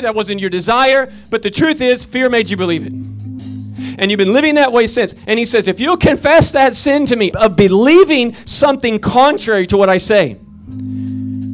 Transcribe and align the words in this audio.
that 0.00 0.14
wasn't 0.14 0.40
your 0.40 0.50
desire, 0.50 1.12
but 1.30 1.42
the 1.42 1.50
truth 1.50 1.80
is, 1.80 2.04
fear 2.06 2.28
made 2.28 2.50
you 2.50 2.56
believe 2.56 2.86
it. 2.86 2.92
And 2.92 4.10
you've 4.10 4.18
been 4.18 4.32
living 4.32 4.54
that 4.54 4.72
way 4.72 4.86
since. 4.86 5.14
And 5.26 5.38
he 5.38 5.44
says, 5.44 5.68
if 5.68 5.78
you'll 5.78 5.96
confess 5.96 6.52
that 6.52 6.74
sin 6.74 7.04
to 7.06 7.16
me 7.16 7.32
of 7.32 7.56
believing 7.56 8.34
something 8.46 8.98
contrary 8.98 9.66
to 9.66 9.76
what 9.76 9.88
I 9.88 9.98
say, 9.98 10.38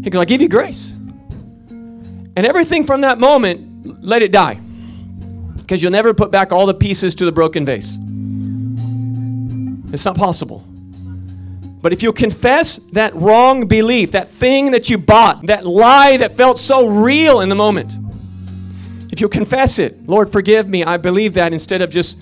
he 0.05 0.11
goes, 0.11 0.21
I 0.21 0.25
give 0.25 0.41
you 0.41 0.49
grace. 0.49 0.93
And 0.93 2.47
everything 2.47 2.85
from 2.85 3.01
that 3.01 3.19
moment, 3.19 4.05
let 4.05 4.23
it 4.23 4.31
die. 4.31 4.61
Because 5.57 5.83
you'll 5.83 5.93
never 5.93 6.15
put 6.15 6.31
back 6.31 6.53
all 6.53 6.67
the 6.67 6.75
pieces 6.75 7.17
to 7.17 7.25
the 7.25 7.33
broken 7.33 7.65
vase. 7.67 7.99
It's 9.93 10.05
not 10.05 10.17
possible. 10.17 10.65
But 11.81 11.93
if 11.93 12.03
you 12.03 12.13
confess 12.13 12.77
that 12.93 13.15
wrong 13.15 13.67
belief, 13.67 14.13
that 14.13 14.29
thing 14.29 14.71
that 14.73 14.91
you 14.91 14.99
bought, 14.99 15.47
that 15.47 15.67
lie 15.67 16.17
that 16.19 16.35
felt 16.35 16.59
so 16.59 16.89
real 16.89 17.41
in 17.41 17.49
the 17.49 17.55
moment, 17.55 17.97
if 19.17 19.23
you 19.23 19.31
confess 19.31 19.79
it, 19.79 20.07
Lord, 20.07 20.31
forgive 20.31 20.69
me, 20.69 20.85
I 20.85 20.99
believe 20.99 21.33
that 21.35 21.55
instead 21.55 21.81
of 21.81 21.89
just 21.89 22.19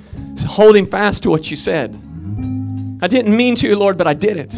holding 0.47 0.87
fast 0.87 1.25
to 1.25 1.29
what 1.31 1.51
you 1.51 1.57
said. 1.57 1.93
I 3.03 3.09
didn't 3.09 3.37
mean 3.37 3.57
to, 3.57 3.75
Lord, 3.75 3.99
but 3.99 4.07
I 4.07 4.15
did 4.15 4.37
it. 4.37 4.55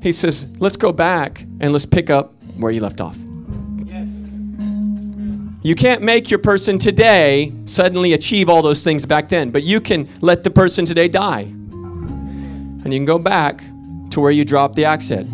He 0.00 0.12
says, 0.12 0.56
let's 0.60 0.76
go 0.76 0.92
back 0.92 1.40
and 1.58 1.72
let's 1.72 1.84
pick 1.84 2.10
up 2.10 2.32
where 2.58 2.70
you 2.70 2.80
left 2.80 3.00
off. 3.00 3.18
You 5.64 5.74
can't 5.74 6.00
make 6.00 6.30
your 6.30 6.38
person 6.38 6.78
today 6.78 7.52
suddenly 7.64 8.12
achieve 8.12 8.48
all 8.48 8.62
those 8.62 8.84
things 8.84 9.04
back 9.04 9.28
then, 9.28 9.50
but 9.50 9.64
you 9.64 9.80
can 9.80 10.08
let 10.20 10.44
the 10.44 10.50
person 10.50 10.86
today 10.86 11.08
die. 11.08 11.40
And 11.40 12.94
you 12.94 13.00
can 13.00 13.04
go 13.04 13.18
back 13.18 13.62
to 14.10 14.20
where 14.20 14.30
you 14.30 14.44
dropped 14.44 14.76
the 14.76 14.84
axe 14.84 15.08
head. 15.08 15.26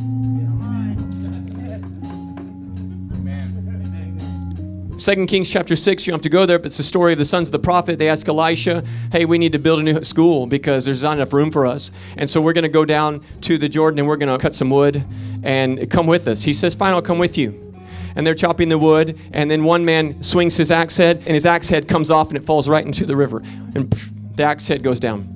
Second 5.05 5.27
Kings 5.27 5.53
chapter 5.53 5.77
6, 5.77 6.07
you 6.07 6.13
don't 6.13 6.17
have 6.17 6.23
to 6.23 6.31
go 6.31 6.47
there, 6.47 6.59
but 6.59 6.69
it's 6.69 6.79
the 6.79 6.83
story 6.83 7.13
of 7.13 7.19
the 7.19 7.27
sons 7.27 7.49
of 7.49 7.53
the 7.53 7.59
prophet. 7.59 7.99
They 7.99 8.09
ask 8.09 8.27
Elisha, 8.27 8.83
hey, 9.13 9.27
we 9.27 9.37
need 9.37 9.53
to 9.53 9.59
build 9.59 9.81
a 9.81 9.83
new 9.83 10.03
school 10.03 10.47
because 10.47 10.87
there's 10.87 11.03
not 11.03 11.19
enough 11.19 11.35
room 11.35 11.51
for 11.51 11.67
us. 11.67 11.93
And 12.17 12.31
so 12.31 12.41
we're 12.41 12.55
going 12.55 12.63
to 12.63 12.71
go 12.71 12.87
down 12.87 13.21
to 13.43 13.59
the 13.59 13.69
Jordan 13.69 13.99
and 13.99 14.09
we're 14.09 14.17
going 14.17 14.33
to 14.33 14.39
cut 14.39 14.55
some 14.55 14.71
wood 14.71 15.05
and 15.43 15.91
come 15.91 16.07
with 16.07 16.27
us. 16.27 16.43
He 16.43 16.55
says, 16.55 16.75
fine, 16.75 16.95
I'll 16.95 17.03
come 17.03 17.19
with 17.19 17.37
you. 17.37 17.75
And 18.17 18.27
they're 18.27 18.33
chopping 18.33 18.71
the 18.71 18.79
wood, 18.79 19.21
and 19.31 19.51
then 19.51 19.63
one 19.63 19.85
man 19.85 20.23
swings 20.23 20.57
his 20.57 20.71
axe 20.71 20.97
head, 20.97 21.19
and 21.19 21.35
his 21.35 21.45
axe 21.45 21.69
head 21.69 21.87
comes 21.87 22.11
off 22.11 22.29
and 22.29 22.39
it 22.39 22.43
falls 22.47 22.67
right 22.67 22.87
into 22.87 23.05
the 23.05 23.15
river. 23.15 23.43
And 23.75 23.93
the 24.37 24.45
axe 24.45 24.67
head 24.69 24.83
goes 24.83 25.01
down. 25.01 25.29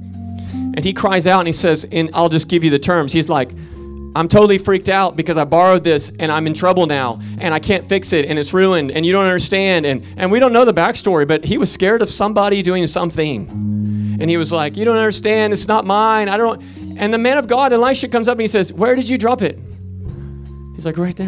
And 0.77 0.83
he 0.83 0.95
cries 0.95 1.27
out 1.27 1.41
and 1.41 1.47
he 1.47 1.53
says, 1.53 1.87
and 1.93 2.09
I'll 2.15 2.31
just 2.31 2.49
give 2.49 2.65
you 2.65 2.71
the 2.71 2.79
terms. 2.79 3.13
He's 3.13 3.29
like, 3.29 3.51
I'm 4.15 4.29
totally 4.29 4.59
freaked 4.59 4.89
out 4.89 5.17
because 5.17 5.37
I 5.37 5.45
borrowed 5.45 5.85
this 5.85 6.11
and 6.19 6.33
I'm 6.33 6.47
in 6.47 6.55
trouble 6.55 6.87
now 6.87 7.21
and 7.41 7.55
I 7.55 7.59
can't 7.59 7.89
fix 7.89 8.13
it 8.13 8.27
and 8.27 8.39
it's 8.39 8.53
ruined 8.53 8.91
and 8.91 9.05
you 9.05 9.13
don't 9.13 9.25
understand. 9.25 9.87
And, 9.87 10.05
and 10.17 10.33
we 10.33 10.41
don't 10.41 10.53
know 10.53 10.65
the 10.65 10.75
backstory, 10.75 11.27
but 11.27 11.45
he 11.45 11.59
was 11.59 11.71
scared 11.71 12.03
of 12.03 12.11
somebody 12.11 12.63
doing 12.63 12.87
something. 12.87 13.49
And 14.21 14.29
he 14.29 14.37
was 14.37 14.53
like, 14.53 14.77
You 14.77 14.85
don't 14.85 14.97
understand. 14.97 15.53
It's 15.53 15.69
not 15.69 15.85
mine. 15.85 16.29
I 16.29 16.37
don't. 16.37 16.63
And 16.97 17.15
the 17.15 17.19
man 17.19 17.39
of 17.39 17.47
God, 17.47 17.73
Elisha, 17.73 18.09
comes 18.09 18.29
up 18.29 18.33
and 18.33 18.41
he 18.41 18.47
says, 18.49 18.73
Where 18.73 18.97
did 18.97 19.09
you 19.09 19.19
drop 19.19 19.43
it? 19.43 19.59
He's 20.75 20.87
like, 20.87 20.99
Right 20.99 21.17
there. 21.17 21.27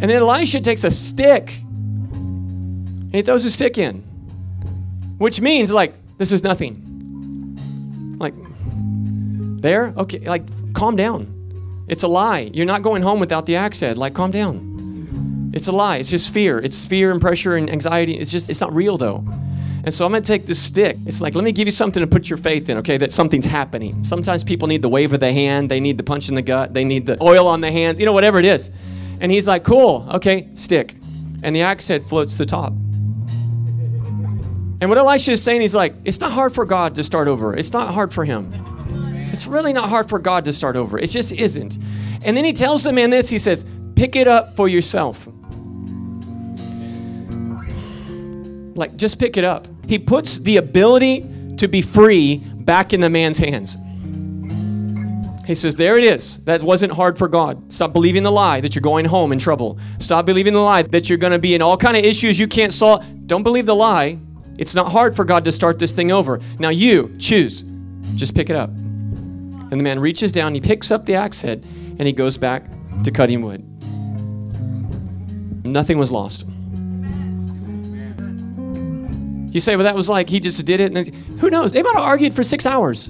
And 0.00 0.02
then 0.02 0.22
Elisha 0.22 0.60
takes 0.60 0.84
a 0.84 0.90
stick 0.90 1.58
and 1.58 3.14
he 3.14 3.22
throws 3.22 3.44
a 3.44 3.50
stick 3.50 3.78
in, 3.78 4.02
which 5.18 5.40
means, 5.40 5.72
like, 5.72 5.94
this 6.18 6.30
is 6.30 6.42
nothing. 6.42 6.84
Like, 8.18 8.34
there? 9.60 9.94
Okay, 9.96 10.18
like, 10.20 10.44
calm 10.74 10.94
down. 10.94 11.37
It's 11.88 12.02
a 12.02 12.08
lie. 12.08 12.50
You're 12.52 12.66
not 12.66 12.82
going 12.82 13.02
home 13.02 13.20
without 13.20 13.46
the 13.46 13.56
axe 13.56 13.80
head. 13.80 13.98
Like, 13.98 14.14
calm 14.14 14.30
down. 14.30 15.50
It's 15.54 15.66
a 15.66 15.72
lie. 15.72 15.96
It's 15.96 16.10
just 16.10 16.32
fear. 16.32 16.58
It's 16.58 16.86
fear 16.86 17.10
and 17.10 17.20
pressure 17.20 17.56
and 17.56 17.70
anxiety. 17.70 18.16
It's 18.18 18.30
just, 18.30 18.50
it's 18.50 18.60
not 18.60 18.72
real 18.72 18.98
though. 18.98 19.24
And 19.84 19.94
so 19.94 20.04
I'm 20.04 20.10
going 20.12 20.22
to 20.22 20.26
take 20.26 20.44
this 20.44 20.60
stick. 20.60 20.98
It's 21.06 21.20
like, 21.20 21.34
let 21.34 21.44
me 21.44 21.52
give 21.52 21.66
you 21.66 21.72
something 21.72 22.02
to 22.02 22.06
put 22.06 22.28
your 22.28 22.36
faith 22.36 22.68
in, 22.68 22.78
okay, 22.78 22.98
that 22.98 23.10
something's 23.10 23.46
happening. 23.46 24.04
Sometimes 24.04 24.44
people 24.44 24.68
need 24.68 24.82
the 24.82 24.88
wave 24.88 25.14
of 25.14 25.20
the 25.20 25.32
hand, 25.32 25.70
they 25.70 25.80
need 25.80 25.96
the 25.96 26.02
punch 26.02 26.28
in 26.28 26.34
the 26.34 26.42
gut, 26.42 26.74
they 26.74 26.84
need 26.84 27.06
the 27.06 27.16
oil 27.22 27.46
on 27.46 27.62
the 27.62 27.72
hands, 27.72 27.98
you 27.98 28.04
know, 28.04 28.12
whatever 28.12 28.38
it 28.38 28.44
is. 28.44 28.70
And 29.20 29.32
he's 29.32 29.46
like, 29.46 29.64
cool, 29.64 30.06
okay, 30.12 30.48
stick. 30.54 30.96
And 31.42 31.56
the 31.56 31.62
axe 31.62 31.88
head 31.88 32.04
floats 32.04 32.32
to 32.32 32.38
the 32.38 32.46
top. 32.46 32.72
And 34.80 34.90
what 34.90 34.98
Elisha 34.98 35.32
is 35.32 35.42
saying, 35.42 35.60
he's 35.62 35.74
like, 35.74 35.94
it's 36.04 36.20
not 36.20 36.32
hard 36.32 36.52
for 36.54 36.66
God 36.66 36.94
to 36.96 37.02
start 37.02 37.26
over. 37.26 37.56
It's 37.56 37.72
not 37.72 37.94
hard 37.94 38.12
for 38.12 38.24
him. 38.24 38.52
It's 39.32 39.46
really 39.46 39.72
not 39.72 39.88
hard 39.88 40.08
for 40.08 40.18
God 40.18 40.44
to 40.46 40.52
start 40.52 40.76
over. 40.76 40.98
It 40.98 41.08
just 41.08 41.32
isn't. 41.32 41.78
And 42.24 42.36
then 42.36 42.44
he 42.44 42.52
tells 42.52 42.84
the 42.84 42.92
man 42.92 43.10
this 43.10 43.28
he 43.28 43.38
says, 43.38 43.64
pick 43.94 44.16
it 44.16 44.28
up 44.28 44.54
for 44.56 44.68
yourself. 44.68 45.28
Like, 48.76 48.96
just 48.96 49.18
pick 49.18 49.36
it 49.36 49.44
up. 49.44 49.66
He 49.86 49.98
puts 49.98 50.38
the 50.38 50.58
ability 50.58 51.26
to 51.56 51.66
be 51.66 51.82
free 51.82 52.38
back 52.38 52.92
in 52.92 53.00
the 53.00 53.10
man's 53.10 53.38
hands. 53.38 53.76
He 55.48 55.54
says, 55.54 55.74
There 55.74 55.98
it 55.98 56.04
is. 56.04 56.44
That 56.44 56.62
wasn't 56.62 56.92
hard 56.92 57.18
for 57.18 57.26
God. 57.26 57.72
Stop 57.72 57.94
believing 57.94 58.22
the 58.22 58.30
lie 58.30 58.60
that 58.60 58.74
you're 58.74 58.82
going 58.82 59.06
home 59.06 59.32
in 59.32 59.38
trouble. 59.38 59.78
Stop 59.98 60.26
believing 60.26 60.52
the 60.52 60.60
lie 60.60 60.82
that 60.82 61.08
you're 61.08 61.18
going 61.18 61.32
to 61.32 61.38
be 61.38 61.54
in 61.54 61.62
all 61.62 61.76
kind 61.76 61.96
of 61.96 62.04
issues 62.04 62.38
you 62.38 62.46
can't 62.46 62.72
solve. 62.72 63.04
Don't 63.26 63.42
believe 63.42 63.64
the 63.64 63.74
lie. 63.74 64.18
It's 64.58 64.74
not 64.74 64.92
hard 64.92 65.16
for 65.16 65.24
God 65.24 65.46
to 65.46 65.52
start 65.52 65.78
this 65.78 65.92
thing 65.92 66.12
over. 66.12 66.40
Now 66.58 66.68
you 66.68 67.16
choose. 67.18 67.64
Just 68.14 68.36
pick 68.36 68.50
it 68.50 68.56
up. 68.56 68.70
And 69.70 69.78
the 69.78 69.84
man 69.84 70.00
reaches 70.00 70.32
down, 70.32 70.54
he 70.54 70.60
picks 70.60 70.90
up 70.90 71.06
the 71.06 71.14
axe 71.14 71.40
head, 71.40 71.64
and 71.98 72.06
he 72.06 72.12
goes 72.12 72.36
back 72.38 72.64
to 73.04 73.10
cutting 73.10 73.42
wood. 73.42 73.64
Nothing 75.64 75.98
was 75.98 76.10
lost. 76.10 76.46
You 79.52 79.60
say, 79.60 79.76
well, 79.76 79.84
that 79.84 79.94
was 79.94 80.08
like 80.08 80.28
he 80.28 80.40
just 80.40 80.64
did 80.66 80.80
it. 80.80 80.96
And 80.96 81.14
who 81.40 81.50
knows? 81.50 81.72
They 81.72 81.82
might 81.82 81.94
have 81.94 82.04
argued 82.04 82.34
for 82.34 82.42
six 82.42 82.66
hours. 82.66 83.08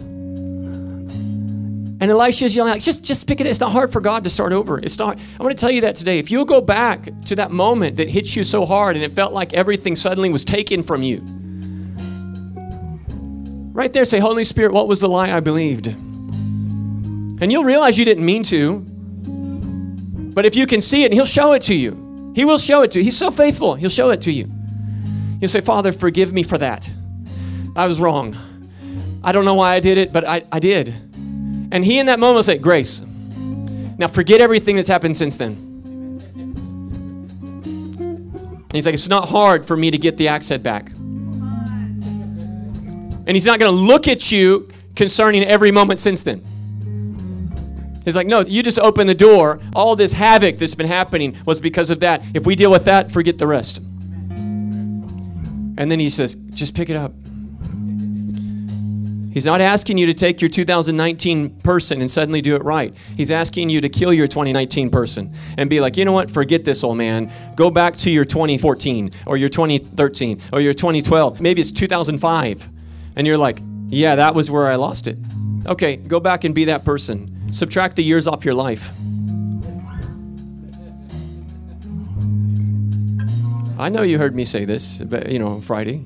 And 2.00 2.12
Elisha's 2.12 2.54
yelling, 2.54 2.72
like, 2.72 2.82
just, 2.82 3.04
just 3.04 3.26
pick 3.26 3.40
it. 3.40 3.46
It's 3.46 3.58
not 3.58 3.72
hard 3.72 3.92
for 3.92 4.00
God 4.00 4.22
to 4.24 4.30
start 4.30 4.52
over. 4.52 4.78
It's 4.78 4.98
not. 4.98 5.18
I 5.18 5.42
want 5.42 5.56
to 5.56 5.60
tell 5.60 5.72
you 5.72 5.80
that 5.80 5.96
today. 5.96 6.20
If 6.20 6.30
you'll 6.30 6.44
go 6.44 6.60
back 6.60 7.08
to 7.26 7.34
that 7.36 7.50
moment 7.50 7.96
that 7.96 8.08
hit 8.08 8.36
you 8.36 8.44
so 8.44 8.64
hard 8.64 8.94
and 8.94 9.04
it 9.04 9.12
felt 9.12 9.32
like 9.32 9.52
everything 9.52 9.96
suddenly 9.96 10.30
was 10.30 10.44
taken 10.44 10.84
from 10.84 11.02
you, 11.02 11.22
right 13.72 13.92
there, 13.92 14.04
say, 14.04 14.20
Holy 14.20 14.44
Spirit, 14.44 14.72
what 14.72 14.86
was 14.86 15.00
the 15.00 15.08
lie 15.08 15.32
I 15.32 15.40
believed? 15.40 15.92
And 17.40 17.52
you'll 17.52 17.64
realize 17.64 17.98
you 17.98 18.04
didn't 18.04 18.24
mean 18.24 18.42
to. 18.44 18.80
But 20.34 20.44
if 20.46 20.54
you 20.56 20.66
can 20.66 20.80
see 20.80 21.04
it, 21.04 21.12
He'll 21.12 21.26
show 21.26 21.52
it 21.52 21.62
to 21.62 21.74
you. 21.74 22.32
He 22.34 22.44
will 22.44 22.58
show 22.58 22.82
it 22.82 22.92
to 22.92 22.98
you. 23.00 23.04
He's 23.04 23.16
so 23.16 23.30
faithful, 23.30 23.74
He'll 23.74 23.90
show 23.90 24.10
it 24.10 24.20
to 24.22 24.32
you. 24.32 24.50
You'll 25.40 25.48
say, 25.48 25.60
Father, 25.60 25.92
forgive 25.92 26.32
me 26.32 26.42
for 26.42 26.58
that. 26.58 26.90
I 27.76 27.86
was 27.86 28.00
wrong. 28.00 28.36
I 29.22 29.32
don't 29.32 29.44
know 29.44 29.54
why 29.54 29.74
I 29.74 29.80
did 29.80 29.98
it, 29.98 30.12
but 30.12 30.24
I, 30.24 30.42
I 30.50 30.58
did. 30.58 30.88
And 31.70 31.84
He 31.84 31.98
in 31.98 32.06
that 32.06 32.18
moment 32.18 32.36
will 32.36 32.42
say, 32.42 32.58
Grace. 32.58 33.04
Now 33.98 34.08
forget 34.08 34.40
everything 34.40 34.76
that's 34.76 34.88
happened 34.88 35.16
since 35.16 35.36
then. 35.36 35.64
he's 38.72 38.86
like, 38.86 38.94
It's 38.94 39.08
not 39.08 39.28
hard 39.28 39.66
for 39.66 39.76
me 39.76 39.90
to 39.90 39.98
get 39.98 40.16
the 40.16 40.28
axe 40.28 40.48
head 40.48 40.62
back. 40.62 40.90
And 43.26 43.30
He's 43.30 43.46
not 43.46 43.58
going 43.58 43.70
to 43.72 43.76
look 43.76 44.08
at 44.08 44.32
you 44.32 44.68
concerning 44.96 45.44
every 45.44 45.70
moment 45.70 46.00
since 46.00 46.22
then. 46.22 46.42
He's 48.08 48.16
like, 48.16 48.26
no, 48.26 48.40
you 48.40 48.62
just 48.62 48.78
open 48.78 49.06
the 49.06 49.14
door. 49.14 49.60
All 49.74 49.94
this 49.94 50.14
havoc 50.14 50.56
that's 50.56 50.74
been 50.74 50.86
happening 50.86 51.36
was 51.44 51.60
because 51.60 51.90
of 51.90 52.00
that. 52.00 52.22
If 52.32 52.46
we 52.46 52.56
deal 52.56 52.70
with 52.70 52.86
that, 52.86 53.12
forget 53.12 53.36
the 53.36 53.46
rest. 53.46 53.82
And 55.76 55.90
then 55.90 56.00
he 56.00 56.08
says, 56.08 56.34
just 56.34 56.74
pick 56.74 56.88
it 56.88 56.96
up. 56.96 57.12
He's 59.34 59.44
not 59.44 59.60
asking 59.60 59.98
you 59.98 60.06
to 60.06 60.14
take 60.14 60.40
your 60.40 60.48
2019 60.48 61.60
person 61.60 62.00
and 62.00 62.10
suddenly 62.10 62.40
do 62.40 62.56
it 62.56 62.64
right. 62.64 62.96
He's 63.14 63.30
asking 63.30 63.68
you 63.68 63.82
to 63.82 63.90
kill 63.90 64.14
your 64.14 64.26
2019 64.26 64.88
person 64.88 65.34
and 65.58 65.68
be 65.68 65.80
like, 65.80 65.98
you 65.98 66.06
know 66.06 66.12
what? 66.12 66.30
Forget 66.30 66.64
this, 66.64 66.82
old 66.82 66.96
man. 66.96 67.30
Go 67.56 67.70
back 67.70 67.94
to 67.96 68.10
your 68.10 68.24
2014 68.24 69.12
or 69.26 69.36
your 69.36 69.50
2013 69.50 70.40
or 70.50 70.62
your 70.62 70.72
2012. 70.72 71.42
Maybe 71.42 71.60
it's 71.60 71.72
2005. 71.72 72.68
And 73.16 73.26
you're 73.26 73.36
like, 73.36 73.60
yeah, 73.88 74.16
that 74.16 74.34
was 74.34 74.50
where 74.50 74.66
I 74.66 74.76
lost 74.76 75.06
it. 75.06 75.18
Okay, 75.66 75.96
go 75.96 76.20
back 76.20 76.44
and 76.44 76.54
be 76.54 76.64
that 76.64 76.86
person. 76.86 77.37
Subtract 77.50 77.96
the 77.96 78.04
years 78.04 78.26
off 78.26 78.44
your 78.44 78.54
life. 78.54 78.90
I 83.78 83.88
know 83.88 84.02
you 84.02 84.18
heard 84.18 84.34
me 84.34 84.44
say 84.44 84.64
this, 84.64 84.98
but, 84.98 85.30
you 85.30 85.38
know, 85.38 85.60
Friday. 85.60 86.04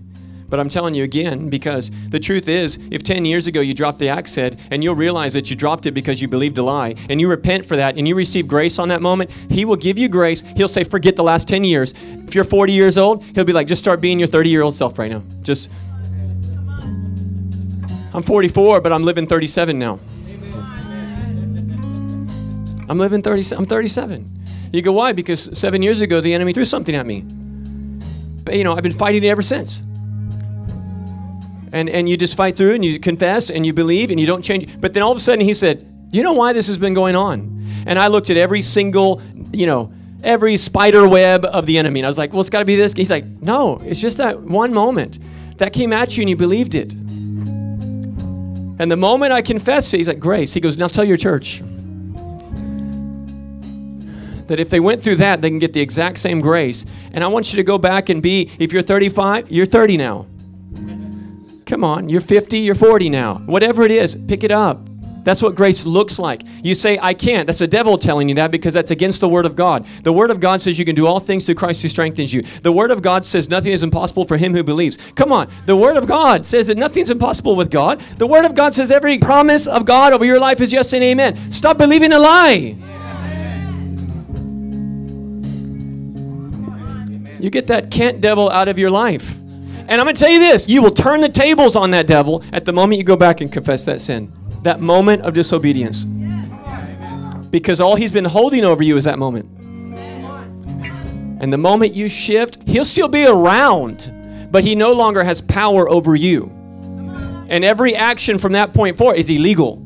But 0.53 0.61
I'm 0.61 0.69
telling 0.69 0.95
you 0.95 1.03
again 1.03 1.49
because 1.49 1.91
the 2.11 2.21
truth 2.21 2.47
is, 2.47 2.79
if 2.91 3.03
10 3.03 3.25
years 3.25 3.47
ago 3.47 3.63
you 3.63 3.73
dropped 3.73 3.99
the 3.99 4.11
axe 4.11 4.35
head 4.35 4.61
and 4.71 4.85
you'll 4.85 4.95
realize 4.95 5.33
that 5.33 5.49
you 5.49 5.57
dropped 5.57 5.87
it 5.87 5.93
because 5.93 6.21
you 6.21 6.29
believed 6.29 6.59
a 6.59 6.63
lie 6.63 6.95
and 7.09 7.19
you 7.19 7.31
repent 7.31 7.65
for 7.65 7.77
that 7.77 7.97
and 7.97 8.07
you 8.07 8.15
receive 8.15 8.47
grace 8.47 8.79
on 8.79 8.89
that 8.89 9.01
moment, 9.01 9.31
He 9.49 9.65
will 9.65 9.77
give 9.77 9.97
you 9.99 10.11
grace. 10.11 10.43
He'll 10.43 10.69
say, 10.69 10.85
forget 10.85 11.17
the 11.17 11.23
last 11.23 11.49
10 11.49 11.65
years. 11.65 11.95
If 12.27 12.35
you're 12.35 12.45
40 12.45 12.75
years 12.75 12.99
old, 12.99 13.25
He'll 13.25 13.47
be 13.47 13.55
like, 13.55 13.67
just 13.67 13.81
start 13.81 14.03
being 14.03 14.19
your 14.19 14.29
30 14.29 14.51
year 14.51 14.61
old 14.61 14.75
self 14.75 14.99
right 14.99 15.11
now. 15.11 15.23
Just, 15.41 15.71
I'm 18.13 18.23
44, 18.23 18.83
but 18.83 18.93
I'm 18.93 19.05
living 19.05 19.27
37 19.27 19.79
now. 19.79 20.01
I'm 22.89 22.99
living 22.99 23.23
30, 23.23 23.57
I'm 23.57 23.67
37. 23.67 24.43
You 24.73 24.83
go, 24.83 24.93
why? 24.93 25.13
Because 25.13 25.59
seven 25.59 25.83
years 25.83 26.01
ago, 26.01 26.21
the 26.21 26.33
enemy 26.33 26.53
threw 26.53 26.65
something 26.65 26.95
at 26.95 27.07
me. 27.07 27.21
But, 28.45 28.57
you 28.57 28.65
know, 28.65 28.75
I've 28.75 28.83
been 28.83 28.93
fighting 28.93 29.23
it 29.23 29.29
ever 29.29 29.43
since. 29.43 29.83
And, 31.73 31.89
and 31.89 32.09
you 32.09 32.17
just 32.17 32.37
fight 32.37 32.57
through 32.57 32.75
and 32.75 32.85
you 32.85 32.99
confess 32.99 33.51
and 33.51 33.65
you 33.65 33.73
believe 33.73 34.11
and 34.11 34.19
you 34.19 34.27
don't 34.27 34.43
change. 34.43 34.81
But 34.81 34.95
then 34.95 35.03
all 35.03 35.11
of 35.11 35.17
a 35.17 35.21
sudden, 35.21 35.41
he 35.41 35.55
said, 35.55 35.87
You 36.11 36.23
know 36.23 36.33
why 36.33 36.53
this 36.53 36.67
has 36.67 36.79
been 36.79 36.95
going 36.95 37.17
on? 37.17 37.85
And 37.87 37.99
I 37.99 38.09
looked 38.09 38.31
at 38.31 38.37
every 38.37 38.63
single, 38.63 39.23
you 39.53 39.67
know, 39.67 39.93
every 40.23 40.57
spider 40.57 41.09
web 41.09 41.45
of 41.45 41.67
the 41.67 41.79
enemy. 41.79 42.01
And 42.01 42.07
I 42.07 42.11
was 42.11 42.19
like, 42.19 42.33
Well, 42.33 42.41
it's 42.41 42.51
got 42.51 42.59
to 42.61 42.65
be 42.65 42.77
this. 42.77 42.93
He's 42.93 43.11
like, 43.11 43.25
No, 43.25 43.81
it's 43.85 44.01
just 44.01 44.19
that 44.19 44.41
one 44.41 44.75
moment 44.75 45.19
that 45.59 45.73
came 45.73 45.93
at 45.93 46.17
you 46.17 46.23
and 46.23 46.31
you 46.31 46.37
believed 46.37 46.75
it. 46.75 46.93
And 46.93 48.91
the 48.91 48.97
moment 48.97 49.33
I 49.33 49.41
confessed 49.41 49.95
it, 49.95 49.99
he's 49.99 50.09
like, 50.09 50.19
Grace. 50.19 50.53
He 50.53 50.61
goes, 50.61 50.77
Now 50.77 50.89
tell 50.89 51.05
your 51.05 51.17
church 51.17 51.63
that 54.53 54.61
if 54.61 54.69
they 54.69 54.81
went 54.81 55.03
through 55.03 55.17
that, 55.17 55.41
they 55.41 55.49
can 55.49 55.59
get 55.59 55.73
the 55.73 55.81
exact 55.81 56.19
same 56.19 56.43
grace. 56.43 56.85
And 57.15 57.25
I 57.25 57.27
want 57.27 57.53
you 57.53 57.57
to 57.57 57.63
go 57.63 57.79
back 57.79 58.11
and 58.11 58.23
be, 58.23 58.51
if 58.59 58.71
you're 58.71 58.83
35, 58.83 59.51
you're 59.51 59.65
30 59.65 59.97
now. 59.97 60.27
Come 61.65 61.85
on, 61.85 62.11
you're 62.11 62.21
50, 62.21 62.59
you're 62.59 62.75
40 62.75 63.09
now. 63.09 63.37
Whatever 63.47 63.83
it 63.83 63.91
is, 63.91 64.15
pick 64.15 64.45
it 64.45 64.51
up. 64.51 64.79
That's 65.25 65.41
what 65.41 65.55
grace 65.55 65.87
looks 65.87 66.19
like. 66.19 66.43
You 66.63 66.75
say, 66.75 66.99
I 67.01 67.15
can't. 67.15 67.47
That's 67.47 67.61
the 67.61 67.67
devil 67.67 67.97
telling 67.97 68.29
you 68.29 68.35
that 68.35 68.51
because 68.51 68.75
that's 68.75 68.91
against 68.91 69.21
the 69.21 69.29
Word 69.29 69.47
of 69.47 69.57
God. 69.57 69.87
The 70.03 70.13
Word 70.13 70.31
of 70.31 70.39
God 70.39 70.61
says 70.61 70.79
you 70.79 70.85
can 70.85 70.95
do 70.95 71.07
all 71.07 71.19
things 71.19 71.47
through 71.47 71.55
Christ 71.55 71.81
who 71.81 71.89
strengthens 71.89 72.35
you. 72.35 72.43
The 72.43 72.73
Word 72.73 72.91
of 72.91 73.01
God 73.01 73.25
says 73.25 73.49
nothing 73.49 73.73
is 73.73 73.83
impossible 73.83 74.27
for 74.27 74.37
him 74.37 74.53
who 74.53 74.63
believes. 74.63 74.99
Come 75.15 75.33
on. 75.33 75.49
The 75.65 75.77
Word 75.77 75.97
of 75.97 76.07
God 76.07 76.45
says 76.45 76.67
that 76.67 76.77
nothing's 76.77 77.11
impossible 77.11 77.57
with 77.57 77.71
God. 77.71 78.01
The 78.19 78.27
Word 78.27 78.45
of 78.45 78.55
God 78.55 78.75
says 78.75 78.91
every 78.91 79.19
promise 79.19 79.67
of 79.67 79.85
God 79.87 80.13
over 80.13 80.25
your 80.25 80.41
life 80.41 80.61
is 80.61 80.73
yes 80.73 80.93
and 80.93 81.03
amen. 81.03 81.51
Stop 81.51 81.79
believing 81.79 82.13
a 82.13 82.19
lie. 82.19 82.77
You 87.43 87.51
get 87.51 87.67
that 87.67 87.91
can't 87.91 88.21
devil 88.21 88.49
out 88.51 88.69
of 88.69 88.79
your 88.79 88.91
life. 88.91 89.37
And 89.89 90.01
I'm 90.01 90.05
going 90.05 90.15
to 90.15 90.21
tell 90.21 90.31
you 90.31 90.39
this 90.39 90.69
you 90.69 90.81
will 90.81 90.93
turn 90.93 91.21
the 91.21 91.29
tables 91.29 91.75
on 91.75 91.91
that 91.91 92.07
devil 92.07 92.45
at 92.53 92.65
the 92.65 92.73
moment 92.73 92.99
you 92.99 93.05
go 93.05 93.17
back 93.17 93.41
and 93.41 93.53
confess 93.53 93.85
that 93.87 94.01
sin, 94.01 94.33
that 94.63 94.81
moment 94.81 95.23
of 95.23 95.35
disobedience. 95.35 96.05
Because 97.51 97.81
all 97.81 97.97
he's 97.97 98.13
been 98.13 98.25
holding 98.25 98.65
over 98.65 98.85
you 98.85 98.97
is 98.97 99.05
that 99.05 99.19
moment. 99.19 99.47
And 101.43 101.53
the 101.53 101.59
moment 101.59 101.95
you 101.95 102.09
shift, 102.09 102.59
he'll 102.69 102.85
still 102.85 103.09
be 103.09 103.27
around, 103.27 104.49
but 104.53 104.63
he 104.63 104.77
no 104.77 104.93
longer 104.93 105.25
has 105.25 105.41
power 105.41 105.91
over 105.91 106.15
you. 106.15 106.45
And 107.49 107.65
every 107.65 107.97
action 107.97 108.39
from 108.39 108.53
that 108.53 108.73
point 108.73 108.97
forward 108.97 109.17
is 109.17 109.29
illegal. 109.29 109.85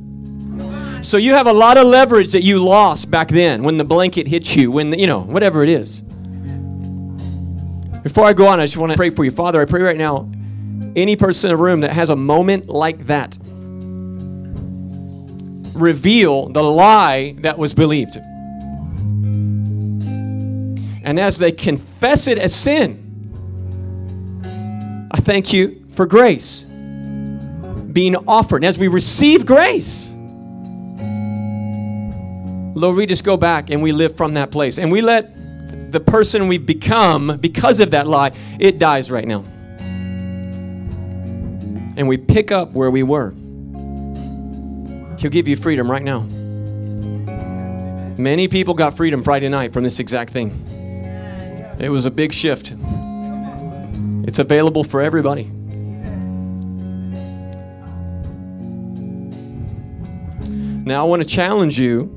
So 1.01 1.17
you 1.17 1.33
have 1.33 1.47
a 1.47 1.53
lot 1.53 1.79
of 1.79 1.87
leverage 1.87 2.33
that 2.33 2.43
you 2.43 2.63
lost 2.63 3.11
back 3.11 3.29
then 3.29 3.63
when 3.63 3.79
the 3.79 3.85
blanket 3.85 4.29
hit 4.29 4.55
you, 4.55 4.71
when, 4.71 4.91
the, 4.91 4.99
you 4.99 5.07
know, 5.07 5.21
whatever 5.21 5.63
it 5.63 5.71
is. 5.71 6.03
Before 8.07 8.25
I 8.25 8.35
go 8.35 8.47
on, 8.47 8.61
I 8.61 8.67
just 8.67 8.77
want 8.77 8.93
to 8.93 8.97
pray 8.97 9.11
for 9.11 9.25
you. 9.25 9.33
Father, 9.33 9.61
I 9.61 9.65
pray 9.65 9.83
right 9.83 9.97
now, 9.97 10.31
any 10.95 11.17
person 11.17 11.51
in 11.51 11.57
the 11.57 11.61
room 11.61 11.81
that 11.81 11.91
has 11.91 12.09
a 12.09 12.15
moment 12.15 12.69
like 12.69 13.09
that, 13.09 13.37
reveal 15.75 16.49
the 16.51 16.63
lie 16.63 17.35
that 17.41 17.59
was 17.59 17.75
believed. 17.75 18.17
And 21.03 21.19
as 21.19 21.39
they 21.39 21.51
confess 21.51 22.29
it 22.29 22.39
as 22.39 22.55
sin, 22.55 23.03
I 25.13 25.19
thank 25.19 25.53
you 25.53 25.85
for 25.91 26.07
grace 26.07 26.63
being 26.63 28.15
offered. 28.29 28.59
And 28.59 28.67
as 28.67 28.79
we 28.79 28.87
receive 28.87 29.45
grace, 29.45 30.15
Lord, 32.77 32.97
we 32.97 33.05
just 33.07 33.25
go 33.25 33.37
back 33.37 33.71
and 33.71 33.83
we 33.83 33.91
live 33.91 34.17
from 34.17 34.35
that 34.35 34.53
place. 34.53 34.79
And 34.79 34.93
we 34.93 35.01
let 35.01 35.36
the 35.91 36.01
person 36.01 36.49
we've 36.49 36.67
become 36.67 37.39
because 37.41 37.81
of 37.81 37.93
that 37.93 38.07
lie, 38.07 38.33
it 38.59 38.79
dies 38.79 39.11
right 39.11 39.27
now. 39.27 39.45
And 41.97 42.09
we 42.09 42.17
pick 42.19 42.53
up 42.53 42.73
where 42.73 42.91
we 42.91 43.03
were. 43.03 43.31
He'll 45.19 45.31
give 45.31 45.49
you 45.49 45.57
freedom 45.57 45.91
right 45.91 46.03
now. 46.03 46.21
Many 48.19 48.49
people 48.49 48.75
got 48.75 48.97
freedom 48.97 49.23
Friday 49.23 49.49
night 49.49 49.73
from 49.73 49.85
this 49.85 50.01
exact 50.01 50.33
thing. 50.33 50.63
It 51.79 51.91
was 51.91 52.07
a 52.07 52.11
big 52.11 52.33
shift. 52.33 52.75
It's 54.27 54.39
available 54.39 54.85
for 54.85 55.01
everybody. 55.03 55.51
Now, 60.85 61.05
I 61.05 61.09
want 61.09 61.23
to 61.23 61.29
challenge 61.29 61.79
you 61.79 62.13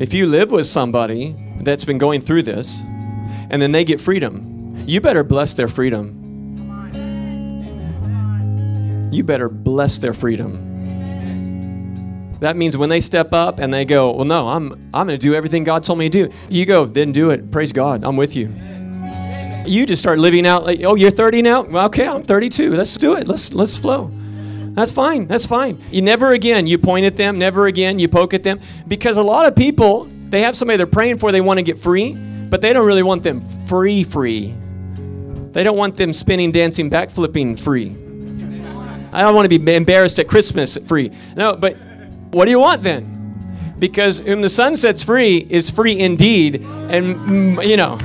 if 0.00 0.12
you 0.12 0.26
live 0.26 0.50
with 0.50 0.66
somebody 0.66 1.36
that's 1.64 1.84
been 1.84 1.98
going 1.98 2.20
through 2.20 2.42
this, 2.42 2.82
and 3.50 3.60
then 3.60 3.72
they 3.72 3.84
get 3.84 4.00
freedom, 4.00 4.76
you 4.86 5.00
better 5.00 5.22
bless 5.22 5.54
their 5.54 5.68
freedom. 5.68 6.16
You 9.12 9.24
better 9.24 9.48
bless 9.48 9.98
their 9.98 10.14
freedom. 10.14 10.68
That 12.40 12.56
means 12.56 12.76
when 12.76 12.88
they 12.88 13.00
step 13.00 13.32
up 13.32 13.58
and 13.58 13.72
they 13.72 13.84
go, 13.84 14.12
"Well, 14.12 14.24
no, 14.24 14.48
I'm 14.48 14.72
I'm 14.94 15.06
going 15.06 15.18
to 15.18 15.18
do 15.18 15.34
everything 15.34 15.64
God 15.64 15.84
told 15.84 15.98
me 15.98 16.08
to 16.08 16.26
do." 16.26 16.32
You 16.48 16.64
go, 16.64 16.86
"Then 16.86 17.12
do 17.12 17.30
it. 17.30 17.50
Praise 17.50 17.72
God. 17.72 18.02
I'm 18.04 18.16
with 18.16 18.34
you." 18.34 18.52
You 19.66 19.84
just 19.84 20.00
start 20.00 20.18
living 20.18 20.46
out 20.46 20.64
like, 20.64 20.82
"Oh, 20.82 20.94
you're 20.94 21.10
30 21.10 21.42
now? 21.42 21.62
Well, 21.62 21.86
okay, 21.86 22.08
I'm 22.08 22.22
32. 22.22 22.74
Let's 22.74 22.96
do 22.96 23.16
it. 23.16 23.28
Let's 23.28 23.52
let's 23.52 23.78
flow." 23.78 24.10
That's 24.74 24.92
fine. 24.92 25.26
That's 25.26 25.46
fine. 25.46 25.78
You 25.90 26.02
never 26.02 26.32
again 26.32 26.66
you 26.66 26.78
point 26.78 27.04
at 27.04 27.16
them, 27.16 27.38
never 27.38 27.66
again 27.66 27.98
you 27.98 28.08
poke 28.08 28.32
at 28.32 28.42
them 28.42 28.60
because 28.88 29.16
a 29.16 29.22
lot 29.22 29.46
of 29.46 29.54
people 29.54 30.08
they 30.30 30.42
have 30.42 30.56
somebody 30.56 30.76
they're 30.76 30.86
praying 30.86 31.18
for, 31.18 31.32
they 31.32 31.40
want 31.40 31.58
to 31.58 31.62
get 31.62 31.78
free, 31.78 32.12
but 32.48 32.60
they 32.60 32.72
don't 32.72 32.86
really 32.86 33.02
want 33.02 33.22
them 33.22 33.40
free, 33.66 34.04
free. 34.04 34.54
They 35.52 35.64
don't 35.64 35.76
want 35.76 35.96
them 35.96 36.12
spinning, 36.12 36.52
dancing, 36.52 36.88
backflipping 36.88 37.58
free. 37.58 37.96
I 39.12 39.22
don't 39.22 39.34
want 39.34 39.50
to 39.50 39.58
be 39.58 39.74
embarrassed 39.74 40.20
at 40.20 40.28
Christmas 40.28 40.76
free. 40.76 41.10
No, 41.36 41.56
but 41.56 41.76
what 42.30 42.44
do 42.44 42.52
you 42.52 42.60
want 42.60 42.84
then? 42.84 43.74
Because 43.78 44.20
whom 44.20 44.40
the 44.40 44.48
Son 44.48 44.76
sets 44.76 45.02
free 45.02 45.38
is 45.38 45.68
free 45.68 45.98
indeed. 45.98 46.62
And, 46.62 47.16
mm, 47.16 47.66
you 47.66 47.76
know, 47.76 47.96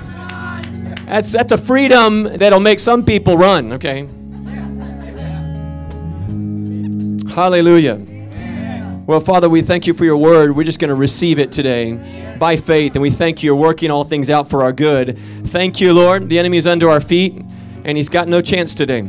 that's, 1.06 1.32
that's 1.32 1.52
a 1.52 1.58
freedom 1.58 2.24
that'll 2.24 2.60
make 2.60 2.80
some 2.80 3.06
people 3.06 3.38
run, 3.38 3.74
okay? 3.74 4.10
Hallelujah. 7.32 8.15
Well, 9.08 9.20
Father, 9.20 9.48
we 9.48 9.62
thank 9.62 9.86
you 9.86 9.94
for 9.94 10.04
your 10.04 10.18
word. 10.18 10.56
We're 10.56 10.64
just 10.64 10.80
going 10.80 10.90
to 10.90 10.96
receive 10.96 11.38
it 11.38 11.52
today 11.52 12.36
by 12.40 12.58
faith, 12.58 12.96
and 12.96 13.04
we 13.04 13.12
thank 13.12 13.44
you. 13.44 13.50
You're 13.50 13.56
working 13.56 13.92
all 13.92 14.04
things 14.04 14.32
out 14.32 14.50
for 14.50 14.64
our 14.64 14.72
good. 14.72 15.16
Thank 15.46 15.80
you, 15.80 15.94
Lord. 15.94 16.28
The 16.28 16.40
enemy 16.40 16.58
is 16.58 16.66
under 16.66 16.90
our 16.90 17.00
feet, 17.00 17.40
and 17.84 17.98
he's 17.98 18.10
got 18.10 18.28
no 18.28 18.42
chance 18.42 18.74
today. 18.74 18.98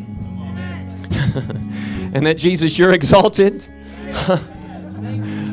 and 2.13 2.27
that, 2.27 2.37
Jesus, 2.37 2.79
you're 2.79 2.93
exalted 2.93 3.67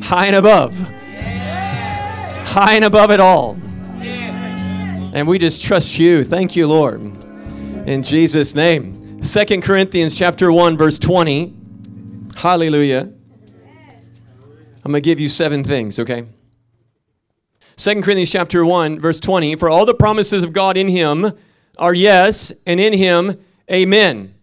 high 0.04 0.26
and 0.26 0.36
above, 0.36 0.78
high 2.46 2.74
and 2.74 2.84
above 2.84 3.12
it 3.12 3.22
all. 3.22 3.58
And 5.14 5.26
we 5.26 5.40
just 5.40 5.64
trust 5.64 5.98
you. 6.00 6.26
Thank 6.26 6.58
you, 6.58 6.68
Lord. 6.68 7.00
In 7.88 8.04
Jesus' 8.04 8.56
name. 8.56 9.24
Second 9.24 9.64
Corinthians 9.64 10.18
chapter 10.18 10.52
1, 10.52 10.76
verse 10.76 11.00
20. 11.00 11.54
Hallelujah. 12.36 13.14
I'm 14.86 14.92
going 14.92 15.02
to 15.02 15.10
give 15.10 15.20
you 15.20 15.30
seven 15.30 15.64
things, 15.64 15.98
okay? 15.98 16.26
2 17.78 18.02
Corinthians 18.02 18.32
chapter 18.32 18.66
1, 18.66 19.00
verse 19.00 19.20
20. 19.20 19.56
For 19.56 19.70
all 19.70 19.86
the 19.86 19.94
promises 19.94 20.44
of 20.44 20.52
God 20.52 20.76
in 20.76 20.90
him 20.90 21.32
are 21.78 21.94
yes, 21.94 22.52
and 22.68 22.80
in 22.80 22.94
him, 22.94 23.40
amen. 23.72 24.34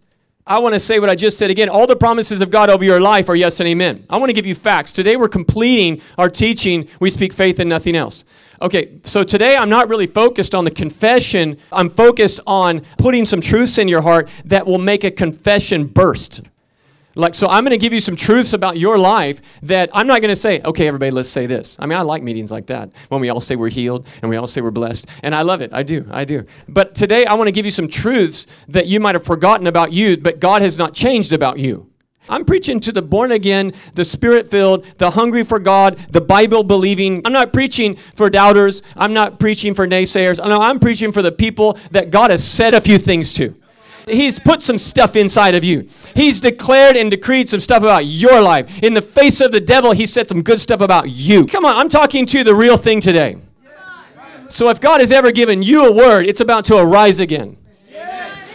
I 0.45 0.57
want 0.57 0.73
to 0.73 0.79
say 0.79 0.99
what 0.99 1.09
I 1.09 1.15
just 1.15 1.37
said 1.37 1.51
again. 1.51 1.69
All 1.69 1.85
the 1.85 1.95
promises 1.95 2.41
of 2.41 2.49
God 2.49 2.69
over 2.69 2.83
your 2.83 2.99
life 2.99 3.29
are 3.29 3.35
yes 3.35 3.59
and 3.59 3.69
amen. 3.69 4.05
I 4.09 4.17
want 4.17 4.29
to 4.29 4.33
give 4.33 4.47
you 4.47 4.55
facts. 4.55 4.91
Today 4.91 5.15
we're 5.15 5.29
completing 5.29 6.01
our 6.17 6.29
teaching. 6.29 6.89
We 6.99 7.11
speak 7.11 7.31
faith 7.31 7.59
and 7.59 7.69
nothing 7.69 7.95
else. 7.95 8.25
Okay, 8.61 8.99
so 9.03 9.23
today 9.23 9.55
I'm 9.55 9.69
not 9.69 9.89
really 9.89 10.07
focused 10.07 10.53
on 10.53 10.65
the 10.65 10.71
confession. 10.71 11.57
I'm 11.71 11.89
focused 11.89 12.39
on 12.45 12.81
putting 12.97 13.25
some 13.25 13.41
truths 13.41 13.77
in 13.77 13.87
your 13.87 14.01
heart 14.01 14.29
that 14.45 14.65
will 14.65 14.79
make 14.79 15.03
a 15.03 15.11
confession 15.11 15.85
burst. 15.85 16.41
Like, 17.15 17.35
so 17.35 17.47
I'm 17.47 17.63
going 17.63 17.71
to 17.71 17.77
give 17.77 17.93
you 17.93 17.99
some 17.99 18.15
truths 18.15 18.53
about 18.53 18.77
your 18.77 18.97
life 18.97 19.41
that 19.63 19.89
I'm 19.93 20.07
not 20.07 20.21
going 20.21 20.29
to 20.29 20.35
say, 20.35 20.61
okay, 20.63 20.87
everybody, 20.87 21.11
let's 21.11 21.29
say 21.29 21.45
this. 21.45 21.77
I 21.79 21.85
mean, 21.85 21.97
I 21.97 22.01
like 22.01 22.23
meetings 22.23 22.51
like 22.51 22.67
that 22.67 22.91
when 23.09 23.19
we 23.19 23.29
all 23.29 23.41
say 23.41 23.55
we're 23.55 23.69
healed 23.69 24.07
and 24.21 24.29
we 24.29 24.37
all 24.37 24.47
say 24.47 24.61
we're 24.61 24.71
blessed. 24.71 25.07
And 25.23 25.35
I 25.35 25.41
love 25.41 25.61
it. 25.61 25.73
I 25.73 25.83
do. 25.83 26.07
I 26.09 26.23
do. 26.23 26.45
But 26.69 26.95
today 26.95 27.25
I 27.25 27.33
want 27.33 27.47
to 27.47 27.51
give 27.51 27.65
you 27.65 27.71
some 27.71 27.87
truths 27.87 28.47
that 28.69 28.87
you 28.87 28.99
might 28.99 29.15
have 29.15 29.25
forgotten 29.25 29.67
about 29.67 29.91
you, 29.91 30.17
but 30.17 30.39
God 30.39 30.61
has 30.61 30.77
not 30.77 30.93
changed 30.93 31.33
about 31.33 31.59
you. 31.59 31.91
I'm 32.29 32.45
preaching 32.45 32.79
to 32.81 32.91
the 32.91 33.01
born 33.01 33.31
again, 33.31 33.73
the 33.95 34.05
spirit 34.05 34.49
filled, 34.49 34.85
the 34.99 35.11
hungry 35.11 35.43
for 35.43 35.59
God, 35.59 35.97
the 36.11 36.21
Bible 36.21 36.63
believing. 36.63 37.21
I'm 37.25 37.33
not 37.33 37.51
preaching 37.51 37.95
for 37.95 38.29
doubters. 38.29 38.83
I'm 38.95 39.11
not 39.11 39.39
preaching 39.39 39.73
for 39.73 39.87
naysayers. 39.87 40.37
No, 40.45 40.61
I'm 40.61 40.79
preaching 40.79 41.11
for 41.11 41.21
the 41.21 41.31
people 41.31 41.77
that 41.89 42.11
God 42.11 42.29
has 42.29 42.47
said 42.47 42.73
a 42.73 42.79
few 42.79 42.97
things 42.97 43.33
to. 43.33 43.55
He's 44.07 44.39
put 44.39 44.61
some 44.61 44.77
stuff 44.77 45.15
inside 45.15 45.55
of 45.55 45.63
you. 45.63 45.87
He's 46.15 46.39
declared 46.39 46.97
and 46.97 47.11
decreed 47.11 47.49
some 47.49 47.59
stuff 47.59 47.83
about 47.83 48.05
your 48.05 48.41
life. 48.41 48.81
In 48.83 48.93
the 48.93 49.01
face 49.01 49.41
of 49.41 49.51
the 49.51 49.61
devil, 49.61 49.91
he 49.91 50.05
said 50.05 50.27
some 50.27 50.41
good 50.41 50.59
stuff 50.59 50.81
about 50.81 51.09
you. 51.09 51.45
Come 51.45 51.65
on, 51.65 51.75
I'm 51.75 51.89
talking 51.89 52.25
to 52.27 52.43
the 52.43 52.55
real 52.55 52.77
thing 52.77 53.01
today. 53.01 53.37
So 54.49 54.69
if 54.69 54.81
God 54.81 54.99
has 54.99 55.11
ever 55.11 55.31
given 55.31 55.63
you 55.63 55.87
a 55.87 55.91
word, 55.91 56.25
it's 56.25 56.41
about 56.41 56.65
to 56.65 56.77
arise 56.77 57.19
again. 57.19 57.57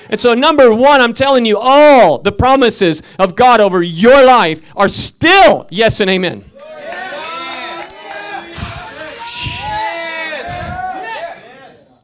And 0.09 0.21
so, 0.21 0.35
number 0.35 0.73
one, 0.73 1.01
I'm 1.01 1.13
telling 1.13 1.45
you, 1.45 1.59
all 1.59 2.19
the 2.19 2.31
promises 2.31 3.03
of 3.19 3.35
God 3.35 3.61
over 3.61 3.83
your 3.83 4.25
life 4.25 4.63
are 4.77 4.89
still 4.89 5.67
yes 5.71 6.01
and 6.01 6.09
amen. 6.09 6.45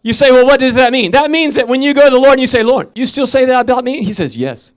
You 0.03 0.13
say, 0.13 0.31
well, 0.31 0.45
what 0.45 0.59
does 0.61 0.75
that 0.75 0.93
mean? 0.93 1.13
That 1.13 1.31
means 1.31 1.55
that 1.55 1.69
when 1.69 1.81
you 1.81 1.95
go 1.95 2.05
to 2.05 2.11
the 2.11 2.19
Lord 2.19 2.33
and 2.33 2.41
you 2.41 2.47
say, 2.47 2.63
Lord, 2.63 2.91
you 2.95 3.07
still 3.07 3.27
say 3.27 3.45
that 3.45 3.61
about 3.61 3.85
me? 3.85 4.03
He 4.03 4.13
says, 4.13 4.37
yes. 4.37 4.73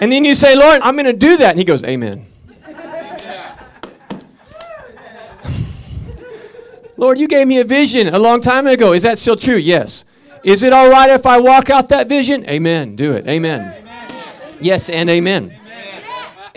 And 0.00 0.12
then 0.12 0.24
you 0.24 0.34
say, 0.34 0.54
Lord, 0.54 0.80
I'm 0.82 0.94
going 0.94 1.06
to 1.06 1.12
do 1.12 1.36
that. 1.38 1.50
And 1.50 1.58
he 1.58 1.64
goes, 1.64 1.82
Amen. 1.84 2.26
Lord, 6.96 7.18
you 7.18 7.26
gave 7.26 7.46
me 7.48 7.60
a 7.60 7.64
vision 7.64 8.08
a 8.08 8.18
long 8.18 8.40
time 8.40 8.66
ago. 8.66 8.92
Is 8.92 9.02
that 9.02 9.18
still 9.18 9.36
true? 9.36 9.56
Yes. 9.56 10.04
Is 10.44 10.62
it 10.62 10.72
all 10.72 10.88
right 10.88 11.10
if 11.10 11.26
I 11.26 11.40
walk 11.40 11.68
out 11.68 11.88
that 11.88 12.08
vision? 12.08 12.48
Amen. 12.48 12.94
Do 12.94 13.12
it. 13.12 13.26
Amen. 13.26 13.84
Yes 14.60 14.88
and 14.90 15.10
amen. 15.10 15.58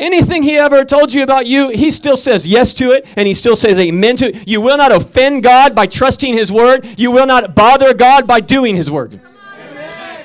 Anything 0.02 0.42
he 0.42 0.58
ever 0.58 0.84
told 0.84 1.14
you 1.14 1.22
about 1.22 1.46
you, 1.46 1.70
he 1.70 1.92
still 1.92 2.18
says 2.18 2.48
yes 2.48 2.74
to 2.74 2.86
it 2.86 3.08
and 3.16 3.28
he 3.28 3.36
still 3.36 3.56
says 3.56 3.78
amen 3.78 4.16
to 4.16 4.30
it. 4.30 4.48
You 4.48 4.60
will 4.60 4.76
not 4.76 4.92
offend 4.92 5.44
God 5.44 5.76
by 5.76 5.86
trusting 5.86 6.34
his 6.34 6.52
word. 6.52 6.88
You 6.98 7.12
will 7.12 7.28
not 7.28 7.54
bother 7.54 7.94
God 7.94 8.26
by 8.26 8.40
doing 8.40 8.76
his 8.76 8.90
word. 8.90 9.22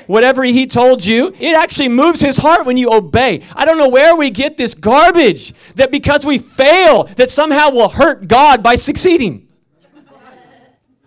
Whatever 0.07 0.43
he 0.43 0.65
told 0.65 1.05
you, 1.05 1.31
it 1.39 1.55
actually 1.55 1.89
moves 1.89 2.21
his 2.21 2.37
heart 2.37 2.65
when 2.65 2.75
you 2.77 2.91
obey. 2.91 3.43
I 3.53 3.65
don't 3.65 3.77
know 3.77 3.89
where 3.89 4.15
we 4.15 4.31
get 4.31 4.57
this 4.57 4.73
garbage 4.73 5.53
that 5.75 5.91
because 5.91 6.25
we 6.25 6.39
fail, 6.39 7.03
that 7.03 7.29
somehow 7.29 7.69
will 7.69 7.89
hurt 7.89 8.27
God 8.27 8.63
by 8.63 8.75
succeeding. 8.75 9.47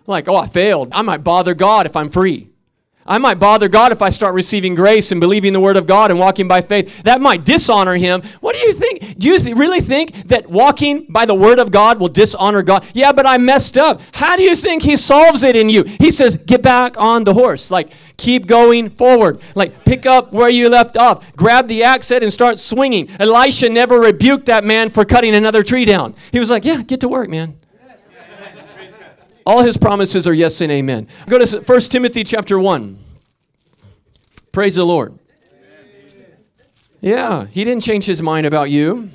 Like, 0.07 0.29
oh, 0.29 0.37
I 0.37 0.47
failed. 0.47 0.89
I 0.93 1.01
might 1.01 1.25
bother 1.25 1.53
God 1.53 1.87
if 1.87 1.97
I'm 1.97 2.07
free. 2.07 2.50
I 3.05 3.17
might 3.17 3.39
bother 3.39 3.67
God 3.67 3.91
if 3.91 4.01
I 4.01 4.09
start 4.09 4.35
receiving 4.35 4.75
grace 4.75 5.11
and 5.11 5.19
believing 5.19 5.53
the 5.53 5.59
word 5.59 5.75
of 5.75 5.87
God 5.87 6.11
and 6.11 6.19
walking 6.19 6.47
by 6.47 6.61
faith. 6.61 7.03
That 7.03 7.19
might 7.19 7.43
dishonor 7.43 7.95
him. 7.95 8.21
What 8.41 8.55
do 8.55 8.61
you 8.61 8.73
think? 8.73 9.17
Do 9.17 9.27
you 9.29 9.39
th- 9.39 9.55
really 9.55 9.81
think 9.81 10.27
that 10.27 10.49
walking 10.49 11.05
by 11.09 11.25
the 11.25 11.33
word 11.33 11.59
of 11.59 11.71
God 11.71 11.99
will 11.99 12.09
dishonor 12.09 12.61
God? 12.61 12.85
Yeah, 12.93 13.11
but 13.11 13.25
I 13.25 13.37
messed 13.37 13.77
up. 13.77 14.01
How 14.13 14.37
do 14.37 14.43
you 14.43 14.55
think 14.55 14.83
he 14.83 14.97
solves 14.97 15.43
it 15.43 15.55
in 15.55 15.69
you? 15.69 15.83
He 15.83 16.11
says, 16.11 16.35
get 16.35 16.61
back 16.61 16.95
on 16.97 17.23
the 17.23 17.33
horse. 17.33 17.71
Like, 17.71 17.91
keep 18.17 18.45
going 18.45 18.89
forward. 18.89 19.41
Like, 19.55 19.83
pick 19.83 20.05
up 20.05 20.31
where 20.31 20.49
you 20.49 20.69
left 20.69 20.95
off. 20.95 21.35
Grab 21.35 21.67
the 21.67 21.83
axe 21.83 22.09
head 22.09 22.21
and 22.23 22.31
start 22.31 22.59
swinging. 22.59 23.09
Elisha 23.19 23.69
never 23.69 23.99
rebuked 23.99 24.45
that 24.45 24.63
man 24.63 24.89
for 24.89 25.05
cutting 25.05 25.33
another 25.33 25.63
tree 25.63 25.85
down. 25.85 26.13
He 26.31 26.39
was 26.39 26.49
like, 26.49 26.65
yeah, 26.65 26.83
get 26.83 26.99
to 27.01 27.07
work, 27.07 27.29
man. 27.29 27.57
All 29.45 29.63
his 29.63 29.77
promises 29.77 30.27
are 30.27 30.33
yes 30.33 30.61
and 30.61 30.71
amen. 30.71 31.07
Go 31.27 31.43
to 31.43 31.59
1 31.59 31.79
Timothy 31.81 32.23
chapter 32.23 32.59
1. 32.59 32.97
Praise 34.51 34.75
the 34.75 34.85
Lord. 34.85 35.17
Yeah, 36.99 37.47
he 37.47 37.63
didn't 37.63 37.81
change 37.83 38.05
his 38.05 38.21
mind 38.21 38.45
about 38.45 38.69
you. 38.69 39.09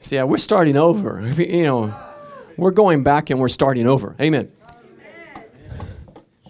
See, 0.00 0.16
yeah, 0.16 0.24
we're 0.24 0.38
starting 0.38 0.76
over. 0.76 1.26
You 1.38 1.62
know, 1.62 1.94
we're 2.56 2.72
going 2.72 3.04
back 3.04 3.30
and 3.30 3.40
we're 3.40 3.48
starting 3.48 3.86
over. 3.86 4.16
Amen. 4.20 4.52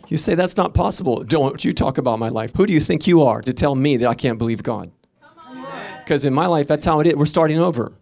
You 0.09 0.17
say 0.17 0.35
that's 0.35 0.57
not 0.57 0.75
possible. 0.75 1.23
Don't 1.23 1.65
you 1.65 1.73
talk 1.73 1.99
about 1.99 2.19
my 2.19 2.29
life. 2.31 2.53
Who 2.57 2.67
do 2.67 2.73
you 2.73 2.81
think 2.81 3.07
you 3.07 3.23
are 3.23 3.41
to 3.43 3.53
tell 3.53 3.75
me 3.75 3.97
that 3.99 4.09
I 4.09 4.15
can't 4.15 4.39
believe 4.39 4.63
God? 4.63 4.91
Because 5.99 6.25
in 6.25 6.35
my 6.35 6.47
life, 6.47 6.67
that's 6.67 6.85
how 6.85 7.01
it 7.01 7.07
is. 7.07 7.15
We're 7.15 7.27
starting 7.27 7.59
over. 7.59 7.93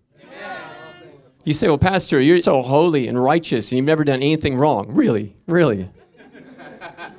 You 1.50 1.54
say, 1.54 1.66
well, 1.66 1.78
Pastor, 1.78 2.20
you're 2.20 2.40
so 2.42 2.62
holy 2.62 3.08
and 3.08 3.20
righteous 3.20 3.72
and 3.72 3.76
you've 3.76 3.84
never 3.84 4.04
done 4.04 4.22
anything 4.22 4.56
wrong. 4.56 4.86
Really? 4.94 5.34
Really? 5.48 5.90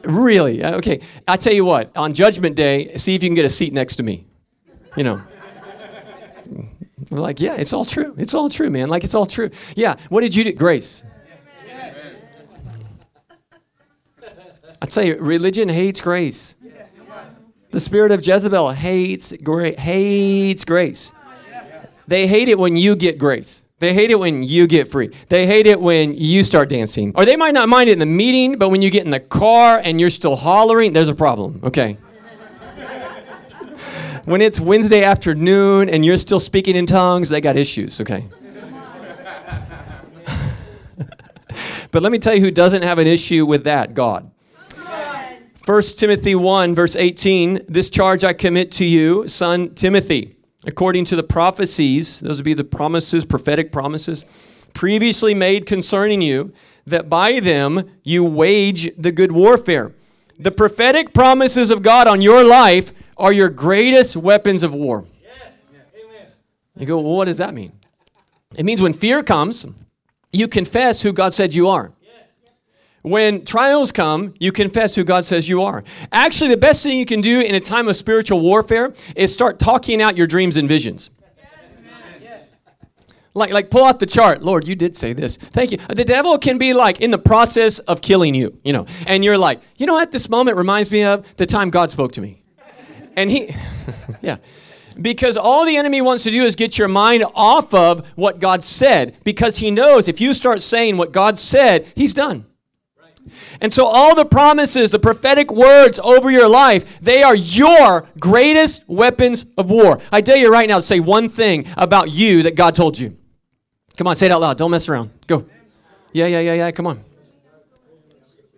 really? 0.05 0.63
Uh, 0.63 0.77
okay. 0.77 1.01
I 1.27 1.35
tell 1.35 1.51
you 1.51 1.65
what, 1.65 1.97
on 1.97 2.13
Judgment 2.13 2.55
Day, 2.55 2.95
see 2.95 3.13
if 3.13 3.23
you 3.23 3.27
can 3.27 3.35
get 3.35 3.43
a 3.43 3.49
seat 3.49 3.73
next 3.73 3.97
to 3.97 4.03
me. 4.03 4.25
You 4.95 5.03
know. 5.03 5.21
We're 7.09 7.19
like, 7.19 7.41
yeah, 7.41 7.55
it's 7.55 7.73
all 7.73 7.83
true. 7.83 8.15
It's 8.17 8.33
all 8.33 8.47
true, 8.47 8.69
man. 8.69 8.87
Like, 8.87 9.03
it's 9.03 9.15
all 9.15 9.25
true. 9.25 9.49
Yeah. 9.75 9.97
What 10.07 10.21
did 10.21 10.33
you 10.33 10.45
do? 10.45 10.53
Grace. 10.53 11.03
I 14.81 14.85
tell 14.85 15.03
you, 15.03 15.19
religion 15.19 15.67
hates 15.67 15.99
grace. 15.99 16.55
The 17.71 17.81
spirit 17.81 18.13
of 18.13 18.25
Jezebel 18.25 18.69
hates, 18.69 19.33
gra- 19.43 19.77
hates 19.77 20.63
grace. 20.63 21.11
They 22.07 22.27
hate 22.27 22.47
it 22.47 22.57
when 22.57 22.77
you 22.77 22.95
get 22.95 23.17
grace. 23.17 23.65
They 23.81 23.93
hate 23.95 24.11
it 24.11 24.19
when 24.19 24.43
you 24.43 24.67
get 24.67 24.91
free. 24.91 25.09
They 25.29 25.47
hate 25.47 25.65
it 25.65 25.81
when 25.81 26.13
you 26.13 26.43
start 26.43 26.69
dancing. 26.69 27.13
Or 27.15 27.25
they 27.25 27.35
might 27.35 27.55
not 27.55 27.67
mind 27.67 27.89
it 27.89 27.93
in 27.93 27.99
the 27.99 28.05
meeting, 28.05 28.59
but 28.59 28.69
when 28.69 28.83
you 28.83 28.91
get 28.91 29.05
in 29.05 29.09
the 29.09 29.19
car 29.19 29.81
and 29.83 29.99
you're 29.99 30.11
still 30.11 30.35
hollering, 30.35 30.93
there's 30.93 31.09
a 31.09 31.15
problem, 31.15 31.61
okay? 31.63 31.93
when 34.25 34.39
it's 34.39 34.59
Wednesday 34.59 35.03
afternoon 35.03 35.89
and 35.89 36.05
you're 36.05 36.17
still 36.17 36.39
speaking 36.39 36.75
in 36.75 36.85
tongues, 36.85 37.29
they 37.29 37.41
got 37.41 37.57
issues, 37.57 37.99
okay? 37.99 38.23
but 41.89 42.03
let 42.03 42.11
me 42.11 42.19
tell 42.19 42.35
you 42.35 42.41
who 42.41 42.51
doesn't 42.51 42.83
have 42.83 42.99
an 42.99 43.07
issue 43.07 43.47
with 43.47 43.63
that 43.63 43.95
God. 43.95 44.29
1 45.65 45.81
Timothy 45.97 46.35
1, 46.35 46.75
verse 46.75 46.95
18 46.95 47.61
This 47.67 47.89
charge 47.89 48.23
I 48.23 48.33
commit 48.33 48.71
to 48.73 48.85
you, 48.85 49.27
son 49.27 49.73
Timothy 49.73 50.35
according 50.65 51.05
to 51.05 51.15
the 51.15 51.23
prophecies, 51.23 52.19
those 52.19 52.37
would 52.37 52.45
be 52.45 52.53
the 52.53 52.63
promises, 52.63 53.25
prophetic 53.25 53.71
promises, 53.71 54.25
previously 54.73 55.33
made 55.33 55.65
concerning 55.65 56.21
you, 56.21 56.53
that 56.85 57.09
by 57.09 57.39
them 57.39 57.89
you 58.03 58.23
wage 58.23 58.95
the 58.95 59.11
good 59.11 59.31
warfare. 59.31 59.93
The 60.39 60.51
prophetic 60.51 61.13
promises 61.13 61.71
of 61.71 61.83
God 61.83 62.07
on 62.07 62.21
your 62.21 62.43
life 62.43 62.91
are 63.17 63.31
your 63.31 63.49
greatest 63.49 64.15
weapons 64.15 64.63
of 64.63 64.73
war. 64.73 65.05
Yes. 65.21 65.53
Amen. 65.93 66.27
You 66.77 66.85
go, 66.87 66.99
well, 66.99 67.13
what 67.13 67.25
does 67.25 67.37
that 67.37 67.53
mean? 67.53 67.73
It 68.55 68.65
means 68.65 68.81
when 68.81 68.93
fear 68.93 69.21
comes, 69.23 69.65
you 70.33 70.47
confess 70.47 71.01
who 71.01 71.13
God 71.13 71.33
said 71.33 71.53
you 71.53 71.67
are. 71.67 71.91
When 73.03 73.45
trials 73.45 73.91
come, 73.91 74.33
you 74.39 74.51
confess 74.51 74.95
who 74.95 75.03
God 75.03 75.25
says 75.25 75.49
you 75.49 75.63
are. 75.63 75.83
Actually, 76.11 76.51
the 76.51 76.57
best 76.57 76.83
thing 76.83 76.97
you 76.97 77.05
can 77.05 77.21
do 77.21 77.41
in 77.41 77.55
a 77.55 77.59
time 77.59 77.87
of 77.87 77.95
spiritual 77.95 78.41
warfare 78.41 78.93
is 79.15 79.33
start 79.33 79.57
talking 79.57 80.01
out 80.01 80.17
your 80.17 80.27
dreams 80.27 80.57
and 80.57 80.67
visions. 80.67 81.09
Like, 83.33 83.51
like 83.51 83.69
pull 83.69 83.85
out 83.85 83.99
the 83.99 84.05
chart. 84.05 84.43
Lord, 84.43 84.67
you 84.67 84.75
did 84.75 84.95
say 84.95 85.13
this. 85.13 85.37
Thank 85.37 85.71
you. 85.71 85.77
The 85.77 86.03
devil 86.03 86.37
can 86.37 86.57
be 86.57 86.73
like 86.73 86.99
in 86.99 87.11
the 87.11 87.17
process 87.17 87.79
of 87.79 88.01
killing 88.01 88.35
you, 88.35 88.57
you 88.63 88.73
know, 88.73 88.85
and 89.07 89.23
you're 89.23 89.37
like, 89.37 89.61
you 89.77 89.85
know 89.85 89.93
what? 89.93 90.11
This 90.11 90.29
moment 90.29 90.57
reminds 90.57 90.91
me 90.91 91.03
of 91.03 91.35
the 91.37 91.45
time 91.45 91.69
God 91.69 91.89
spoke 91.91 92.11
to 92.13 92.21
me. 92.21 92.41
And 93.15 93.31
he, 93.31 93.55
yeah. 94.21 94.37
Because 95.01 95.37
all 95.37 95.65
the 95.65 95.77
enemy 95.77 96.01
wants 96.01 96.23
to 96.23 96.31
do 96.31 96.43
is 96.43 96.57
get 96.57 96.77
your 96.77 96.89
mind 96.89 97.23
off 97.33 97.73
of 97.73 98.05
what 98.15 98.39
God 98.39 98.61
said, 98.63 99.17
because 99.23 99.57
he 99.57 99.71
knows 99.71 100.09
if 100.09 100.19
you 100.19 100.33
start 100.33 100.61
saying 100.61 100.97
what 100.97 101.13
God 101.13 101.37
said, 101.37 101.91
he's 101.95 102.13
done. 102.13 102.45
And 103.61 103.71
so, 103.71 103.85
all 103.85 104.15
the 104.15 104.25
promises, 104.25 104.91
the 104.91 104.99
prophetic 104.99 105.51
words 105.51 105.99
over 105.99 106.31
your 106.31 106.49
life, 106.49 106.99
they 106.99 107.23
are 107.23 107.35
your 107.35 108.07
greatest 108.19 108.87
weapons 108.87 109.45
of 109.57 109.69
war. 109.69 110.01
I 110.11 110.21
dare 110.21 110.37
you 110.37 110.51
right 110.51 110.67
now 110.67 110.77
to 110.77 110.81
say 110.81 110.99
one 110.99 111.29
thing 111.29 111.67
about 111.77 112.11
you 112.11 112.43
that 112.43 112.55
God 112.55 112.75
told 112.75 112.97
you. 112.97 113.15
Come 113.97 114.07
on, 114.07 114.15
say 114.15 114.25
it 114.25 114.31
out 114.31 114.41
loud. 114.41 114.57
Don't 114.57 114.71
mess 114.71 114.89
around. 114.89 115.11
Go. 115.27 115.45
Yeah, 116.13 116.27
yeah, 116.27 116.39
yeah, 116.39 116.53
yeah. 116.55 116.71
Come 116.71 116.87
on. 116.87 117.03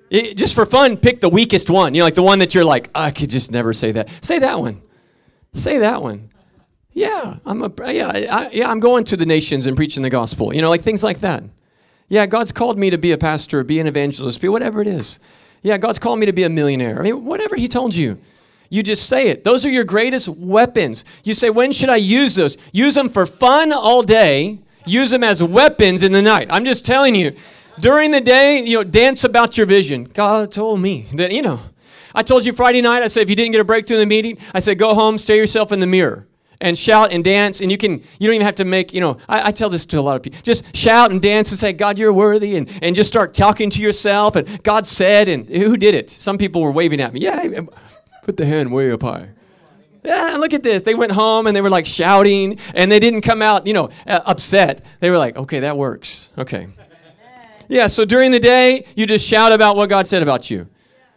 It, 0.10 0.38
just 0.38 0.53
for 0.53 0.65
fun, 0.65 0.98
pick 0.98 1.22
the 1.22 1.29
weakest 1.29 1.70
one. 1.70 1.96
You 1.96 2.00
know, 2.00 2.05
like 2.05 2.15
the 2.15 2.24
one 2.24 2.39
that 2.39 2.53
you're 2.53 2.63
like, 2.63 2.89
I 2.93 3.12
could 3.12 3.29
just 3.29 3.51
never 3.51 3.74
say 3.74 3.91
that. 3.93 4.10
Say 4.24 4.39
that 4.39 4.60
one. 4.60 4.82
Say 5.53 5.79
that 5.79 6.01
one. 6.01 6.29
Yeah, 6.91 7.38
I'm 7.46 7.63
a 7.63 7.72
yeah, 7.91 8.12
I, 8.32 8.50
yeah. 8.53 8.70
I'm 8.70 8.79
going 8.79 9.03
to 9.05 9.17
the 9.17 9.25
nations 9.25 9.65
and 9.65 9.75
preaching 9.75 10.03
the 10.03 10.12
gospel. 10.12 10.53
You 10.53 10.62
know, 10.62 10.70
like 10.70 10.82
things 10.82 11.03
like 11.03 11.20
that. 11.22 11.43
Yeah, 12.10 12.25
God's 12.25 12.51
called 12.51 12.77
me 12.77 12.89
to 12.89 12.98
be 12.98 13.12
a 13.12 13.17
pastor, 13.17 13.63
be 13.63 13.79
an 13.79 13.88
evangelist, 13.88 14.41
be 14.41 14.50
whatever 14.50 14.81
it 14.81 14.88
is. 14.88 15.19
Yeah, 15.62 15.77
God's 15.77 16.00
called 16.00 16.19
me 16.19 16.25
to 16.25 16.33
be 16.33 16.43
a 16.43 16.50
millionaire. 16.50 17.00
I 17.00 17.03
mean, 17.03 17.25
whatever 17.25 17.55
He 17.55 17.67
told 17.67 17.95
you. 17.95 18.19
You 18.69 18.83
just 18.83 19.07
say 19.07 19.29
it. 19.29 19.43
Those 19.43 19.65
are 19.65 19.69
your 19.69 19.83
greatest 19.83 20.27
weapons. 20.27 21.05
You 21.24 21.33
say, 21.33 21.50
when 21.50 21.72
should 21.72 21.89
I 21.89 21.98
use 21.98 22.36
those? 22.36 22.57
Use 22.72 22.95
them 22.95 23.07
for 23.07 23.25
fun 23.25 23.72
all 23.72 24.01
day. 24.01 24.60
Use 24.86 25.12
them 25.12 25.24
as 25.24 25.43
weapons 25.43 26.03
in 26.03 26.12
the 26.12 26.22
night. 26.22 26.48
I'm 26.50 26.65
just 26.65 26.86
telling 26.86 27.15
you. 27.15 27.36
During 27.79 28.12
the 28.12 28.22
day, 28.22 28.60
you 28.60 28.77
know, 28.77 28.83
dance 28.83 29.24
about 29.24 29.57
your 29.57 29.65
vision. 29.65 30.03
God 30.05 30.51
told 30.51 30.79
me 30.79 31.07
that, 31.13 31.31
you 31.31 31.41
know. 31.41 31.60
I 32.15 32.22
told 32.22 32.45
you 32.45 32.53
Friday 32.53 32.81
night, 32.81 33.01
I 33.01 33.07
said, 33.07 33.22
if 33.22 33.29
you 33.29 33.36
didn't 33.36 33.53
get 33.53 33.62
a 33.62 33.65
breakthrough 33.65 33.98
in 33.98 34.01
the 34.01 34.15
meeting, 34.15 34.38
I 34.53 34.60
said, 34.60 34.77
go 34.77 34.93
home, 34.93 35.17
stare 35.17 35.38
yourself 35.38 35.72
in 35.72 35.79
the 35.79 35.88
mirror 35.88 36.27
and 36.63 36.77
shout 36.77 37.12
and 37.12 37.24
dance 37.24 37.62
and 37.62 37.72
you 37.72 37.77
can 37.77 37.91
you 38.20 38.27
don't 38.27 38.36
even 38.36 38.46
have 38.46 38.55
to 38.55 38.65
make 38.65 38.93
you 38.93 39.01
know 39.01 39.17
I, 39.29 39.50
I, 39.50 39.51
tell 39.51 39.70
this 39.70 39.86
to 39.88 40.00
a 40.00 40.01
lot 40.01 40.15
of 40.15 40.24
people 40.24 40.39
just 40.41 40.75
shout 40.75 41.12
and 41.12 41.22
dance 41.22 41.51
and 41.51 41.60
say 41.60 41.74
god 41.74 42.00
you're 42.00 42.13
worthy 42.13 42.55
and, 42.55 42.67
and 42.82 42.96
just 42.96 43.10
start 43.10 43.36
talking 43.36 43.70
to 43.72 43.82
yourself 43.82 44.36
and 44.36 44.63
god 44.63 44.88
said 44.88 45.27
and 45.27 45.48
who 45.48 45.77
did 45.77 45.93
it 45.93 46.10
some 46.10 46.38
people 46.38 46.62
were 46.62 46.72
waving 46.72 47.01
at 47.01 47.13
me 47.13 47.20
yeah 47.20 47.62
put 48.24 48.38
the 48.38 48.46
hand 48.46 48.72
way 48.72 48.91
up 48.91 49.03
high 49.03 49.29
yeah, 50.05 50.36
look 50.38 50.53
at 50.53 50.63
this. 50.63 50.84
They 50.84 50.96
went 50.96 51.13
home 51.13 51.48
and 51.48 51.55
they 51.55 51.62
were 51.62 51.70
like 51.70 51.86
shouting 51.86 52.60
and 52.75 52.91
they 52.91 53.00
didn't 53.00 53.22
come 53.22 53.41
out, 53.41 53.65
you 53.65 53.72
know, 53.72 53.89
uh, 54.05 54.20
upset. 54.25 54.84
They 55.00 55.10
were 55.10 55.17
like, 55.17 55.38
okay, 55.38 55.62
that 55.62 55.77
works. 55.77 56.29
Okay. 56.38 56.67
Yeah, 57.70 57.88
so 57.88 58.03
during 58.03 58.32
the 58.32 58.39
day, 58.41 58.86
you 58.98 59.08
just 59.08 59.25
shout 59.25 59.53
about 59.53 59.77
what 59.77 59.89
God 59.89 60.05
said 60.05 60.22
about 60.22 60.51
you. 60.51 60.67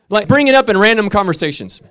Like 0.08 0.28
bring 0.28 0.46
it 0.46 0.54
up 0.54 0.68
in 0.68 0.78
random 0.78 1.10
conversations. 1.10 1.82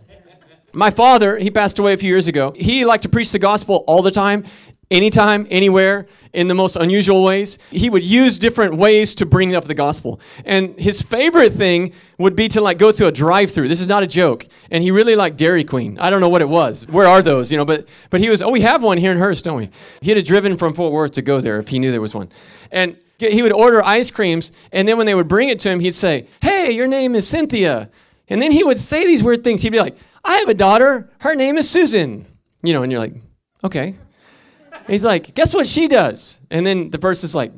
My 0.76 0.92
father, 0.92 1.38
he 1.38 1.50
passed 1.50 1.80
away 1.80 1.94
a 1.94 1.98
few 1.98 2.10
years 2.10 2.28
ago. 2.28 2.54
He 2.56 2.86
liked 2.86 3.04
to 3.04 3.10
preach 3.10 3.32
the 3.32 3.40
gospel 3.40 3.84
all 3.88 4.02
the 4.02 4.12
time 4.12 4.44
anytime, 4.92 5.48
anywhere, 5.50 6.06
in 6.34 6.48
the 6.48 6.54
most 6.54 6.76
unusual 6.76 7.24
ways. 7.24 7.58
He 7.72 7.90
would 7.90 8.04
use 8.04 8.38
different 8.38 8.76
ways 8.76 9.16
to 9.16 9.26
bring 9.26 9.56
up 9.56 9.66
the 9.66 9.74
gospel. 9.74 10.20
And 10.44 10.78
his 10.78 11.02
favorite 11.02 11.54
thing 11.54 11.94
would 12.18 12.36
be 12.36 12.48
to 12.50 12.62
like 12.62 12.78
go 12.78 12.92
through 12.92 13.08
a 13.08 13.12
drive-through. 13.12 13.68
This 13.68 13.82
is 13.82 13.88
not 13.88 14.04
a 14.04 14.08
joke. 14.08 14.46
And 14.70 14.84
he 14.84 14.92
really 14.92 15.16
liked 15.16 15.38
Dairy 15.38 15.64
Queen. 15.64 15.98
I 15.98 16.10
don't 16.10 16.22
know 16.22 16.30
what 16.30 16.42
it 16.42 16.50
was. 16.50 16.86
Where 16.88 17.08
are 17.08 17.22
those? 17.22 17.52
You 17.52 17.58
know, 17.58 17.66
but 17.66 17.88
but 18.10 18.20
he 18.20 18.30
was, 18.30 18.42
oh, 18.42 18.52
we 18.52 18.62
have 18.62 18.84
one 18.84 18.98
here 18.98 19.12
in 19.12 19.18
Hurst, 19.18 19.46
don't 19.46 19.58
we? 19.58 19.70
He 20.02 20.12
had 20.12 20.24
driven 20.26 20.58
from 20.58 20.74
Fort 20.74 20.92
Worth 20.92 21.14
to 21.14 21.22
go 21.22 21.40
there 21.40 21.58
if 21.60 21.70
he 21.70 21.80
knew 21.80 21.92
there 21.92 22.02
was 22.02 22.14
one. 22.14 22.30
And 22.72 22.98
he 23.18 23.42
would 23.42 23.54
order 23.54 23.82
ice 23.82 24.12
creams, 24.12 24.52
and 24.74 24.86
then 24.86 24.98
when 24.98 25.06
they 25.06 25.16
would 25.16 25.30
bring 25.30 25.48
it 25.48 25.58
to 25.62 25.70
him, 25.70 25.80
he'd 25.80 25.96
say, 25.96 26.28
Hey, 26.42 26.72
your 26.72 26.86
name 26.88 27.16
is 27.16 27.26
Cynthia. 27.26 27.90
And 28.28 28.42
then 28.42 28.52
he 28.52 28.64
would 28.64 28.80
say 28.80 29.06
these 29.06 29.24
weird 29.24 29.44
things. 29.44 29.62
He'd 29.62 29.72
be 29.72 29.80
like, 29.80 29.98
I 30.26 30.38
have 30.38 30.50
a 30.50 30.54
daughter. 30.54 31.10
Her 31.20 31.36
name 31.36 31.58
is 31.58 31.70
Susan. 31.70 32.26
You 32.64 32.74
know, 32.74 32.84
and 32.84 32.92
you're 32.92 33.00
like, 33.00 33.14
okay. 33.64 33.96
He's 34.88 35.06
like, 35.06 35.34
guess 35.36 35.54
what 35.54 35.68
she 35.68 35.88
does? 35.88 36.42
And 36.50 36.66
then 36.66 36.90
the 36.90 37.00
person's 37.00 37.36
like, 37.36 37.52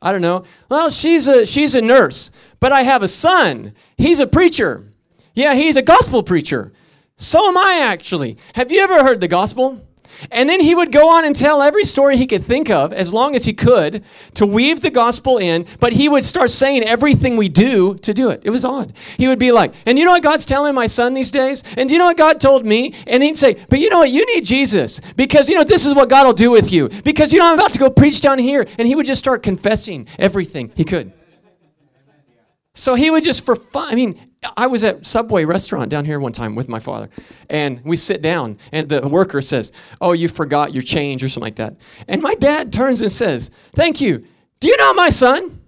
I 0.00 0.10
don't 0.12 0.22
know. 0.22 0.44
Well, 0.68 0.90
she's 0.90 1.28
a 1.28 1.46
she's 1.46 1.74
a 1.74 1.80
nurse, 1.80 2.30
but 2.60 2.72
I 2.72 2.82
have 2.82 3.02
a 3.02 3.08
son. 3.08 3.74
He's 3.96 4.20
a 4.20 4.26
preacher. 4.26 4.86
Yeah, 5.34 5.54
he's 5.54 5.76
a 5.76 5.82
gospel 5.82 6.22
preacher. 6.22 6.72
So 7.16 7.48
am 7.48 7.56
I 7.56 7.80
actually. 7.82 8.36
Have 8.54 8.70
you 8.70 8.82
ever 8.82 9.02
heard 9.02 9.20
the 9.20 9.28
gospel? 9.28 9.80
And 10.30 10.48
then 10.48 10.60
he 10.60 10.74
would 10.74 10.92
go 10.92 11.10
on 11.10 11.24
and 11.24 11.34
tell 11.34 11.62
every 11.62 11.84
story 11.84 12.16
he 12.16 12.26
could 12.26 12.44
think 12.44 12.70
of, 12.70 12.92
as 12.92 13.12
long 13.12 13.34
as 13.34 13.44
he 13.44 13.52
could, 13.52 14.04
to 14.34 14.46
weave 14.46 14.80
the 14.80 14.90
gospel 14.90 15.38
in, 15.38 15.66
but 15.80 15.92
he 15.92 16.08
would 16.08 16.24
start 16.24 16.50
saying 16.50 16.82
everything 16.82 17.36
we 17.36 17.48
do 17.48 17.94
to 17.96 18.14
do 18.14 18.30
it. 18.30 18.42
It 18.44 18.50
was 18.50 18.64
odd. 18.64 18.96
He 19.16 19.28
would 19.28 19.38
be 19.38 19.52
like, 19.52 19.74
and 19.86 19.98
you 19.98 20.04
know 20.04 20.12
what 20.12 20.22
God's 20.22 20.44
telling 20.44 20.74
my 20.74 20.86
son 20.86 21.14
these 21.14 21.30
days? 21.30 21.62
And 21.76 21.90
you 21.90 21.98
know 21.98 22.06
what 22.06 22.16
God 22.16 22.40
told 22.40 22.64
me? 22.64 22.94
And 23.06 23.22
he'd 23.22 23.36
say, 23.36 23.56
but 23.68 23.78
you 23.78 23.90
know 23.90 23.98
what? 23.98 24.10
You 24.10 24.24
need 24.34 24.44
Jesus 24.44 25.00
because, 25.16 25.48
you 25.48 25.54
know, 25.54 25.64
this 25.64 25.86
is 25.86 25.94
what 25.94 26.08
God 26.08 26.26
will 26.26 26.32
do 26.32 26.50
with 26.50 26.72
you 26.72 26.88
because, 27.04 27.32
you 27.32 27.38
know, 27.38 27.46
I'm 27.46 27.58
about 27.58 27.72
to 27.72 27.78
go 27.78 27.90
preach 27.90 28.20
down 28.20 28.38
here. 28.38 28.66
And 28.78 28.86
he 28.88 28.94
would 28.94 29.06
just 29.06 29.18
start 29.18 29.42
confessing 29.42 30.06
everything 30.18 30.72
he 30.74 30.84
could. 30.84 31.12
So 32.74 32.94
he 32.94 33.10
would 33.10 33.22
just 33.22 33.44
for 33.44 33.54
fun. 33.54 33.92
I 33.92 33.94
mean, 33.94 34.18
I 34.56 34.66
was 34.66 34.84
at 34.84 35.06
Subway 35.06 35.44
restaurant 35.44 35.90
down 35.90 36.04
here 36.04 36.20
one 36.20 36.32
time 36.32 36.54
with 36.54 36.68
my 36.68 36.78
father, 36.78 37.08
and 37.50 37.80
we 37.84 37.96
sit 37.96 38.22
down, 38.22 38.58
and 38.72 38.88
the 38.88 39.08
worker 39.08 39.42
says, 39.42 39.72
"Oh, 40.00 40.12
you 40.12 40.28
forgot 40.28 40.72
your 40.72 40.82
change 40.82 41.22
or 41.22 41.28
something 41.28 41.46
like 41.46 41.56
that." 41.56 41.76
And 42.08 42.22
my 42.22 42.34
dad 42.34 42.72
turns 42.72 43.02
and 43.02 43.10
says, 43.10 43.50
"Thank 43.74 44.00
you. 44.00 44.24
Do 44.60 44.68
you 44.68 44.76
know 44.76 44.94
my 44.94 45.10
son?" 45.10 45.60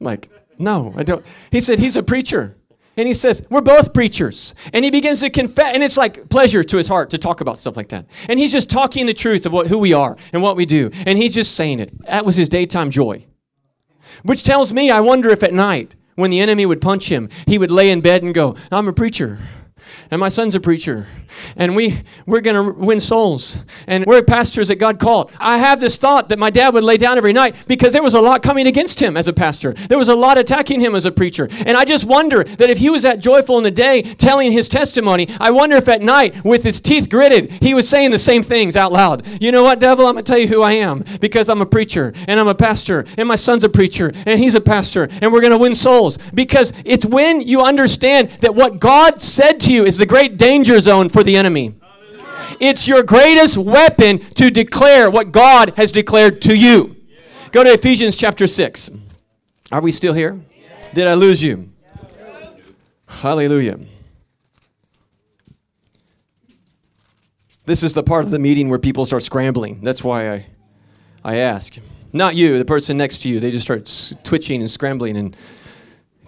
I'm 0.00 0.04
like, 0.04 0.30
no, 0.58 0.92
I 0.96 1.02
don't. 1.02 1.24
He 1.50 1.60
said 1.60 1.78
he's 1.78 1.96
a 1.96 2.02
preacher. 2.02 2.56
And 2.96 3.06
he 3.06 3.14
says, 3.14 3.46
We're 3.48 3.60
both 3.60 3.94
preachers. 3.94 4.56
And 4.72 4.84
he 4.84 4.90
begins 4.90 5.20
to 5.20 5.30
confess, 5.30 5.72
and 5.72 5.84
it's 5.84 5.96
like 5.96 6.28
pleasure 6.28 6.64
to 6.64 6.76
his 6.76 6.88
heart 6.88 7.10
to 7.10 7.18
talk 7.18 7.40
about 7.40 7.58
stuff 7.58 7.76
like 7.76 7.90
that. 7.90 8.06
And 8.28 8.40
he's 8.40 8.50
just 8.50 8.68
talking 8.68 9.06
the 9.06 9.14
truth 9.14 9.46
of 9.46 9.52
what, 9.52 9.68
who 9.68 9.78
we 9.78 9.92
are 9.92 10.16
and 10.32 10.42
what 10.42 10.56
we 10.56 10.66
do. 10.66 10.90
And 11.06 11.16
he's 11.16 11.32
just 11.32 11.54
saying 11.54 11.78
it. 11.78 11.96
That 12.06 12.24
was 12.24 12.34
his 12.34 12.48
daytime 12.48 12.90
joy. 12.90 13.24
Which 14.24 14.42
tells 14.42 14.72
me, 14.72 14.90
I 14.90 15.00
wonder 15.00 15.30
if 15.30 15.44
at 15.44 15.54
night, 15.54 15.94
when 16.18 16.32
the 16.32 16.40
enemy 16.40 16.66
would 16.66 16.80
punch 16.80 17.08
him, 17.08 17.28
he 17.46 17.58
would 17.58 17.70
lay 17.70 17.92
in 17.92 18.00
bed 18.00 18.24
and 18.24 18.34
go, 18.34 18.56
I'm 18.72 18.88
a 18.88 18.92
preacher 18.92 19.38
and 20.10 20.20
my 20.20 20.28
son's 20.28 20.56
a 20.56 20.60
preacher 20.60 21.06
and 21.58 21.76
we 21.76 22.00
we're 22.24 22.40
going 22.40 22.56
to 22.56 22.78
win 22.78 23.00
souls. 23.00 23.64
And 23.86 24.06
we're 24.06 24.22
pastors 24.22 24.68
that 24.68 24.76
god 24.76 24.98
called. 24.98 25.32
I 25.38 25.58
have 25.58 25.80
this 25.80 25.98
thought 25.98 26.30
that 26.30 26.38
my 26.38 26.50
dad 26.50 26.72
would 26.72 26.84
lay 26.84 26.96
down 26.96 27.18
every 27.18 27.32
night 27.32 27.56
because 27.66 27.92
there 27.92 28.02
was 28.02 28.14
a 28.14 28.20
lot 28.20 28.42
coming 28.42 28.66
against 28.66 29.00
him 29.00 29.16
as 29.16 29.28
a 29.28 29.32
pastor. 29.32 29.72
There 29.72 29.98
was 29.98 30.08
a 30.08 30.14
lot 30.14 30.38
attacking 30.38 30.80
him 30.80 30.94
as 30.94 31.04
a 31.04 31.12
preacher. 31.12 31.48
And 31.66 31.76
i 31.76 31.84
just 31.84 32.04
wonder 32.04 32.44
that 32.44 32.70
if 32.70 32.78
he 32.78 32.88
was 32.88 33.02
that 33.02 33.18
joyful 33.18 33.58
in 33.58 33.64
the 33.64 33.70
day 33.70 34.02
telling 34.02 34.52
his 34.52 34.68
testimony 34.68 35.28
i 35.40 35.50
wonder 35.50 35.76
if 35.76 35.88
at 35.88 36.00
night 36.00 36.44
with 36.44 36.62
his 36.62 36.80
teeth 36.80 37.10
gritted 37.10 37.50
he 37.60 37.74
was 37.74 37.88
saying 37.88 38.10
the 38.10 38.18
same 38.18 38.42
things 38.42 38.76
out 38.76 38.92
loud. 38.92 39.26
You 39.40 39.50
know 39.52 39.64
what 39.64 39.80
devil? 39.80 40.06
I'm 40.06 40.14
going 40.14 40.24
to 40.24 40.32
tell 40.32 40.40
you 40.40 40.46
who 40.46 40.62
i 40.62 40.72
am 40.72 41.04
because 41.20 41.48
i'm 41.48 41.60
a 41.60 41.66
preacher 41.66 42.12
and 42.28 42.38
i'm 42.38 42.48
a 42.48 42.54
pastor 42.54 43.04
and 43.16 43.26
my 43.26 43.34
son's 43.34 43.64
a 43.64 43.68
preacher 43.68 44.12
and 44.26 44.38
he's 44.38 44.54
a 44.54 44.60
pastor 44.60 45.08
and 45.20 45.32
we're 45.32 45.40
going 45.40 45.52
to 45.52 45.58
win 45.58 45.74
souls. 45.74 46.18
Because 46.32 46.72
it's 46.84 47.04
when 47.04 47.40
you 47.40 47.62
understand 47.62 48.30
that 48.40 48.54
what 48.54 48.78
god 48.78 49.20
said 49.20 49.60
to 49.62 49.72
you 49.72 49.84
is 49.84 49.96
the 49.96 50.06
great 50.06 50.36
danger 50.36 50.78
zone 50.78 51.08
for 51.08 51.22
the 51.22 51.36
enemy. 51.48 51.74
It's 52.60 52.86
your 52.86 53.02
greatest 53.02 53.56
weapon 53.56 54.18
to 54.18 54.50
declare 54.50 55.10
what 55.10 55.32
God 55.32 55.74
has 55.76 55.92
declared 55.92 56.42
to 56.42 56.56
you. 56.56 56.96
Go 57.52 57.64
to 57.64 57.72
Ephesians 57.72 58.16
chapter 58.16 58.46
6. 58.46 58.90
Are 59.72 59.80
we 59.80 59.92
still 59.92 60.12
here? 60.12 60.38
Did 60.94 61.06
I 61.06 61.14
lose 61.14 61.42
you? 61.42 61.68
Hallelujah. 63.06 63.78
This 67.64 67.82
is 67.82 67.92
the 67.94 68.02
part 68.02 68.24
of 68.24 68.30
the 68.30 68.38
meeting 68.38 68.68
where 68.68 68.78
people 68.78 69.04
start 69.04 69.22
scrambling. 69.22 69.80
That's 69.82 70.02
why 70.02 70.32
I, 70.32 70.46
I 71.24 71.36
ask. 71.36 71.76
Not 72.12 72.34
you, 72.34 72.58
the 72.58 72.64
person 72.64 72.96
next 72.96 73.20
to 73.22 73.28
you. 73.28 73.40
They 73.40 73.50
just 73.50 73.64
start 73.64 73.90
twitching 74.24 74.60
and 74.60 74.70
scrambling 74.70 75.16
and 75.16 75.36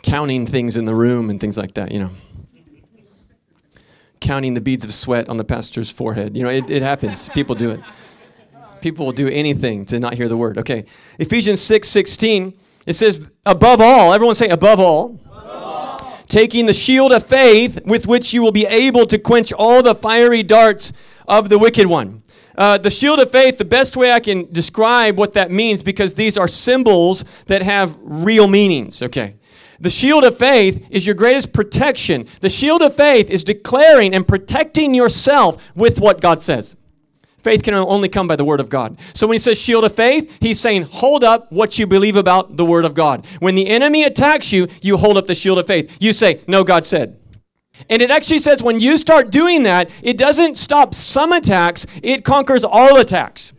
counting 0.03 0.47
things 0.47 0.77
in 0.77 0.85
the 0.85 0.95
room 0.95 1.31
and 1.31 1.41
things 1.41 1.57
like 1.57 1.75
that, 1.75 1.93
you 1.93 2.01
know 2.01 2.11
counting 4.21 4.55
the 4.55 4.61
beads 4.61 4.85
of 4.85 4.93
sweat 4.93 5.29
on 5.29 5.37
the 5.37 5.45
pastor's 5.45 5.91
forehead. 5.91 6.37
You 6.37 6.43
know, 6.43 6.51
it, 6.51 6.71
it 6.71 6.83
happens. 6.83 7.29
People 7.31 7.55
do 7.55 7.71
it. 7.71 7.81
People 8.81 9.07
will 9.07 9.13
do 9.13 9.29
anything 9.29 9.85
to 9.87 10.01
not 10.01 10.15
hear 10.15 10.29
the 10.29 10.37
word. 10.37 10.59
Okay. 10.59 10.85
Ephesians 11.19 11.61
6 11.61 11.89
16, 11.89 12.55
it 12.87 12.95
says, 12.95 13.31
above 13.45 13.81
all, 13.81 14.13
everyone 14.13 14.35
say, 14.35 14.49
above 14.49 14.81
all, 14.81 15.19
taking 16.29 16.67
the 16.67 16.73
shield 16.73 17.13
of 17.13 17.27
faith 17.27 17.85
with 17.85 18.07
which 18.07 18.33
you 18.33 18.43
will 18.43 18.53
be 18.53 18.67
able 18.67 19.07
to 19.07 19.19
quench 19.19 19.53
all 19.53 19.83
the 19.83 19.95
fiery 19.95 20.43
darts 20.43 20.93
of 21.27 21.49
the 21.49 21.59
wicked 21.59 21.87
one. 21.87 22.23
Uh, 22.57 22.79
the 22.79 22.91
shield 22.91 23.19
of 23.19 23.31
faith, 23.31 23.59
the 23.59 23.65
best 23.65 23.97
way 23.97 24.13
I 24.13 24.21
can 24.21 24.51
describe 24.53 25.19
what 25.19 25.33
that 25.35 25.51
means, 25.51 25.83
because 25.83 26.15
these 26.15 26.37
are 26.37 26.49
symbols 26.49 27.25
that 27.47 27.63
have 27.63 27.97
real 28.01 28.49
meanings, 28.49 29.03
okay? 29.03 29.37
The 29.81 29.90
shield 29.90 30.25
of 30.25 30.37
faith 30.37 30.87
is 30.90 31.07
your 31.07 31.14
greatest 31.14 31.53
protection. 31.53 32.27
The 32.40 32.51
shield 32.51 32.83
of 32.83 32.95
faith 32.95 33.31
is 33.31 33.43
declaring 33.43 34.14
and 34.14 34.29
protecting 34.29 34.95
yourself 34.95 35.73
with 35.75 36.01
what 36.01 36.21
God 36.21 36.43
says. 36.43 36.77
Faith 37.38 37.62
can 37.62 37.73
only 37.75 38.11
come 38.11 38.29
by 38.29 38.37
the 38.37 38.45
Word 38.45 38.61
of 38.61 38.69
God. 38.69 38.99
So 39.14 39.27
when 39.27 39.37
he 39.37 39.38
says 39.38 39.59
shield 39.59 39.85
of 39.85 39.95
faith, 39.95 40.37
he's 40.40 40.61
saying, 40.61 40.83
hold 40.83 41.25
up 41.25 41.51
what 41.51 41.79
you 41.79 41.87
believe 41.87 42.16
about 42.16 42.59
the 42.59 42.66
Word 42.66 42.85
of 42.85 42.93
God. 42.93 43.27
When 43.38 43.55
the 43.55 43.69
enemy 43.69 44.05
attacks 44.05 44.53
you, 44.53 44.69
you 44.83 44.99
hold 44.99 45.16
up 45.16 45.27
the 45.27 45.35
shield 45.35 45.59
of 45.59 45.66
faith. 45.66 45.97
You 46.01 46.12
say, 46.12 46.40
No, 46.47 46.64
God 46.64 46.85
said. 46.85 47.19
And 47.88 48.03
it 48.03 48.11
actually 48.11 48.40
says 48.40 48.62
when 48.62 48.79
you 48.79 48.99
start 48.99 49.31
doing 49.31 49.62
that, 49.62 49.90
it 50.03 50.19
doesn't 50.19 50.59
stop 50.59 50.95
some 50.95 51.33
attacks, 51.33 51.87
it 52.03 52.25
conquers 52.25 52.62
all 52.62 52.99
attacks. 52.99 53.55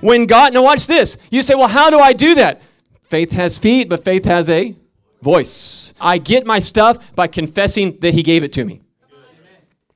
When 0.00 0.26
God, 0.26 0.52
now 0.52 0.64
watch 0.64 0.88
this. 0.88 1.16
You 1.30 1.42
say, 1.42 1.54
Well, 1.54 1.68
how 1.68 1.90
do 1.90 2.00
I 2.00 2.12
do 2.12 2.34
that? 2.34 2.62
Faith 3.02 3.30
has 3.32 3.58
feet, 3.58 3.88
but 3.88 4.02
faith 4.02 4.24
has 4.24 4.48
a 4.48 4.74
voice. 5.22 5.94
I 6.00 6.18
get 6.18 6.46
my 6.46 6.58
stuff 6.58 7.14
by 7.14 7.26
confessing 7.26 7.98
that 8.00 8.14
He 8.14 8.22
gave 8.22 8.42
it 8.42 8.52
to 8.54 8.64
me. 8.64 8.80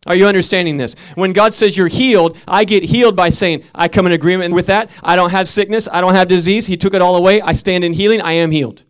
Are 0.07 0.15
you 0.15 0.27
understanding 0.27 0.77
this? 0.77 0.95
When 1.15 1.33
God 1.33 1.55
says 1.55 1.77
you're 1.77 1.89
healed, 1.89 2.37
I 2.47 2.65
get 2.65 2.83
healed 2.83 3.17
by 3.17 3.31
saying, 3.31 3.65
I 3.75 3.89
come 3.89 4.05
in 4.07 4.13
agreement 4.13 4.55
with 4.55 4.67
that. 4.67 4.91
I 5.03 5.17
don't 5.17 5.31
have 5.31 5.49
sickness. 5.49 5.89
I 5.91 6.03
don't 6.03 6.15
have 6.15 6.29
disease. 6.29 6.67
He 6.67 6.77
took 6.77 6.93
it 6.93 7.01
all 7.01 7.17
away. 7.17 7.41
I 7.41 7.55
stand 7.55 7.85
in 7.85 7.95
healing. 7.95 8.21
I 8.21 8.33
am 8.33 8.51
healed. 8.51 8.85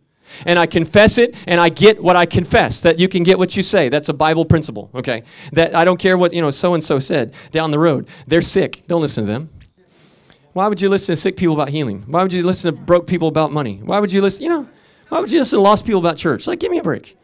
And 0.45 0.59
I 0.59 0.65
confess 0.65 1.17
it 1.17 1.33
and 1.47 1.61
I 1.61 1.69
get 1.69 2.03
what 2.03 2.17
I 2.17 2.25
confess. 2.25 2.81
That 2.81 2.99
you 2.99 3.07
can 3.07 3.23
get 3.23 3.37
what 3.37 3.55
you 3.55 3.63
say. 3.63 3.87
That's 3.87 4.09
a 4.09 4.13
Bible 4.13 4.43
principle, 4.43 4.89
okay? 4.93 5.23
That 5.53 5.73
I 5.73 5.85
don't 5.85 5.97
care 5.97 6.17
what, 6.17 6.33
you 6.33 6.41
know, 6.41 6.51
so 6.51 6.73
and 6.73 6.83
so 6.83 6.99
said 6.99 7.33
down 7.51 7.71
the 7.71 7.79
road. 7.79 8.09
They're 8.27 8.41
sick. 8.41 8.83
Don't 8.87 9.01
listen 9.01 9.25
to 9.25 9.31
them. 9.31 9.49
Why 10.51 10.67
would 10.67 10.81
you 10.81 10.89
listen 10.89 11.13
to 11.13 11.21
sick 11.21 11.37
people 11.37 11.53
about 11.53 11.69
healing? 11.69 12.03
Why 12.07 12.23
would 12.23 12.33
you 12.33 12.43
listen 12.45 12.73
to 12.73 12.81
broke 12.81 13.07
people 13.07 13.29
about 13.29 13.53
money? 13.53 13.79
Why 13.83 13.99
would 13.99 14.11
you 14.11 14.21
listen, 14.21 14.43
you 14.43 14.49
know? 14.49 14.67
Why 15.09 15.19
would 15.19 15.31
you 15.31 15.39
listen 15.39 15.59
to 15.59 15.63
lost 15.63 15.85
people 15.85 15.99
about 15.99 16.17
church? 16.17 16.47
Like, 16.47 16.59
give 16.59 16.71
me 16.71 16.79
a 16.79 16.83
break. 16.83 17.17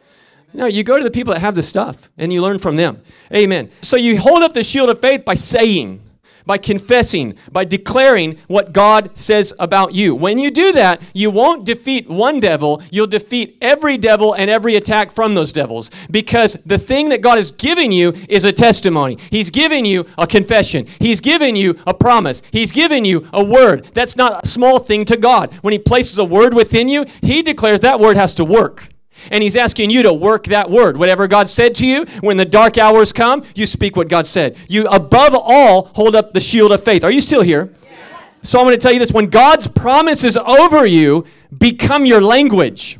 No, 0.54 0.66
you 0.66 0.84
go 0.84 0.98
to 0.98 1.04
the 1.04 1.10
people 1.10 1.32
that 1.32 1.40
have 1.40 1.54
the 1.54 1.62
stuff 1.62 2.10
and 2.18 2.32
you 2.32 2.42
learn 2.42 2.58
from 2.58 2.76
them. 2.76 3.02
Amen. 3.34 3.70
So 3.80 3.96
you 3.96 4.18
hold 4.18 4.42
up 4.42 4.52
the 4.52 4.62
shield 4.62 4.90
of 4.90 5.00
faith 5.00 5.24
by 5.24 5.34
saying, 5.34 6.02
by 6.46 6.58
confessing, 6.58 7.34
by 7.50 7.64
declaring 7.64 8.38
what 8.48 8.72
God 8.72 9.16
says 9.16 9.52
about 9.58 9.94
you. 9.94 10.14
When 10.14 10.38
you 10.38 10.50
do 10.50 10.72
that, 10.72 11.02
you 11.14 11.30
won't 11.30 11.64
defeat 11.64 12.08
one 12.08 12.40
devil, 12.40 12.82
you'll 12.90 13.06
defeat 13.06 13.56
every 13.60 13.96
devil 13.96 14.34
and 14.34 14.50
every 14.50 14.76
attack 14.76 15.12
from 15.12 15.34
those 15.34 15.52
devils 15.52 15.90
because 16.10 16.54
the 16.66 16.78
thing 16.78 17.08
that 17.10 17.20
God 17.20 17.36
has 17.36 17.50
given 17.50 17.92
you 17.92 18.12
is 18.28 18.44
a 18.44 18.52
testimony. 18.52 19.18
He's 19.30 19.50
given 19.50 19.84
you 19.84 20.06
a 20.18 20.26
confession, 20.26 20.86
He's 20.98 21.20
given 21.20 21.56
you 21.56 21.78
a 21.86 21.94
promise, 21.94 22.42
He's 22.50 22.72
given 22.72 23.04
you 23.04 23.28
a 23.32 23.44
word. 23.44 23.84
That's 23.94 24.16
not 24.16 24.44
a 24.44 24.48
small 24.48 24.78
thing 24.78 25.04
to 25.06 25.16
God. 25.16 25.52
When 25.62 25.72
He 25.72 25.78
places 25.78 26.18
a 26.18 26.24
word 26.24 26.54
within 26.54 26.88
you, 26.88 27.04
He 27.22 27.42
declares 27.42 27.80
that 27.80 28.00
word 28.00 28.16
has 28.16 28.34
to 28.36 28.44
work. 28.44 28.91
And 29.30 29.42
He's 29.42 29.56
asking 29.56 29.90
you 29.90 30.02
to 30.02 30.12
work 30.12 30.44
that 30.46 30.70
word. 30.70 30.96
Whatever 30.96 31.26
God 31.26 31.48
said 31.48 31.74
to 31.76 31.86
you, 31.86 32.04
when 32.20 32.36
the 32.36 32.44
dark 32.44 32.78
hours 32.78 33.12
come, 33.12 33.44
you 33.54 33.66
speak 33.66 33.96
what 33.96 34.08
God 34.08 34.26
said. 34.26 34.56
You, 34.68 34.86
above 34.88 35.34
all, 35.34 35.86
hold 35.94 36.14
up 36.14 36.32
the 36.32 36.40
shield 36.40 36.72
of 36.72 36.82
faith. 36.82 37.04
Are 37.04 37.10
you 37.10 37.20
still 37.20 37.42
here? 37.42 37.72
Yes. 37.82 38.40
So 38.42 38.58
I'm 38.58 38.66
going 38.66 38.76
to 38.76 38.82
tell 38.82 38.92
you 38.92 38.98
this 38.98 39.12
when 39.12 39.26
God's 39.26 39.66
promises 39.66 40.36
over 40.36 40.84
you 40.86 41.26
become 41.56 42.06
your 42.06 42.20
language, 42.20 42.98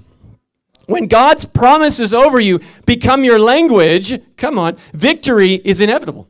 when 0.86 1.06
God's 1.06 1.44
promises 1.44 2.12
over 2.12 2.40
you 2.40 2.60
become 2.86 3.24
your 3.24 3.38
language, 3.38 4.20
come 4.36 4.58
on, 4.58 4.76
victory 4.92 5.54
is 5.54 5.80
inevitable. 5.80 6.28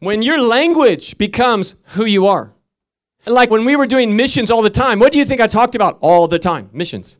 When 0.00 0.22
your 0.22 0.40
language 0.40 1.18
becomes 1.18 1.74
who 1.88 2.04
you 2.04 2.26
are. 2.26 2.52
Like 3.26 3.50
when 3.50 3.64
we 3.64 3.76
were 3.76 3.86
doing 3.86 4.16
missions 4.16 4.50
all 4.50 4.62
the 4.62 4.70
time, 4.70 5.00
what 5.00 5.12
do 5.12 5.18
you 5.18 5.24
think 5.24 5.40
I 5.40 5.46
talked 5.46 5.74
about 5.74 5.98
all 6.00 6.28
the 6.28 6.38
time? 6.38 6.70
Missions. 6.72 7.18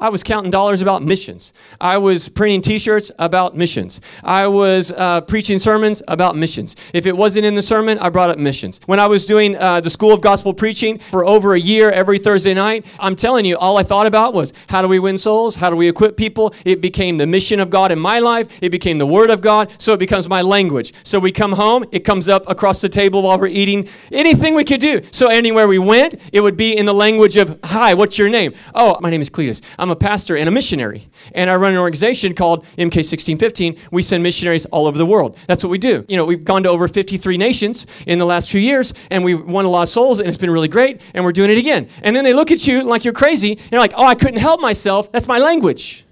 I 0.00 0.08
was 0.08 0.22
counting 0.22 0.50
dollars 0.50 0.80
about 0.80 1.02
missions. 1.02 1.52
I 1.78 1.98
was 1.98 2.30
printing 2.30 2.62
t 2.62 2.78
shirts 2.78 3.12
about 3.18 3.54
missions. 3.54 4.00
I 4.24 4.46
was 4.46 4.92
uh, 4.92 5.20
preaching 5.20 5.58
sermons 5.58 6.02
about 6.08 6.36
missions. 6.36 6.74
If 6.94 7.04
it 7.04 7.14
wasn't 7.14 7.44
in 7.44 7.54
the 7.54 7.60
sermon, 7.60 7.98
I 7.98 8.08
brought 8.08 8.30
up 8.30 8.38
missions. 8.38 8.80
When 8.86 8.98
I 8.98 9.06
was 9.06 9.26
doing 9.26 9.56
uh, 9.56 9.82
the 9.82 9.90
School 9.90 10.14
of 10.14 10.22
Gospel 10.22 10.54
Preaching 10.54 10.98
for 10.98 11.26
over 11.26 11.52
a 11.52 11.60
year 11.60 11.90
every 11.90 12.18
Thursday 12.18 12.54
night, 12.54 12.86
I'm 12.98 13.14
telling 13.14 13.44
you, 13.44 13.58
all 13.58 13.76
I 13.76 13.82
thought 13.82 14.06
about 14.06 14.32
was 14.32 14.54
how 14.70 14.80
do 14.80 14.88
we 14.88 14.98
win 14.98 15.18
souls? 15.18 15.56
How 15.56 15.68
do 15.68 15.76
we 15.76 15.86
equip 15.86 16.16
people? 16.16 16.54
It 16.64 16.80
became 16.80 17.18
the 17.18 17.26
mission 17.26 17.60
of 17.60 17.68
God 17.68 17.92
in 17.92 18.00
my 18.00 18.20
life. 18.20 18.62
It 18.62 18.70
became 18.70 18.96
the 18.96 19.06
Word 19.06 19.28
of 19.28 19.42
God. 19.42 19.70
So 19.76 19.92
it 19.92 19.98
becomes 19.98 20.30
my 20.30 20.40
language. 20.40 20.94
So 21.02 21.18
we 21.18 21.30
come 21.30 21.52
home, 21.52 21.84
it 21.92 22.04
comes 22.06 22.26
up 22.26 22.48
across 22.48 22.80
the 22.80 22.88
table 22.88 23.22
while 23.22 23.38
we're 23.38 23.48
eating. 23.48 23.86
Anything 24.10 24.54
we 24.54 24.64
could 24.64 24.80
do. 24.80 25.02
So 25.12 25.28
anywhere 25.28 25.68
we 25.68 25.78
went, 25.78 26.14
it 26.32 26.40
would 26.40 26.56
be 26.56 26.74
in 26.74 26.86
the 26.86 26.94
language 26.94 27.36
of, 27.36 27.60
Hi, 27.64 27.92
what's 27.92 28.16
your 28.18 28.30
name? 28.30 28.54
Oh, 28.74 28.96
my 29.02 29.10
name 29.10 29.20
is 29.20 29.28
Cletus. 29.28 29.60
I'm 29.78 29.89
I'm 29.90 29.96
a 29.96 29.98
pastor 29.98 30.36
and 30.36 30.48
a 30.48 30.52
missionary. 30.52 31.08
And 31.34 31.50
I 31.50 31.56
run 31.56 31.72
an 31.72 31.78
organization 31.78 32.32
called 32.32 32.64
MK1615. 32.78 33.78
We 33.90 34.02
send 34.02 34.22
missionaries 34.22 34.64
all 34.66 34.86
over 34.86 34.96
the 34.96 35.06
world. 35.06 35.36
That's 35.48 35.64
what 35.64 35.70
we 35.70 35.78
do. 35.78 36.04
You 36.08 36.16
know, 36.16 36.24
we've 36.24 36.44
gone 36.44 36.62
to 36.62 36.68
over 36.68 36.86
53 36.86 37.36
nations 37.36 37.88
in 38.06 38.20
the 38.20 38.24
last 38.24 38.50
few 38.50 38.60
years, 38.60 38.94
and 39.10 39.24
we've 39.24 39.44
won 39.44 39.64
a 39.64 39.68
lot 39.68 39.82
of 39.82 39.88
souls, 39.88 40.20
and 40.20 40.28
it's 40.28 40.38
been 40.38 40.50
really 40.50 40.68
great, 40.68 41.00
and 41.12 41.24
we're 41.24 41.32
doing 41.32 41.50
it 41.50 41.58
again. 41.58 41.88
And 42.02 42.14
then 42.14 42.22
they 42.22 42.32
look 42.32 42.52
at 42.52 42.68
you 42.68 42.84
like 42.84 43.04
you're 43.04 43.12
crazy, 43.12 43.52
and 43.52 43.72
you're 43.72 43.80
like, 43.80 43.94
oh, 43.96 44.06
I 44.06 44.14
couldn't 44.14 44.38
help 44.38 44.60
myself. 44.60 45.10
That's 45.10 45.26
my 45.26 45.38
language. 45.38 46.04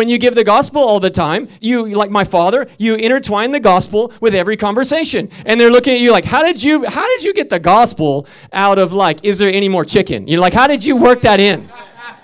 When 0.00 0.08
you 0.08 0.16
give 0.16 0.34
the 0.34 0.44
gospel 0.44 0.80
all 0.80 0.98
the 0.98 1.10
time, 1.10 1.46
you 1.60 1.94
like 1.94 2.08
my 2.08 2.24
father, 2.24 2.66
you 2.78 2.94
intertwine 2.94 3.50
the 3.52 3.60
gospel 3.60 4.14
with 4.18 4.34
every 4.34 4.56
conversation. 4.56 5.28
And 5.44 5.60
they're 5.60 5.70
looking 5.70 5.92
at 5.92 6.00
you 6.00 6.10
like, 6.10 6.24
how 6.24 6.42
did 6.42 6.64
you 6.64 6.86
how 6.88 7.06
did 7.06 7.22
you 7.22 7.34
get 7.34 7.50
the 7.50 7.58
gospel 7.60 8.26
out 8.50 8.78
of 8.78 8.94
like, 8.94 9.22
is 9.26 9.38
there 9.38 9.52
any 9.52 9.68
more 9.68 9.84
chicken? 9.84 10.26
You're 10.26 10.40
like, 10.40 10.54
how 10.54 10.66
did 10.66 10.86
you 10.86 10.96
work 10.96 11.20
that 11.20 11.38
in? 11.38 11.68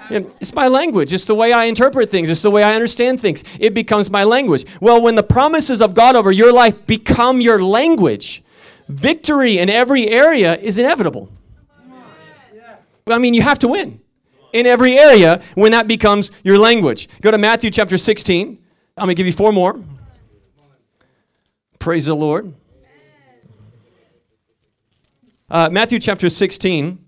It's 0.08 0.54
my 0.54 0.68
language. 0.68 1.12
It's 1.12 1.26
the 1.26 1.34
way 1.34 1.52
I 1.52 1.64
interpret 1.64 2.10
things. 2.10 2.30
It's 2.30 2.40
the 2.40 2.50
way 2.50 2.62
I 2.62 2.74
understand 2.74 3.20
things. 3.20 3.44
It 3.60 3.74
becomes 3.74 4.10
my 4.10 4.24
language. 4.24 4.64
Well, 4.80 5.02
when 5.02 5.14
the 5.14 5.22
promises 5.22 5.82
of 5.82 5.92
God 5.92 6.16
over 6.16 6.32
your 6.32 6.54
life 6.54 6.86
become 6.86 7.42
your 7.42 7.62
language, 7.62 8.42
victory 8.88 9.58
in 9.58 9.68
every 9.68 10.08
area 10.08 10.56
is 10.56 10.78
inevitable. 10.78 11.28
I 13.06 13.18
mean, 13.18 13.34
you 13.34 13.42
have 13.42 13.58
to 13.58 13.68
win 13.68 14.00
in 14.56 14.66
every 14.66 14.98
area 14.98 15.42
when 15.54 15.72
that 15.72 15.86
becomes 15.86 16.30
your 16.42 16.58
language. 16.58 17.08
Go 17.20 17.30
to 17.30 17.36
Matthew 17.36 17.70
chapter 17.70 17.98
16. 17.98 18.58
I'm 18.96 19.04
going 19.04 19.14
to 19.14 19.14
give 19.14 19.26
you 19.26 19.32
four 19.32 19.52
more. 19.52 19.78
Praise 21.78 22.06
the 22.06 22.14
Lord. 22.14 22.54
Uh, 25.48 25.68
Matthew 25.70 25.98
chapter 25.98 26.28
16, 26.28 26.98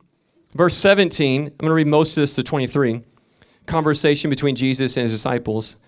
verse 0.55 0.77
17. 0.77 1.47
I'm 1.47 1.49
going 1.57 1.71
to 1.71 1.75
read 1.75 1.87
most 1.87 2.17
of 2.17 2.21
this 2.21 2.35
to 2.37 2.43
23. 2.43 3.03
Conversation 3.67 4.29
between 4.29 4.55
Jesus 4.55 4.97
and 4.97 5.03
his 5.03 5.13
disciples. 5.13 5.79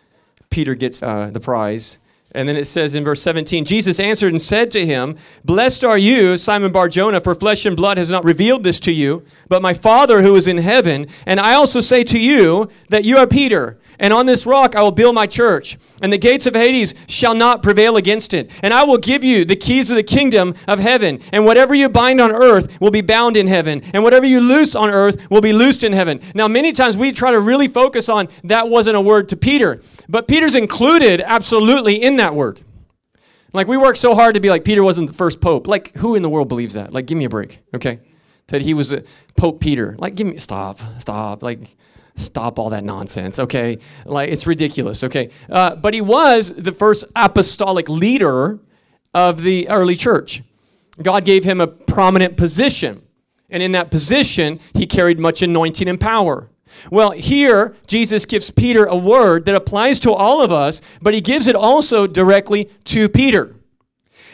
Peter 0.49 0.75
gets 0.75 1.03
uh, 1.03 1.31
the 1.31 1.41
prize. 1.41 1.99
And 2.33 2.49
then 2.49 2.57
it 2.57 2.67
says 2.67 2.95
in 2.95 3.03
verse 3.03 3.21
17, 3.23 3.65
Jesus 3.65 3.99
answered 3.99 4.33
and 4.33 4.41
said 4.41 4.71
to 4.73 4.87
him, 4.87 5.17
Blessed 5.45 5.83
are 5.85 5.99
you, 5.99 6.37
Simon 6.37 6.71
Bar 6.71 6.89
Jonah, 6.89 7.21
for 7.21 7.35
flesh 7.35 7.67
and 7.67 7.77
blood 7.77 7.99
has 7.99 8.11
not 8.11 8.25
revealed 8.25 8.63
this 8.63 8.79
to 8.81 8.93
you, 8.93 9.25
but 9.49 9.63
my 9.63 9.75
Father 9.75 10.23
who 10.23 10.37
is 10.37 10.47
in 10.47 10.59
heaven. 10.59 11.09
And 11.27 11.41
I 11.41 11.55
also 11.55 11.81
say 11.81 12.05
to 12.05 12.19
you 12.19 12.71
that 12.89 13.05
you 13.05 13.17
are 13.17 13.27
Peter, 13.27 13.79
and 14.01 14.13
on 14.13 14.27
this 14.27 14.45
rock 14.47 14.75
I 14.75 14.83
will 14.83 14.91
build 14.91 15.15
my 15.15 15.29
church, 15.29 15.79
and 16.03 16.13
the 16.13 16.19
gates 16.19 16.47
of 16.47 16.55
Hades 16.55 16.95
shall 17.07 17.35
not 17.35 17.63
prevail 17.63 17.97
against 17.97 18.35
it. 18.35 18.51
And 18.63 18.75
I 18.75 18.83
will 18.83 18.99
give 18.99 19.23
you 19.23 19.45
the 19.45 19.55
keys 19.55 19.91
of 19.93 19.97
the 19.97 20.03
kingdom 20.03 20.55
of 20.67 20.81
heaven. 20.81 21.21
And 21.33 21.45
whatever 21.45 21.75
you 21.75 21.89
bind 21.89 22.21
on 22.21 22.33
earth 22.33 22.81
will 22.81 22.91
be 22.91 23.03
bound 23.03 23.37
in 23.37 23.47
heaven, 23.47 23.83
and 23.95 24.03
whatever 24.03 24.27
you 24.27 24.41
loose 24.41 24.75
on 24.75 24.91
earth 24.91 25.31
will 25.31 25.41
be 25.41 25.53
loosed 25.53 25.85
in 25.85 25.93
heaven. 25.93 26.21
Now, 26.35 26.49
many 26.49 26.73
times 26.73 26.97
we 26.97 27.13
try 27.13 27.31
to 27.31 27.39
really 27.41 27.69
focus 27.69 28.09
on 28.09 28.29
that 28.45 28.69
wasn't 28.69 28.97
a 28.97 29.01
word 29.01 29.29
to 29.29 29.37
Peter, 29.37 29.81
but 30.09 30.27
Peter's 30.27 30.57
included 30.57 31.21
absolutely 31.21 32.03
in 32.03 32.17
that 32.17 32.35
word. 32.35 32.61
Like 33.53 33.67
we 33.67 33.77
work 33.77 33.97
so 33.97 34.15
hard 34.15 34.35
to 34.35 34.41
be 34.41 34.49
like 34.49 34.65
Peter 34.65 34.83
wasn't 34.83 35.09
the 35.09 35.13
first 35.13 35.41
pope. 35.41 35.67
Like 35.67 35.97
who 35.97 36.15
in 36.15 36.23
the 36.23 36.31
world 36.31 36.49
believes 36.49 36.75
that? 36.75 36.93
Like 36.93 37.07
give 37.07 37.19
me 37.19 37.25
a 37.25 37.29
break, 37.29 37.59
okay? 37.75 38.01
That 38.49 38.63
he 38.63 38.75
was 38.75 38.93
a 38.93 39.03
Pope 39.37 39.61
Peter. 39.61 39.97
Like 39.99 40.15
give 40.15 40.27
me 40.27 40.37
stop, 40.39 40.79
stop. 40.99 41.43
Like 41.43 41.77
stop 42.17 42.59
all 42.59 42.71
that 42.71 42.85
nonsense, 42.85 43.39
okay? 43.39 43.79
Like, 44.05 44.31
it's 44.31 44.47
ridiculous, 44.47 45.05
okay? 45.05 45.31
Uh, 45.49 45.77
but 45.77 45.95
he 45.95 46.01
was 46.01 46.53
the 46.55 46.73
first 46.73 47.05
apostolic 47.17 47.89
leader 47.89 48.59
of 49.15 49.43
the 49.43 49.69
early 49.69 49.97
church. 49.97 50.43
God 51.03 51.25
gave 51.25 51.45
him 51.45 51.61
a 51.61 51.67
prominent 51.67 52.37
position, 52.37 53.03
and 53.51 53.63
in 53.63 53.73
that 53.73 53.91
position, 53.91 54.61
he 54.75 54.87
carried 54.87 55.19
much 55.19 55.43
anointing 55.43 55.89
and 55.89 56.01
power. 56.01 56.51
Well, 56.91 57.11
here, 57.11 57.75
Jesus 57.87 58.27
gives 58.27 58.51
Peter 58.51 58.85
a 58.85 58.97
word 58.97 59.45
that 59.47 59.55
applies 59.55 59.99
to 60.01 60.13
all 60.13 60.41
of 60.43 60.53
us, 60.53 60.81
but 61.03 61.15
he 61.15 61.21
gives 61.21 61.47
it 61.47 61.57
also 61.57 62.07
directly 62.07 62.71
to 62.85 63.09
Peter 63.09 63.57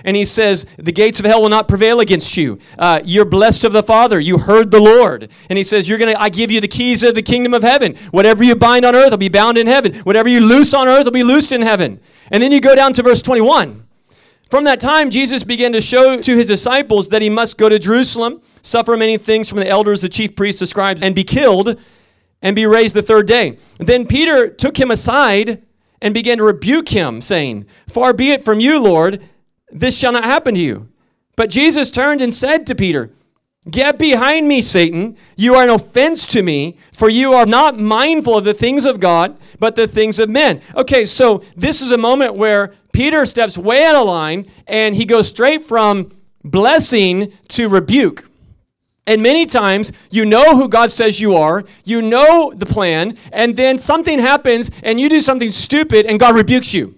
and 0.04 0.16
he 0.16 0.24
says, 0.24 0.66
The 0.76 0.92
gates 0.92 1.18
of 1.18 1.26
hell 1.26 1.42
will 1.42 1.48
not 1.48 1.68
prevail 1.68 2.00
against 2.00 2.36
you. 2.36 2.58
Uh, 2.78 3.00
you're 3.04 3.24
blessed 3.24 3.64
of 3.64 3.72
the 3.72 3.82
Father. 3.82 4.20
You 4.20 4.38
heard 4.38 4.70
the 4.70 4.80
Lord. 4.80 5.28
And 5.48 5.56
he 5.56 5.64
says, 5.64 5.88
You're 5.88 5.98
gonna 5.98 6.14
I 6.18 6.28
give 6.28 6.50
you 6.50 6.60
the 6.60 6.68
keys 6.68 7.02
of 7.02 7.14
the 7.14 7.22
kingdom 7.22 7.54
of 7.54 7.62
heaven. 7.62 7.96
Whatever 8.10 8.44
you 8.44 8.54
bind 8.54 8.84
on 8.84 8.94
earth 8.94 9.10
will 9.10 9.18
be 9.18 9.28
bound 9.28 9.58
in 9.58 9.66
heaven. 9.66 9.94
Whatever 10.00 10.28
you 10.28 10.40
loose 10.40 10.74
on 10.74 10.88
earth 10.88 11.04
will 11.04 11.12
be 11.12 11.22
loosed 11.22 11.52
in 11.52 11.62
heaven. 11.62 12.00
And 12.30 12.42
then 12.42 12.52
you 12.52 12.60
go 12.60 12.74
down 12.74 12.92
to 12.94 13.02
verse 13.02 13.22
21. 13.22 13.84
From 14.50 14.64
that 14.64 14.78
time, 14.80 15.10
Jesus 15.10 15.42
began 15.42 15.72
to 15.72 15.80
show 15.80 16.20
to 16.22 16.36
his 16.36 16.46
disciples 16.46 17.08
that 17.08 17.20
he 17.20 17.28
must 17.28 17.58
go 17.58 17.68
to 17.68 17.80
Jerusalem, 17.80 18.40
suffer 18.62 18.96
many 18.96 19.18
things 19.18 19.48
from 19.48 19.58
the 19.58 19.68
elders, 19.68 20.02
the 20.02 20.08
chief 20.08 20.36
priests, 20.36 20.60
the 20.60 20.68
scribes, 20.68 21.02
and 21.02 21.16
be 21.16 21.24
killed, 21.24 21.80
and 22.42 22.54
be 22.54 22.64
raised 22.64 22.94
the 22.94 23.02
third 23.02 23.26
day. 23.26 23.58
Then 23.78 24.06
Peter 24.06 24.48
took 24.48 24.78
him 24.78 24.92
aside 24.92 25.64
and 26.00 26.14
began 26.14 26.38
to 26.38 26.44
rebuke 26.44 26.90
him, 26.90 27.20
saying, 27.22 27.66
Far 27.88 28.12
be 28.12 28.30
it 28.30 28.44
from 28.44 28.60
you, 28.60 28.80
Lord 28.80 29.20
this 29.70 29.98
shall 29.98 30.12
not 30.12 30.24
happen 30.24 30.54
to 30.54 30.60
you. 30.60 30.88
But 31.36 31.50
Jesus 31.50 31.90
turned 31.90 32.20
and 32.20 32.32
said 32.32 32.66
to 32.66 32.74
Peter, 32.74 33.10
Get 33.68 33.98
behind 33.98 34.46
me, 34.46 34.60
Satan. 34.60 35.16
You 35.36 35.56
are 35.56 35.64
an 35.64 35.70
offense 35.70 36.26
to 36.28 36.42
me, 36.42 36.78
for 36.92 37.08
you 37.08 37.32
are 37.32 37.46
not 37.46 37.78
mindful 37.78 38.38
of 38.38 38.44
the 38.44 38.54
things 38.54 38.84
of 38.84 39.00
God, 39.00 39.36
but 39.58 39.74
the 39.74 39.88
things 39.88 40.20
of 40.20 40.28
men. 40.28 40.60
Okay, 40.76 41.04
so 41.04 41.42
this 41.56 41.82
is 41.82 41.90
a 41.90 41.98
moment 41.98 42.36
where 42.36 42.74
Peter 42.92 43.26
steps 43.26 43.58
way 43.58 43.84
out 43.84 43.96
of 43.96 44.06
line 44.06 44.48
and 44.68 44.94
he 44.94 45.04
goes 45.04 45.28
straight 45.28 45.64
from 45.64 46.12
blessing 46.44 47.32
to 47.48 47.68
rebuke. 47.68 48.24
And 49.08 49.22
many 49.22 49.46
times 49.46 49.92
you 50.10 50.24
know 50.24 50.56
who 50.56 50.68
God 50.68 50.90
says 50.90 51.20
you 51.20 51.36
are, 51.36 51.64
you 51.84 52.02
know 52.02 52.52
the 52.54 52.66
plan, 52.66 53.16
and 53.32 53.56
then 53.56 53.78
something 53.78 54.18
happens 54.18 54.70
and 54.82 55.00
you 55.00 55.08
do 55.08 55.20
something 55.20 55.50
stupid 55.50 56.06
and 56.06 56.20
God 56.20 56.36
rebukes 56.36 56.72
you. 56.72 56.95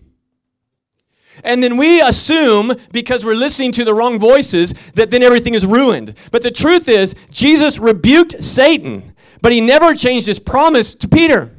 And 1.44 1.62
then 1.62 1.76
we 1.76 2.00
assume, 2.00 2.74
because 2.92 3.24
we're 3.24 3.34
listening 3.34 3.72
to 3.72 3.84
the 3.84 3.94
wrong 3.94 4.18
voices, 4.18 4.74
that 4.94 5.10
then 5.10 5.22
everything 5.22 5.54
is 5.54 5.64
ruined. 5.64 6.14
But 6.30 6.42
the 6.42 6.50
truth 6.50 6.88
is, 6.88 7.14
Jesus 7.30 7.78
rebuked 7.78 8.42
Satan, 8.42 9.14
but 9.40 9.52
he 9.52 9.60
never 9.60 9.94
changed 9.94 10.26
his 10.26 10.38
promise 10.38 10.94
to 10.96 11.08
Peter. 11.08 11.50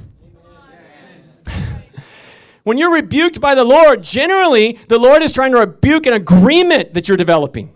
when 2.64 2.78
you're 2.78 2.94
rebuked 2.94 3.40
by 3.40 3.56
the 3.56 3.66
Lord, 3.66 4.04
generally, 4.04 4.80
the 4.88 5.00
Lord 5.00 5.24
is 5.24 5.34
trying 5.34 5.52
to 5.52 5.60
rebuke 5.60 6.06
an 6.06 6.14
agreement 6.14 6.94
that 6.94 7.08
you're 7.08 7.18
developing. 7.18 7.74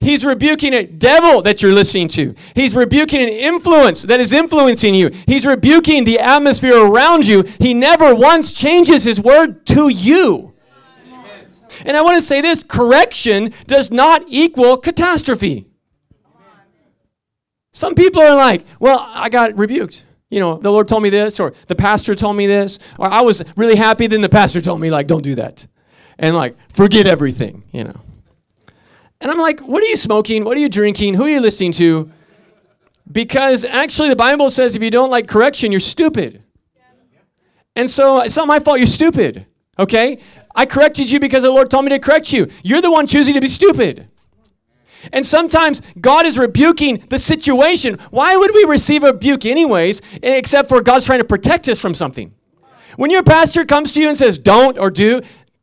He's 0.00 0.24
rebuking 0.24 0.74
a 0.74 0.86
devil 0.86 1.42
that 1.42 1.60
you're 1.60 1.72
listening 1.72 2.06
to. 2.08 2.34
He's 2.54 2.74
rebuking 2.74 3.20
an 3.20 3.28
influence 3.28 4.02
that 4.02 4.20
is 4.20 4.32
influencing 4.32 4.94
you. 4.94 5.10
He's 5.26 5.44
rebuking 5.44 6.04
the 6.04 6.20
atmosphere 6.20 6.76
around 6.76 7.26
you. 7.26 7.44
He 7.58 7.74
never 7.74 8.14
once 8.14 8.52
changes 8.52 9.02
his 9.02 9.20
word 9.20 9.66
to 9.66 9.88
you. 9.88 10.54
And 11.84 11.96
I 11.96 12.02
want 12.02 12.16
to 12.16 12.20
say 12.22 12.40
this 12.40 12.62
correction 12.62 13.52
does 13.66 13.90
not 13.90 14.24
equal 14.28 14.76
catastrophe. 14.76 15.66
Some 17.72 17.94
people 17.94 18.22
are 18.22 18.34
like, 18.34 18.64
well, 18.80 18.98
I 19.00 19.28
got 19.28 19.56
rebuked. 19.56 20.04
You 20.30 20.40
know, 20.40 20.56
the 20.56 20.70
Lord 20.70 20.88
told 20.88 21.02
me 21.02 21.10
this, 21.10 21.40
or 21.40 21.54
the 21.68 21.74
pastor 21.74 22.14
told 22.14 22.36
me 22.36 22.46
this, 22.46 22.78
or 22.98 23.06
I 23.06 23.22
was 23.22 23.42
really 23.56 23.76
happy, 23.76 24.06
then 24.06 24.20
the 24.20 24.28
pastor 24.28 24.60
told 24.60 24.80
me, 24.80 24.90
like, 24.90 25.06
don't 25.06 25.22
do 25.22 25.34
that. 25.36 25.66
And 26.18 26.34
like, 26.34 26.56
forget 26.72 27.06
everything, 27.06 27.64
you 27.72 27.84
know. 27.84 28.00
And 29.20 29.30
I'm 29.30 29.38
like, 29.38 29.60
what 29.60 29.82
are 29.82 29.86
you 29.86 29.96
smoking? 29.96 30.44
What 30.44 30.56
are 30.56 30.60
you 30.60 30.68
drinking? 30.68 31.14
Who 31.14 31.24
are 31.24 31.28
you 31.28 31.40
listening 31.40 31.72
to? 31.72 32.10
Because 33.10 33.64
actually, 33.64 34.10
the 34.10 34.16
Bible 34.16 34.50
says 34.50 34.76
if 34.76 34.82
you 34.82 34.90
don't 34.90 35.10
like 35.10 35.28
correction, 35.28 35.72
you're 35.72 35.80
stupid. 35.80 36.42
And 37.74 37.88
so 37.90 38.20
it's 38.20 38.36
not 38.36 38.48
my 38.48 38.58
fault 38.58 38.78
you're 38.78 38.86
stupid, 38.86 39.46
okay? 39.78 40.18
I 40.54 40.66
corrected 40.66 41.10
you 41.10 41.20
because 41.20 41.42
the 41.42 41.50
Lord 41.50 41.70
told 41.70 41.84
me 41.84 41.90
to 41.90 41.98
correct 41.98 42.32
you. 42.32 42.48
You're 42.62 42.80
the 42.80 42.90
one 42.90 43.06
choosing 43.06 43.34
to 43.34 43.40
be 43.40 43.48
stupid. 43.48 44.08
And 45.12 45.24
sometimes 45.24 45.80
God 46.00 46.26
is 46.26 46.38
rebuking 46.38 47.04
the 47.08 47.18
situation. 47.18 47.98
Why 48.10 48.36
would 48.36 48.50
we 48.52 48.64
receive 48.64 49.04
a 49.04 49.12
rebuke, 49.12 49.46
anyways, 49.46 50.02
except 50.22 50.68
for 50.68 50.80
God's 50.80 51.04
trying 51.04 51.20
to 51.20 51.24
protect 51.24 51.68
us 51.68 51.80
from 51.80 51.94
something? 51.94 52.34
When 52.96 53.10
your 53.10 53.22
pastor 53.22 53.64
comes 53.64 53.92
to 53.92 54.00
you 54.00 54.08
and 54.08 54.18
says, 54.18 54.38
don't 54.38 54.76
or 54.76 54.90
do, 54.90 55.20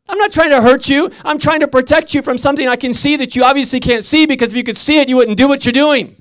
I'm 0.08 0.18
not 0.18 0.32
trying 0.32 0.50
to 0.50 0.62
hurt 0.62 0.88
you. 0.88 1.10
I'm 1.24 1.38
trying 1.38 1.60
to 1.60 1.68
protect 1.68 2.14
you 2.14 2.22
from 2.22 2.38
something 2.38 2.66
I 2.68 2.76
can 2.76 2.94
see 2.94 3.16
that 3.16 3.36
you 3.36 3.44
obviously 3.44 3.80
can't 3.80 4.04
see 4.04 4.24
because 4.24 4.52
if 4.52 4.56
you 4.56 4.64
could 4.64 4.78
see 4.78 5.00
it, 5.00 5.08
you 5.08 5.16
wouldn't 5.16 5.36
do 5.36 5.48
what 5.48 5.66
you're 5.66 5.72
doing. 5.72 6.16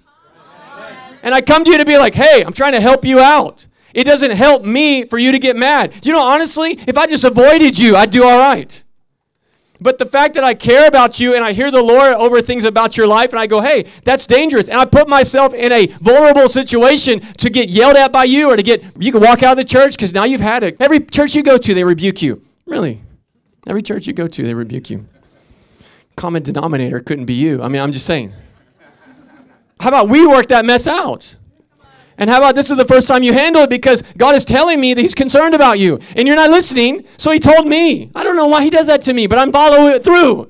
And 1.23 1.33
I 1.33 1.41
come 1.41 1.63
to 1.63 1.71
you 1.71 1.77
to 1.77 1.85
be 1.85 1.97
like, 1.97 2.13
hey, 2.13 2.43
I'm 2.45 2.53
trying 2.53 2.73
to 2.73 2.81
help 2.81 3.05
you 3.05 3.19
out. 3.19 3.65
It 3.95 4.03
doesn't 4.03 4.31
help 4.31 4.63
me 4.65 5.05
for 5.05 5.17
you 5.17 5.31
to 5.31 5.39
get 5.39 5.55
mad. 5.55 6.05
You 6.05 6.11
know, 6.11 6.21
honestly, 6.21 6.71
if 6.85 6.97
I 6.97 7.07
just 7.07 7.23
avoided 7.23 7.79
you, 7.79 7.95
I'd 7.95 8.11
do 8.11 8.25
all 8.25 8.37
right. 8.37 8.83
But 9.79 9.99
the 9.99 10.05
fact 10.05 10.35
that 10.35 10.43
I 10.43 10.53
care 10.53 10.85
about 10.85 11.17
you 11.17 11.33
and 11.33 11.43
I 11.43 11.53
hear 11.53 11.71
the 11.71 11.81
Lord 11.81 12.13
over 12.13 12.41
things 12.41 12.65
about 12.65 12.97
your 12.97 13.07
life 13.07 13.31
and 13.31 13.39
I 13.39 13.47
go, 13.47 13.61
hey, 13.61 13.85
that's 14.03 14.25
dangerous. 14.25 14.67
And 14.67 14.77
I 14.77 14.83
put 14.83 15.07
myself 15.07 15.53
in 15.53 15.71
a 15.71 15.87
vulnerable 15.87 16.49
situation 16.49 17.21
to 17.21 17.49
get 17.49 17.69
yelled 17.69 17.95
at 17.95 18.11
by 18.11 18.25
you 18.25 18.49
or 18.49 18.57
to 18.57 18.63
get, 18.63 18.83
you 18.99 19.13
can 19.13 19.21
walk 19.21 19.43
out 19.43 19.51
of 19.53 19.57
the 19.57 19.63
church 19.63 19.95
because 19.95 20.13
now 20.13 20.25
you've 20.25 20.41
had 20.41 20.63
it. 20.63 20.75
Every 20.81 20.99
church 20.99 21.33
you 21.33 21.41
go 21.41 21.57
to, 21.57 21.73
they 21.73 21.83
rebuke 21.85 22.21
you. 22.21 22.41
Really? 22.65 23.01
Every 23.65 23.81
church 23.81 24.07
you 24.07 24.13
go 24.13 24.27
to, 24.27 24.43
they 24.43 24.53
rebuke 24.53 24.89
you. 24.89 25.07
Common 26.17 26.43
denominator 26.43 26.99
couldn't 26.99 27.25
be 27.25 27.33
you. 27.33 27.61
I 27.61 27.69
mean, 27.69 27.81
I'm 27.81 27.93
just 27.93 28.05
saying. 28.05 28.33
How 29.79 29.89
about 29.89 30.09
we 30.09 30.27
work 30.27 30.47
that 30.47 30.65
mess 30.65 30.85
out? 30.85 31.35
And 32.17 32.29
how 32.29 32.37
about 32.37 32.55
this 32.55 32.71
is 32.71 32.77
the 32.77 32.85
first 32.85 33.07
time 33.07 33.23
you 33.23 33.33
handle 33.33 33.63
it 33.63 33.69
because 33.69 34.01
God 34.17 34.35
is 34.35 34.45
telling 34.45 34.79
me 34.79 34.93
that 34.93 35.01
He's 35.01 35.15
concerned 35.15 35.53
about 35.53 35.79
you 35.79 35.99
and 36.15 36.27
you're 36.27 36.37
not 36.37 36.49
listening. 36.49 37.05
So 37.17 37.31
He 37.31 37.39
told 37.39 37.67
me. 37.67 38.11
I 38.15 38.23
don't 38.23 38.35
know 38.35 38.47
why 38.47 38.63
He 38.63 38.69
does 38.69 38.87
that 38.87 39.01
to 39.01 39.13
me, 39.13 39.27
but 39.27 39.37
I'm 39.37 39.51
following 39.51 39.93
it 39.93 40.03
through. 40.03 40.49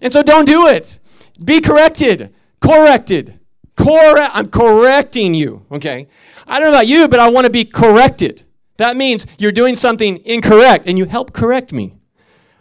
And 0.00 0.12
so 0.12 0.22
don't 0.22 0.46
do 0.46 0.68
it. 0.68 0.98
Be 1.44 1.60
corrected. 1.60 2.34
Corrected. 2.60 3.38
Correct. 3.76 4.30
I'm 4.34 4.48
correcting 4.48 5.34
you. 5.34 5.64
Okay. 5.70 6.08
I 6.46 6.58
don't 6.58 6.70
know 6.70 6.78
about 6.78 6.86
you, 6.86 7.08
but 7.08 7.20
I 7.20 7.28
want 7.30 7.46
to 7.46 7.52
be 7.52 7.64
corrected. 7.64 8.42
That 8.78 8.96
means 8.96 9.26
you're 9.38 9.52
doing 9.52 9.76
something 9.76 10.18
incorrect 10.24 10.86
and 10.86 10.98
you 10.98 11.04
help 11.04 11.32
correct 11.32 11.72
me. 11.72 11.94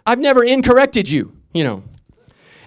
I've 0.05 0.19
never 0.19 0.43
incorrected 0.43 1.09
you, 1.09 1.33
you 1.53 1.63
know. 1.63 1.83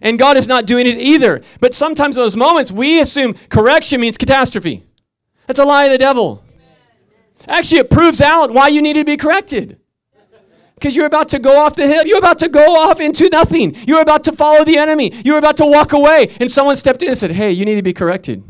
And 0.00 0.18
God 0.18 0.36
is 0.36 0.48
not 0.48 0.66
doing 0.66 0.86
it 0.86 0.96
either. 0.98 1.42
But 1.60 1.74
sometimes 1.74 2.16
in 2.16 2.22
those 2.22 2.36
moments, 2.36 2.72
we 2.72 3.00
assume 3.00 3.34
correction 3.50 4.00
means 4.00 4.18
catastrophe. 4.18 4.84
That's 5.46 5.58
a 5.58 5.64
lie 5.64 5.84
of 5.84 5.92
the 5.92 5.98
devil. 5.98 6.44
Actually, 7.48 7.80
it 7.80 7.90
proves 7.90 8.20
out 8.20 8.52
why 8.52 8.68
you 8.68 8.82
need 8.82 8.94
to 8.94 9.04
be 9.04 9.16
corrected. 9.16 9.78
Because 10.74 10.96
you're 10.96 11.06
about 11.06 11.28
to 11.30 11.38
go 11.38 11.64
off 11.64 11.76
the 11.76 11.86
hill. 11.86 12.04
You're 12.04 12.18
about 12.18 12.40
to 12.40 12.48
go 12.48 12.76
off 12.76 13.00
into 13.00 13.28
nothing. 13.28 13.74
You're 13.86 14.00
about 14.00 14.24
to 14.24 14.32
follow 14.32 14.64
the 14.64 14.78
enemy. 14.78 15.12
You're 15.24 15.38
about 15.38 15.56
to 15.58 15.66
walk 15.66 15.92
away. 15.92 16.34
And 16.40 16.50
someone 16.50 16.74
stepped 16.76 17.02
in 17.02 17.08
and 17.08 17.18
said, 17.18 17.30
Hey, 17.30 17.52
you 17.52 17.64
need 17.64 17.76
to 17.76 17.82
be 17.82 17.92
corrected. 17.92 18.42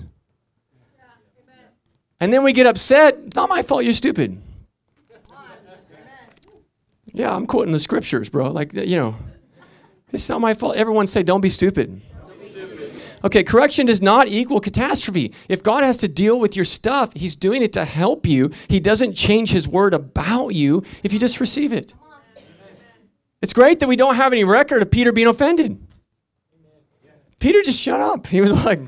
And 2.20 2.32
then 2.32 2.42
we 2.42 2.52
get 2.52 2.66
upset. 2.66 3.18
It's 3.26 3.36
not 3.36 3.48
my 3.48 3.62
fault. 3.62 3.84
You're 3.84 3.92
stupid. 3.92 4.40
Yeah, 7.12 7.34
I'm 7.34 7.46
quoting 7.46 7.72
the 7.72 7.80
scriptures, 7.80 8.30
bro. 8.30 8.50
Like, 8.50 8.72
you 8.72 8.96
know, 8.96 9.14
it's 10.12 10.28
not 10.28 10.40
my 10.40 10.54
fault. 10.54 10.76
Everyone 10.76 11.06
say, 11.06 11.22
Don't 11.22 11.40
be 11.40 11.50
stupid. 11.50 12.00
Okay, 13.24 13.42
correction 13.42 13.86
does 13.86 14.02
not 14.02 14.28
equal 14.28 14.60
catastrophe. 14.60 15.32
If 15.48 15.62
God 15.62 15.84
has 15.84 15.96
to 15.98 16.08
deal 16.08 16.40
with 16.40 16.56
your 16.56 16.64
stuff, 16.64 17.12
He's 17.14 17.36
doing 17.36 17.62
it 17.62 17.72
to 17.74 17.84
help 17.84 18.26
you. 18.26 18.50
He 18.68 18.80
doesn't 18.80 19.14
change 19.14 19.52
His 19.52 19.68
word 19.68 19.94
about 19.94 20.48
you 20.48 20.82
if 21.02 21.12
you 21.12 21.18
just 21.18 21.40
receive 21.40 21.72
it. 21.72 21.94
It's 23.40 23.52
great 23.52 23.80
that 23.80 23.88
we 23.88 23.96
don't 23.96 24.14
have 24.14 24.32
any 24.32 24.44
record 24.44 24.82
of 24.82 24.90
Peter 24.90 25.12
being 25.12 25.26
offended. 25.26 25.80
Peter 27.40 27.60
just 27.62 27.80
shut 27.80 28.00
up. 28.00 28.28
He 28.28 28.40
was 28.40 28.64
like, 28.64 28.78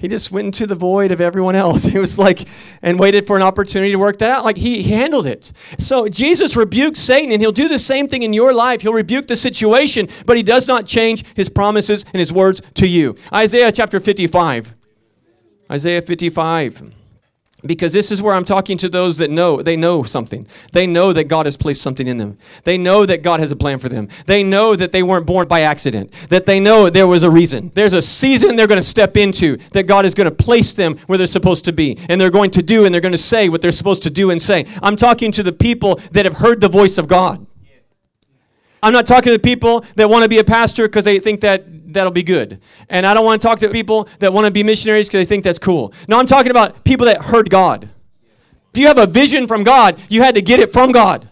he 0.00 0.08
just 0.08 0.32
went 0.32 0.46
into 0.46 0.66
the 0.66 0.74
void 0.74 1.12
of 1.12 1.20
everyone 1.20 1.54
else. 1.54 1.84
He 1.90 1.98
was 1.98 2.18
like, 2.18 2.48
and 2.82 2.98
waited 2.98 3.26
for 3.26 3.36
an 3.36 3.42
opportunity 3.42 3.92
to 3.92 3.98
work 3.98 4.18
that 4.18 4.30
out. 4.30 4.44
Like 4.44 4.56
he, 4.56 4.80
he 4.80 4.92
handled 4.92 5.26
it. 5.26 5.52
So 5.78 6.08
Jesus 6.08 6.56
rebuked 6.56 6.96
Satan, 6.96 7.32
and 7.32 7.42
he'll 7.42 7.52
do 7.52 7.68
the 7.68 7.78
same 7.78 8.08
thing 8.08 8.22
in 8.22 8.32
your 8.32 8.54
life. 8.54 8.80
He'll 8.80 8.94
rebuke 8.94 9.26
the 9.26 9.36
situation, 9.36 10.08
but 10.24 10.36
he 10.36 10.42
does 10.42 10.66
not 10.68 10.86
change 10.86 11.24
his 11.34 11.48
promises 11.48 12.04
and 12.04 12.16
his 12.16 12.32
words 12.32 12.62
to 12.74 12.86
you. 12.86 13.16
Isaiah 13.32 13.72
chapter 13.72 14.00
55. 14.00 14.74
Isaiah 15.70 16.00
55 16.00 16.99
because 17.64 17.92
this 17.92 18.10
is 18.10 18.22
where 18.22 18.34
I'm 18.34 18.44
talking 18.44 18.78
to 18.78 18.88
those 18.88 19.18
that 19.18 19.30
know 19.30 19.62
they 19.62 19.76
know 19.76 20.02
something. 20.02 20.46
They 20.72 20.86
know 20.86 21.12
that 21.12 21.24
God 21.24 21.46
has 21.46 21.56
placed 21.56 21.82
something 21.82 22.06
in 22.06 22.18
them. 22.18 22.38
They 22.64 22.78
know 22.78 23.06
that 23.06 23.22
God 23.22 23.40
has 23.40 23.50
a 23.50 23.56
plan 23.56 23.78
for 23.78 23.88
them. 23.88 24.08
They 24.26 24.42
know 24.42 24.76
that 24.76 24.92
they 24.92 25.02
weren't 25.02 25.26
born 25.26 25.48
by 25.48 25.62
accident. 25.62 26.12
That 26.28 26.46
they 26.46 26.60
know 26.60 26.90
there 26.90 27.06
was 27.06 27.22
a 27.22 27.30
reason. 27.30 27.70
There's 27.74 27.92
a 27.92 28.02
season 28.02 28.56
they're 28.56 28.66
going 28.66 28.80
to 28.80 28.82
step 28.82 29.16
into 29.16 29.56
that 29.72 29.84
God 29.84 30.04
is 30.04 30.14
going 30.14 30.28
to 30.28 30.34
place 30.34 30.72
them 30.72 30.96
where 31.06 31.18
they're 31.18 31.26
supposed 31.26 31.64
to 31.66 31.72
be. 31.72 31.98
And 32.08 32.20
they're 32.20 32.30
going 32.30 32.50
to 32.52 32.62
do 32.62 32.84
and 32.84 32.94
they're 32.94 33.00
going 33.00 33.12
to 33.12 33.18
say 33.18 33.48
what 33.48 33.62
they're 33.62 33.72
supposed 33.72 34.02
to 34.04 34.10
do 34.10 34.30
and 34.30 34.40
say. 34.40 34.66
I'm 34.82 34.96
talking 34.96 35.32
to 35.32 35.42
the 35.42 35.52
people 35.52 35.96
that 36.12 36.24
have 36.24 36.34
heard 36.34 36.60
the 36.60 36.68
voice 36.68 36.98
of 36.98 37.08
God. 37.08 37.46
I'm 38.82 38.92
not 38.92 39.06
talking 39.06 39.32
to 39.32 39.38
people 39.38 39.84
that 39.96 40.08
want 40.08 40.22
to 40.22 40.28
be 40.28 40.38
a 40.38 40.44
pastor 40.44 40.88
because 40.88 41.04
they 41.04 41.18
think 41.18 41.40
that 41.42 41.92
that'll 41.92 42.12
be 42.12 42.22
good. 42.22 42.60
And 42.88 43.06
I 43.06 43.14
don't 43.14 43.24
want 43.24 43.40
to 43.42 43.48
talk 43.48 43.58
to 43.60 43.68
people 43.68 44.08
that 44.18 44.32
want 44.32 44.46
to 44.46 44.50
be 44.50 44.62
missionaries 44.62 45.08
because 45.08 45.20
they 45.20 45.28
think 45.28 45.44
that's 45.44 45.58
cool. 45.58 45.92
No, 46.08 46.18
I'm 46.18 46.26
talking 46.26 46.50
about 46.50 46.84
people 46.84 47.06
that 47.06 47.22
heard 47.22 47.50
God. 47.50 47.88
If 48.72 48.80
you 48.80 48.86
have 48.86 48.98
a 48.98 49.06
vision 49.06 49.46
from 49.48 49.64
God, 49.64 50.00
you 50.08 50.22
had 50.22 50.34
to 50.36 50.42
get 50.42 50.60
it 50.60 50.72
from 50.72 50.92
God. 50.92 51.29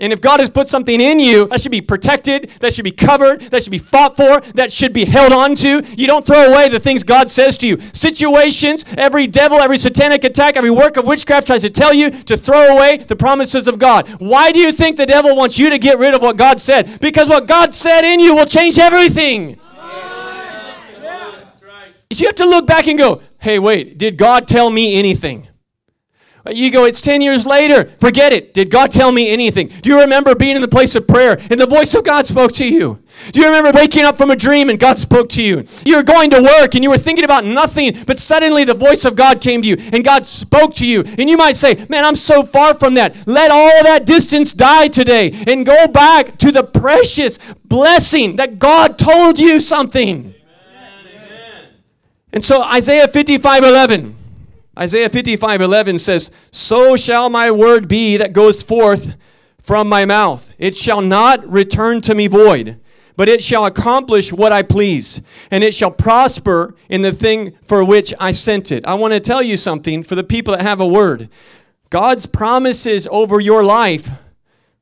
And 0.00 0.14
if 0.14 0.20
God 0.20 0.40
has 0.40 0.48
put 0.48 0.68
something 0.68 0.98
in 0.98 1.20
you, 1.20 1.46
that 1.48 1.60
should 1.60 1.70
be 1.70 1.82
protected, 1.82 2.50
that 2.60 2.72
should 2.72 2.84
be 2.84 2.90
covered, 2.90 3.42
that 3.42 3.62
should 3.62 3.70
be 3.70 3.78
fought 3.78 4.16
for, 4.16 4.40
that 4.54 4.72
should 4.72 4.94
be 4.94 5.04
held 5.04 5.32
on 5.32 5.54
to. 5.56 5.82
You 5.96 6.06
don't 6.06 6.26
throw 6.26 6.50
away 6.50 6.70
the 6.70 6.80
things 6.80 7.02
God 7.04 7.30
says 7.30 7.58
to 7.58 7.68
you. 7.68 7.78
Situations, 7.92 8.86
every 8.96 9.26
devil, 9.26 9.58
every 9.58 9.76
satanic 9.76 10.24
attack, 10.24 10.56
every 10.56 10.70
work 10.70 10.96
of 10.96 11.06
witchcraft 11.06 11.48
tries 11.48 11.60
to 11.62 11.70
tell 11.70 11.92
you 11.92 12.10
to 12.10 12.36
throw 12.36 12.76
away 12.76 12.96
the 12.96 13.14
promises 13.14 13.68
of 13.68 13.78
God. 13.78 14.08
Why 14.20 14.52
do 14.52 14.58
you 14.58 14.72
think 14.72 14.96
the 14.96 15.04
devil 15.06 15.36
wants 15.36 15.58
you 15.58 15.68
to 15.68 15.78
get 15.78 15.98
rid 15.98 16.14
of 16.14 16.22
what 16.22 16.38
God 16.38 16.60
said? 16.60 16.98
Because 17.00 17.28
what 17.28 17.46
God 17.46 17.74
said 17.74 18.02
in 18.02 18.20
you 18.20 18.34
will 18.34 18.46
change 18.46 18.78
everything. 18.78 19.60
You 22.12 22.26
have 22.26 22.36
to 22.36 22.46
look 22.46 22.66
back 22.66 22.88
and 22.88 22.98
go, 22.98 23.22
hey, 23.38 23.58
wait, 23.58 23.98
did 23.98 24.16
God 24.16 24.48
tell 24.48 24.70
me 24.70 24.98
anything? 24.98 25.46
Uh, 26.46 26.50
you 26.50 26.70
go, 26.70 26.84
it's 26.84 27.02
10 27.02 27.20
years 27.20 27.44
later. 27.44 27.90
Forget 28.00 28.32
it. 28.32 28.54
Did 28.54 28.70
God 28.70 28.90
tell 28.90 29.12
me 29.12 29.30
anything? 29.30 29.68
Do 29.68 29.90
you 29.90 30.00
remember 30.00 30.34
being 30.34 30.56
in 30.56 30.62
the 30.62 30.68
place 30.68 30.94
of 30.94 31.06
prayer 31.06 31.38
and 31.50 31.60
the 31.60 31.66
voice 31.66 31.94
of 31.94 32.04
God 32.04 32.26
spoke 32.26 32.52
to 32.52 32.66
you? 32.66 32.98
Do 33.32 33.40
you 33.40 33.46
remember 33.46 33.72
waking 33.78 34.04
up 34.04 34.16
from 34.16 34.30
a 34.30 34.36
dream 34.36 34.70
and 34.70 34.78
God 34.78 34.96
spoke 34.96 35.28
to 35.30 35.42
you? 35.42 35.64
You 35.84 35.96
were 35.96 36.02
going 36.02 36.30
to 36.30 36.42
work 36.42 36.74
and 36.74 36.82
you 36.82 36.88
were 36.88 36.96
thinking 36.96 37.24
about 37.24 37.44
nothing, 37.44 37.94
but 38.06 38.18
suddenly 38.18 38.64
the 38.64 38.72
voice 38.72 39.04
of 39.04 39.16
God 39.16 39.42
came 39.42 39.60
to 39.60 39.68
you 39.68 39.76
and 39.92 40.02
God 40.02 40.24
spoke 40.24 40.74
to 40.76 40.86
you. 40.86 41.04
And 41.18 41.28
you 41.28 41.36
might 41.36 41.56
say, 41.56 41.84
Man, 41.90 42.04
I'm 42.04 42.16
so 42.16 42.42
far 42.42 42.72
from 42.72 42.94
that. 42.94 43.14
Let 43.26 43.50
all 43.50 43.82
that 43.84 44.06
distance 44.06 44.54
die 44.54 44.88
today 44.88 45.32
and 45.46 45.66
go 45.66 45.88
back 45.88 46.38
to 46.38 46.50
the 46.50 46.62
precious 46.62 47.38
blessing 47.64 48.36
that 48.36 48.58
God 48.58 48.98
told 48.98 49.38
you 49.38 49.60
something. 49.60 50.34
Amen. 50.74 51.68
And 52.32 52.42
so, 52.42 52.62
Isaiah 52.62 53.08
55 53.08 53.64
11. 53.64 54.19
Isaiah 54.80 55.10
55 55.10 55.60
11 55.60 55.98
says, 55.98 56.30
So 56.50 56.96
shall 56.96 57.28
my 57.28 57.50
word 57.50 57.86
be 57.86 58.16
that 58.16 58.32
goes 58.32 58.62
forth 58.62 59.16
from 59.60 59.88
my 59.88 60.06
mouth. 60.06 60.52
It 60.58 60.76
shall 60.76 61.02
not 61.02 61.46
return 61.46 62.00
to 62.02 62.14
me 62.14 62.28
void, 62.28 62.80
but 63.14 63.28
it 63.28 63.42
shall 63.42 63.66
accomplish 63.66 64.32
what 64.32 64.52
I 64.52 64.62
please, 64.62 65.20
and 65.50 65.62
it 65.62 65.74
shall 65.74 65.90
prosper 65.90 66.74
in 66.88 67.02
the 67.02 67.12
thing 67.12 67.52
for 67.62 67.84
which 67.84 68.14
I 68.18 68.32
sent 68.32 68.72
it. 68.72 68.86
I 68.86 68.94
want 68.94 69.12
to 69.12 69.20
tell 69.20 69.42
you 69.42 69.58
something 69.58 70.02
for 70.02 70.14
the 70.14 70.24
people 70.24 70.56
that 70.56 70.62
have 70.62 70.80
a 70.80 70.86
word. 70.86 71.28
God's 71.90 72.24
promises 72.24 73.06
over 73.10 73.38
your 73.38 73.62
life 73.62 74.08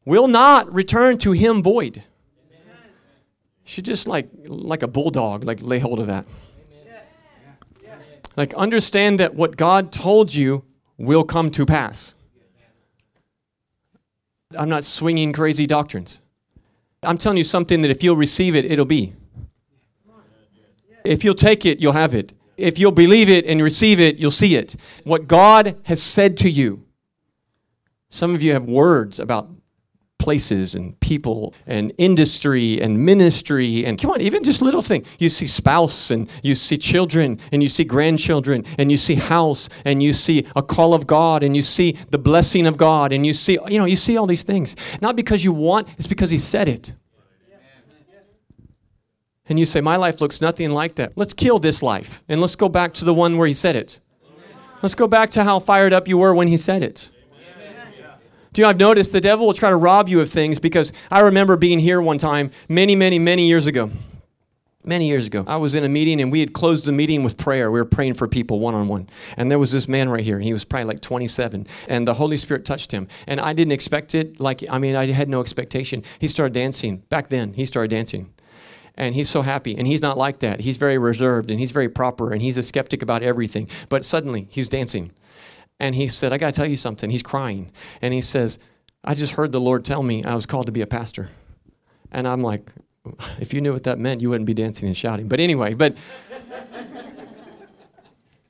will 0.05 0.29
not 0.29 0.73
return 0.73 1.19
to 1.19 1.33
him 1.33 1.63
void. 1.63 2.05
You 2.47 3.73
should 3.73 3.85
just 3.85 4.07
like 4.07 4.29
like 4.47 4.83
a 4.83 4.89
bulldog, 4.89 5.45
like 5.45 5.61
lay 5.61 5.81
hold 5.81 5.99
of 5.99 6.07
that. 6.07 6.25
Like, 8.39 8.55
understand 8.55 9.19
that 9.19 9.35
what 9.35 9.57
God 9.57 9.91
told 9.91 10.33
you 10.33 10.65
will 10.97 11.25
come 11.25 11.51
to 11.51 11.67
pass. 11.67 12.15
I'm 14.57 14.69
not 14.69 14.85
swinging 14.85 15.33
crazy 15.33 15.67
doctrines. 15.67 16.21
I'm 17.03 17.19
telling 17.19 17.37
you 17.37 17.43
something 17.43 17.83
that 17.83 17.91
if 17.91 18.05
you'll 18.05 18.15
receive 18.15 18.55
it, 18.55 18.65
it'll 18.65 18.85
be. 18.85 19.13
If 21.05 21.25
you'll 21.25 21.35
take 21.35 21.67
it, 21.67 21.81
you'll 21.81 21.95
have 21.95 22.15
it. 22.15 22.33
If 22.57 22.79
you'll 22.79 22.93
believe 22.93 23.29
it 23.29 23.45
and 23.45 23.61
receive 23.61 23.99
it, 23.99 24.19
you'll 24.19 24.31
see 24.31 24.55
it. 24.55 24.77
What 25.03 25.27
God 25.27 25.77
has 25.87 26.01
said 26.01 26.37
to 26.37 26.49
you. 26.49 26.85
Some 28.09 28.37
of 28.37 28.43
you 28.43 28.53
have 28.53 28.67
words 28.67 29.19
about 29.19 29.51
places 30.19 30.75
and 30.75 30.99
people 31.01 31.55
and 31.67 31.93
industry 31.99 32.81
and 32.81 33.05
ministry 33.05 33.85
and 33.85 34.01
come 34.01 34.11
on 34.11 34.21
even 34.21 34.43
just 34.43 34.61
little 34.61 34.83
things 34.83 35.07
you 35.19 35.29
see 35.29 35.47
spouse 35.47 36.11
and 36.11 36.29
you 36.43 36.55
see 36.55 36.77
children 36.77 37.39
and 37.53 37.63
you 37.63 37.69
see 37.69 37.85
grandchildren 37.85 38.65
and 38.79 38.91
you 38.91 38.97
see 38.97 39.15
house 39.15 39.69
and 39.85 40.03
you 40.03 40.13
see 40.13 40.47
a 40.57 40.63
call 40.63 40.93
of 40.93 41.07
god 41.07 41.43
and 41.43 41.57
you 41.57 41.63
see 41.63 41.93
the 42.11 42.19
blessing 42.19 42.67
of 42.67 42.77
god 42.77 43.13
and 43.13 43.25
you 43.27 43.33
see 43.33 43.59
you 43.69 43.79
know 43.79 43.85
you 43.85 43.97
see 43.97 44.17
all 44.17 44.27
these 44.27 44.43
things. 44.43 44.77
Not 45.01 45.17
because 45.17 45.45
you 45.45 45.53
want 45.53 45.89
it's 45.97 46.07
because 46.07 46.31
he 46.31 46.39
said 46.39 46.69
it. 46.69 46.93
And 49.51 49.59
you 49.59 49.65
say 49.65 49.81
my 49.81 49.97
life 49.97 50.21
looks 50.21 50.43
nothing 50.43 50.71
like 50.71 50.97
that. 50.97 51.13
Let's 51.17 51.33
kill 51.33 51.59
this 51.59 51.83
life 51.83 52.23
and 52.29 52.39
let's 52.41 52.55
go 52.55 52.69
back 52.69 52.93
to 52.95 53.07
the 53.07 53.15
one 53.15 53.39
where 53.39 53.49
he 53.49 53.55
said 53.55 53.77
it. 53.77 54.01
Let's 54.83 54.95
go 54.95 55.09
back 55.09 55.31
to 55.31 55.45
how 55.45 55.59
fired 55.59 55.95
up 55.95 56.07
you 56.07 56.19
were 56.19 56.35
when 56.35 56.49
he 56.49 56.57
said 56.57 56.83
it 56.83 57.11
do 58.53 58.61
you 58.61 58.65
know, 58.65 58.71
I've 58.71 58.79
noticed 58.79 59.13
the 59.13 59.21
devil 59.21 59.47
will 59.47 59.55
try 59.55 59.71
to 59.71 59.77
rob 59.77 60.09
you 60.09 60.21
of 60.21 60.29
things 60.29 60.59
because 60.59 60.93
I 61.11 61.21
remember 61.21 61.57
being 61.57 61.79
here 61.79 62.01
one 62.01 62.19
time 62.19 62.51
many, 62.69 62.97
many, 62.97 63.19
many 63.19 63.47
years 63.47 63.67
ago. 63.67 63.91
Many 64.85 65.09
years 65.09 65.27
ago, 65.27 65.45
I 65.47 65.57
was 65.57 65.75
in 65.75 65.85
a 65.85 65.89
meeting 65.89 66.19
and 66.19 66.33
we 66.33 66.41
had 66.41 66.55
closed 66.55 66.87
the 66.87 66.93
meeting 66.93 67.23
with 67.23 67.37
prayer. 67.37 67.71
We 67.71 67.79
were 67.79 67.85
praying 67.85 68.15
for 68.15 68.27
people 68.27 68.59
one 68.59 68.75
on 68.75 68.89
one. 68.89 69.07
And 69.37 69.51
there 69.51 69.59
was 69.59 69.71
this 69.71 69.87
man 69.87 70.09
right 70.09 70.25
here, 70.25 70.37
and 70.37 70.45
he 70.45 70.53
was 70.55 70.65
probably 70.65 70.87
like 70.87 71.01
27. 71.01 71.67
And 71.89 72.09
the 72.09 72.15
Holy 72.15 72.39
Spirit 72.39 72.65
touched 72.65 72.93
him. 72.93 73.07
And 73.27 73.39
I 73.39 73.53
didn't 73.53 73.73
expect 73.73 74.15
it. 74.15 74.41
Like, 74.41 74.65
I 74.71 74.79
mean, 74.79 74.97
I 74.97 75.07
had 75.07 75.29
no 75.29 75.43
expectation. 75.43 76.05
He 76.19 76.27
started 76.27 76.55
dancing. 76.55 77.03
Back 77.11 77.29
then, 77.29 77.53
he 77.53 77.67
started 77.67 77.91
dancing 77.91 78.33
and 78.99 79.15
he's 79.15 79.31
so 79.31 79.43
happy. 79.43 79.79
And 79.79 79.87
he's 79.87 80.03
not 80.03 80.19
like 80.19 80.41
that. 80.41 80.61
He's 80.61 80.77
very 80.77 80.99
reserved 80.99 81.51
and 81.51 81.59
he's 81.59 81.71
very 81.71 81.89
proper 81.89 82.33
and 82.33 82.43
he's 82.43 82.59
a 82.59 82.63
skeptic 82.63 83.01
about 83.01 83.23
everything. 83.23 83.69
But 83.89 84.05
suddenly 84.05 84.49
he's 84.51 84.69
dancing. 84.69 85.13
And 85.81 85.95
he 85.95 86.09
said, 86.09 86.33
I 86.33 86.39
got 86.39 86.53
to 86.53 86.57
tell 86.57 86.69
you 86.69 86.77
something. 86.77 87.11
He's 87.11 87.23
crying. 87.23 87.71
And 88.03 88.13
he 88.13 88.21
says, 88.21 88.59
I 89.05 89.15
just 89.15 89.35
heard 89.35 89.53
the 89.53 89.61
Lord 89.61 89.85
tell 89.85 90.03
me 90.03 90.25
I 90.25 90.35
was 90.35 90.47
called 90.47 90.67
to 90.67 90.73
be 90.73 90.81
a 90.81 90.87
pastor. 90.87 91.29
And 92.11 92.27
I'm 92.27 92.43
like, 92.43 92.73
if 93.39 93.55
you 93.55 93.61
knew 93.61 93.73
what 93.73 93.85
that 93.85 93.99
meant, 93.99 94.21
you 94.21 94.31
wouldn't 94.31 94.47
be 94.47 94.55
dancing 94.55 94.89
and 94.89 94.97
shouting. 94.97 95.29
But 95.29 95.41
anyway, 95.41 95.75
but. 95.75 95.97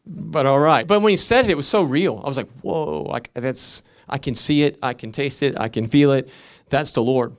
but 0.07 0.47
all 0.47 0.59
right. 0.59 0.87
But 0.87 1.01
when 1.03 1.11
he 1.11 1.17
said 1.17 1.45
it, 1.45 1.51
it 1.51 1.57
was 1.57 1.69
so 1.69 1.83
real. 1.83 2.21
I 2.25 2.29
was 2.29 2.37
like, 2.37 2.49
whoa, 2.63 3.11
I, 3.13 3.21
that's, 3.39 3.83
I 4.09 4.19
can 4.19 4.35
see 4.35 4.63
it, 4.63 4.79
I 4.83 4.95
can 4.95 5.13
taste 5.13 5.43
it, 5.43 5.61
I 5.61 5.69
can 5.69 5.87
feel 5.87 6.13
it. 6.13 6.31
That's 6.71 6.93
the 6.93 7.03
Lord. 7.03 7.37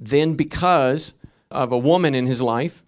Then, 0.00 0.34
because 0.34 1.14
of 1.50 1.70
a 1.70 1.78
woman 1.78 2.14
in 2.14 2.26
his 2.26 2.42
life, 2.42 2.82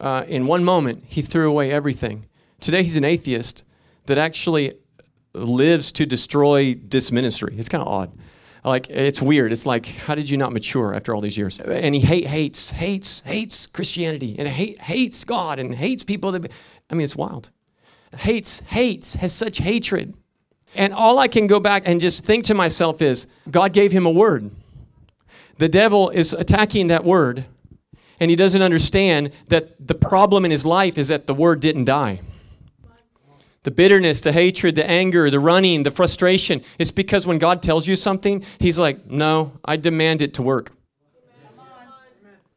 uh, 0.00 0.24
in 0.26 0.46
one 0.46 0.64
moment, 0.64 1.04
he 1.06 1.20
threw 1.20 1.48
away 1.50 1.70
everything. 1.70 2.26
Today, 2.58 2.82
he's 2.82 2.96
an 2.96 3.04
atheist 3.04 3.64
that 4.06 4.16
actually 4.16 4.72
lives 5.34 5.92
to 5.92 6.06
destroy 6.06 6.74
this 6.74 7.10
ministry. 7.10 7.54
It's 7.56 7.68
kind 7.68 7.82
of 7.82 7.88
odd. 7.88 8.12
Like 8.64 8.88
it's 8.90 9.20
weird. 9.20 9.52
It's 9.52 9.66
like, 9.66 9.86
how 9.86 10.14
did 10.14 10.30
you 10.30 10.36
not 10.36 10.52
mature 10.52 10.94
after 10.94 11.14
all 11.14 11.20
these 11.20 11.36
years? 11.36 11.58
And 11.58 11.94
he 11.94 12.00
hate, 12.00 12.26
hates, 12.26 12.70
hates, 12.70 13.20
hates 13.20 13.66
Christianity, 13.66 14.36
and 14.38 14.46
hate, 14.46 14.80
hates 14.80 15.24
God, 15.24 15.58
and 15.58 15.74
hates 15.74 16.04
people. 16.04 16.32
That, 16.32 16.50
I 16.88 16.94
mean, 16.94 17.02
it's 17.04 17.16
wild. 17.16 17.50
Hates, 18.16 18.60
hates, 18.60 19.14
has 19.14 19.32
such 19.32 19.58
hatred. 19.58 20.14
And 20.74 20.92
all 20.94 21.18
I 21.18 21.28
can 21.28 21.46
go 21.46 21.60
back 21.60 21.82
and 21.86 22.00
just 22.00 22.24
think 22.24 22.44
to 22.46 22.54
myself 22.54 23.02
is, 23.02 23.26
God 23.50 23.72
gave 23.72 23.90
him 23.90 24.06
a 24.06 24.10
word. 24.10 24.50
The 25.58 25.68
devil 25.68 26.10
is 26.10 26.32
attacking 26.32 26.86
that 26.88 27.04
word, 27.04 27.44
and 28.20 28.30
he 28.30 28.36
doesn't 28.36 28.62
understand 28.62 29.32
that 29.48 29.86
the 29.86 29.94
problem 29.94 30.44
in 30.44 30.50
his 30.50 30.64
life 30.64 30.98
is 30.98 31.08
that 31.08 31.26
the 31.26 31.34
word 31.34 31.60
didn't 31.60 31.84
die 31.84 32.20
the 33.64 33.70
bitterness, 33.70 34.20
the 34.20 34.32
hatred, 34.32 34.74
the 34.74 34.88
anger, 34.88 35.30
the 35.30 35.38
running, 35.38 35.84
the 35.84 35.90
frustration. 35.90 36.62
It's 36.78 36.90
because 36.90 37.26
when 37.26 37.38
God 37.38 37.62
tells 37.62 37.86
you 37.86 37.96
something, 37.96 38.44
He's 38.58 38.78
like, 38.78 39.06
no, 39.06 39.52
I 39.64 39.76
demand 39.76 40.20
it 40.20 40.34
to 40.34 40.42
work. 40.42 40.72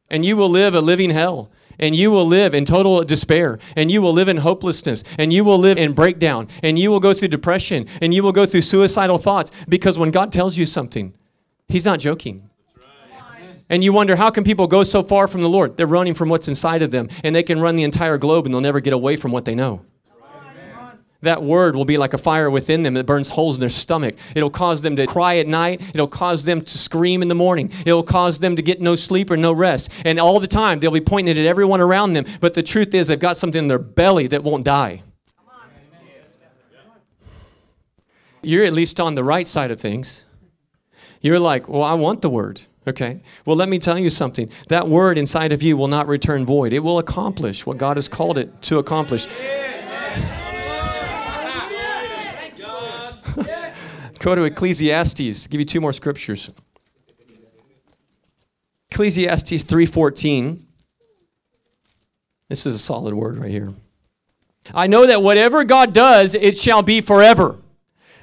And 0.10 0.26
you 0.26 0.38
will 0.38 0.50
live 0.50 0.76
a 0.76 0.82
living 0.82 1.10
hell. 1.10 1.52
And 1.78 1.94
you 1.94 2.10
will 2.10 2.26
live 2.26 2.54
in 2.54 2.64
total 2.64 3.04
despair. 3.04 3.60
And 3.76 3.92
you 3.92 4.02
will 4.02 4.14
live 4.14 4.30
in 4.30 4.38
hopelessness. 4.38 5.04
And 5.18 5.34
you 5.34 5.44
will 5.44 5.58
live 5.58 5.78
in 5.78 5.94
breakdown. 5.94 6.48
And 6.64 6.80
you 6.80 6.90
will 6.90 7.02
go 7.02 7.14
through 7.14 7.28
depression. 7.30 7.88
And 8.02 8.14
you 8.14 8.24
will 8.24 8.32
go 8.32 8.46
through 8.46 8.62
suicidal 8.62 9.18
thoughts. 9.18 9.52
Because 9.68 9.98
when 9.98 10.12
God 10.12 10.32
tells 10.32 10.58
you 10.58 10.66
something, 10.66 11.14
He's 11.68 11.86
not 11.86 12.00
joking. 12.00 12.50
And 13.68 13.84
you 13.84 13.92
wonder, 13.92 14.16
how 14.16 14.30
can 14.30 14.44
people 14.44 14.68
go 14.68 14.84
so 14.84 15.02
far 15.02 15.28
from 15.28 15.42
the 15.42 15.50
Lord? 15.50 15.76
They're 15.76 15.88
running 15.88 16.14
from 16.14 16.30
what's 16.30 16.48
inside 16.48 16.84
of 16.84 16.92
them. 16.92 17.10
And 17.24 17.36
they 17.36 17.44
can 17.44 17.60
run 17.60 17.76
the 17.76 17.84
entire 17.84 18.20
globe 18.20 18.46
and 18.46 18.54
they'll 18.54 18.62
never 18.62 18.80
get 18.80 18.94
away 18.94 19.16
from 19.16 19.32
what 19.32 19.46
they 19.46 19.56
know 19.56 19.82
that 21.26 21.44
word 21.44 21.76
will 21.76 21.86
be 21.86 21.98
like 21.98 22.14
a 22.14 22.18
fire 22.18 22.50
within 22.50 22.84
them 22.84 22.96
that 22.96 23.06
burns 23.06 23.30
holes 23.30 23.58
in 23.58 23.60
their 23.60 23.70
stomach. 23.70 24.16
It'll 24.34 24.50
cause 24.50 24.82
them 24.82 24.96
to 24.96 25.06
cry 25.06 25.38
at 25.38 25.48
night. 25.48 25.82
It'll 25.94 26.08
cause 26.08 26.46
them 26.46 26.62
to 26.62 26.78
scream 26.78 27.22
in 27.22 27.28
the 27.28 27.36
morning. 27.36 27.72
It'll 27.86 28.04
cause 28.04 28.40
them 28.40 28.56
to 28.56 28.62
get 28.62 28.82
no 28.82 28.96
sleep 28.96 29.30
or 29.30 29.38
no 29.38 29.54
rest. 29.54 29.92
And 30.06 30.20
all 30.20 30.40
the 30.40 30.48
time, 30.48 30.80
they'll 30.80 30.92
be 30.92 31.02
pointing 31.02 31.36
it 31.36 31.40
at 31.40 31.46
everyone 31.46 31.82
around 31.82 32.14
them. 32.14 32.26
But 32.40 32.54
the 32.54 32.64
truth 32.64 32.94
is, 32.96 33.08
they've 33.08 33.20
got 33.20 33.38
something 33.38 33.64
in 33.64 33.68
their 33.68 33.80
belly 33.80 34.28
that 34.28 34.44
won't 34.44 34.64
die. 34.64 35.02
You're 38.42 38.66
at 38.66 38.74
least 38.74 39.00
on 39.00 39.16
the 39.16 39.24
right 39.24 39.48
side 39.48 39.72
of 39.72 39.80
things. 39.80 40.24
You're 41.20 41.40
like, 41.40 41.68
well, 41.68 41.84
I 41.84 41.96
want 41.96 42.22
the 42.22 42.30
word. 42.30 42.62
Okay. 42.88 43.22
Well, 43.46 43.56
let 43.56 43.68
me 43.68 43.80
tell 43.80 43.98
you 43.98 44.12
something. 44.12 44.50
That 44.68 44.88
word 44.88 45.18
inside 45.18 45.52
of 45.52 45.64
you 45.64 45.76
will 45.76 45.88
not 45.88 46.08
return 46.08 46.46
void. 46.46 46.72
It 46.72 46.80
will 46.80 47.00
accomplish 47.00 47.66
what 47.66 47.80
God 47.80 47.98
has 47.98 48.08
called 48.08 48.38
it 48.38 48.62
to 48.64 48.78
accomplish. 48.78 49.28
Go 54.26 54.34
to 54.34 54.46
Ecclesiastes. 54.46 55.46
Give 55.46 55.62
you 55.62 55.66
two 55.66 55.80
more 55.80 55.94
scriptures. 55.94 56.50
Ecclesiastes 58.90 59.62
3:14. 59.62 60.66
This 62.50 62.66
is 62.66 62.74
a 62.74 62.80
solid 62.80 63.14
word 63.14 63.38
right 63.38 63.52
here. 63.52 63.70
I 64.74 64.88
know 64.88 65.06
that 65.06 65.22
whatever 65.22 65.64
God 65.64 65.94
does, 65.94 66.34
it 66.34 66.58
shall 66.58 66.82
be 66.82 67.02
forever. 67.02 67.58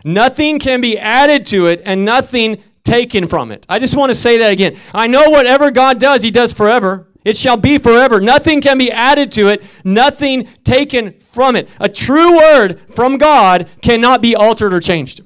Nothing 0.05 0.59
can 0.59 0.81
be 0.81 0.99
added 0.99 1.47
to 1.47 1.69
it 1.69 1.81
and 1.85 2.05
nothing 2.05 2.59
taken 2.83 3.29
from 3.29 3.53
it. 3.53 3.65
I 3.69 3.79
just 3.79 3.95
want 3.95 4.11
to 4.11 4.17
say 4.17 4.39
that 4.39 4.51
again. 4.51 4.77
I 4.93 5.07
know 5.07 5.31
whatever 5.31 5.71
God 5.71 6.01
does, 6.01 6.23
he 6.23 6.33
does 6.33 6.53
forever. 6.53 7.07
It 7.25 7.37
shall 7.37 7.57
be 7.57 7.79
forever. 7.79 8.21
Nothing 8.21 8.61
can 8.61 8.77
be 8.77 8.91
added 8.91 9.31
to 9.33 9.47
it, 9.47 9.63
nothing 9.85 10.49
taken 10.65 11.15
from 11.21 11.55
it. 11.55 11.69
A 11.79 11.89
true 11.89 12.39
word 12.39 12.81
from 12.93 13.19
God 13.19 13.69
cannot 13.83 14.21
be 14.21 14.35
altered 14.35 14.75
or 14.75 14.81
changed. 14.81 15.21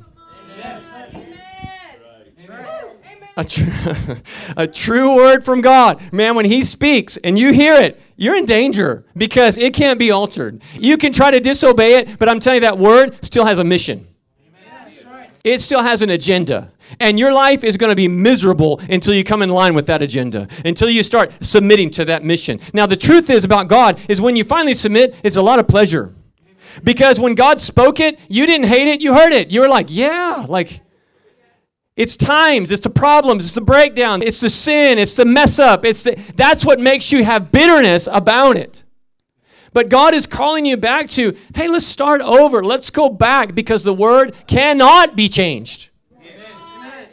A, 3.36 3.44
tr- 3.44 3.70
a 4.56 4.66
true 4.66 5.16
word 5.16 5.44
from 5.44 5.60
God. 5.60 6.12
Man, 6.12 6.34
when 6.34 6.46
He 6.46 6.64
speaks 6.64 7.16
and 7.18 7.38
you 7.38 7.52
hear 7.52 7.74
it, 7.74 8.00
you're 8.16 8.36
in 8.36 8.46
danger 8.46 9.04
because 9.16 9.58
it 9.58 9.74
can't 9.74 9.98
be 9.98 10.10
altered. 10.10 10.62
You 10.74 10.96
can 10.96 11.12
try 11.12 11.30
to 11.30 11.40
disobey 11.40 11.96
it, 11.96 12.18
but 12.18 12.28
I'm 12.28 12.40
telling 12.40 12.56
you 12.56 12.60
that 12.62 12.78
word 12.78 13.22
still 13.24 13.44
has 13.44 13.58
a 13.58 13.64
mission. 13.64 14.06
It 15.44 15.60
still 15.60 15.82
has 15.82 16.02
an 16.02 16.10
agenda. 16.10 16.72
And 17.00 17.18
your 17.18 17.32
life 17.32 17.64
is 17.64 17.76
going 17.76 17.90
to 17.90 17.96
be 17.96 18.08
miserable 18.08 18.80
until 18.88 19.14
you 19.14 19.24
come 19.24 19.42
in 19.42 19.48
line 19.48 19.74
with 19.74 19.86
that 19.86 20.02
agenda, 20.02 20.48
until 20.64 20.88
you 20.88 21.02
start 21.02 21.32
submitting 21.40 21.90
to 21.90 22.04
that 22.06 22.24
mission. 22.24 22.60
Now, 22.72 22.86
the 22.86 22.96
truth 22.96 23.28
is 23.30 23.44
about 23.44 23.68
God 23.68 24.00
is 24.08 24.20
when 24.20 24.36
you 24.36 24.44
finally 24.44 24.74
submit, 24.74 25.20
it's 25.22 25.36
a 25.36 25.42
lot 25.42 25.58
of 25.58 25.68
pleasure. 25.68 26.12
Because 26.84 27.18
when 27.18 27.34
God 27.34 27.60
spoke 27.60 28.00
it, 28.00 28.20
you 28.28 28.46
didn't 28.46 28.66
hate 28.66 28.88
it, 28.88 29.00
you 29.00 29.14
heard 29.14 29.32
it. 29.32 29.50
You 29.50 29.60
were 29.60 29.68
like, 29.68 29.86
yeah, 29.88 30.44
like, 30.48 30.80
it's 31.96 32.16
times, 32.16 32.70
it's 32.70 32.82
the 32.82 32.90
problems, 32.90 33.46
it's 33.46 33.54
the 33.54 33.62
breakdown, 33.62 34.20
it's 34.20 34.40
the 34.40 34.50
sin, 34.50 34.98
it's 34.98 35.16
the 35.16 35.24
mess 35.24 35.58
up. 35.58 35.84
It's 35.84 36.02
the, 36.02 36.14
that's 36.34 36.62
what 36.62 36.78
makes 36.78 37.10
you 37.10 37.24
have 37.24 37.50
bitterness 37.50 38.06
about 38.10 38.58
it. 38.58 38.84
But 39.72 39.88
God 39.88 40.14
is 40.14 40.26
calling 40.26 40.66
you 40.66 40.76
back 40.76 41.08
to, 41.10 41.36
hey, 41.54 41.68
let's 41.68 41.86
start 41.86 42.20
over. 42.20 42.62
Let's 42.62 42.90
go 42.90 43.08
back 43.08 43.54
because 43.54 43.82
the 43.82 43.94
word 43.94 44.34
cannot 44.46 45.16
be 45.16 45.28
changed. 45.28 45.90
Amen. 46.18 47.08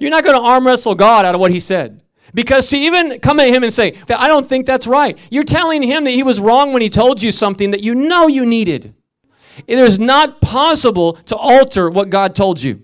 You're 0.00 0.10
not 0.10 0.24
going 0.24 0.36
to 0.36 0.42
arm 0.42 0.66
wrestle 0.66 0.94
God 0.94 1.24
out 1.24 1.34
of 1.34 1.40
what 1.40 1.52
he 1.52 1.60
said. 1.60 2.00
Because 2.32 2.66
to 2.68 2.76
even 2.76 3.20
come 3.20 3.38
at 3.38 3.48
him 3.48 3.62
and 3.62 3.72
say, 3.72 3.92
that 3.92 4.18
I 4.20 4.26
don't 4.26 4.48
think 4.48 4.66
that's 4.66 4.88
right, 4.88 5.16
you're 5.30 5.44
telling 5.44 5.82
him 5.82 6.02
that 6.04 6.10
he 6.10 6.24
was 6.24 6.40
wrong 6.40 6.72
when 6.72 6.82
he 6.82 6.90
told 6.90 7.22
you 7.22 7.30
something 7.30 7.70
that 7.70 7.82
you 7.82 7.94
know 7.94 8.26
you 8.26 8.44
needed. 8.44 8.92
It 9.68 9.78
is 9.78 10.00
not 10.00 10.40
possible 10.40 11.12
to 11.12 11.36
alter 11.36 11.88
what 11.88 12.10
God 12.10 12.34
told 12.34 12.60
you. 12.60 12.82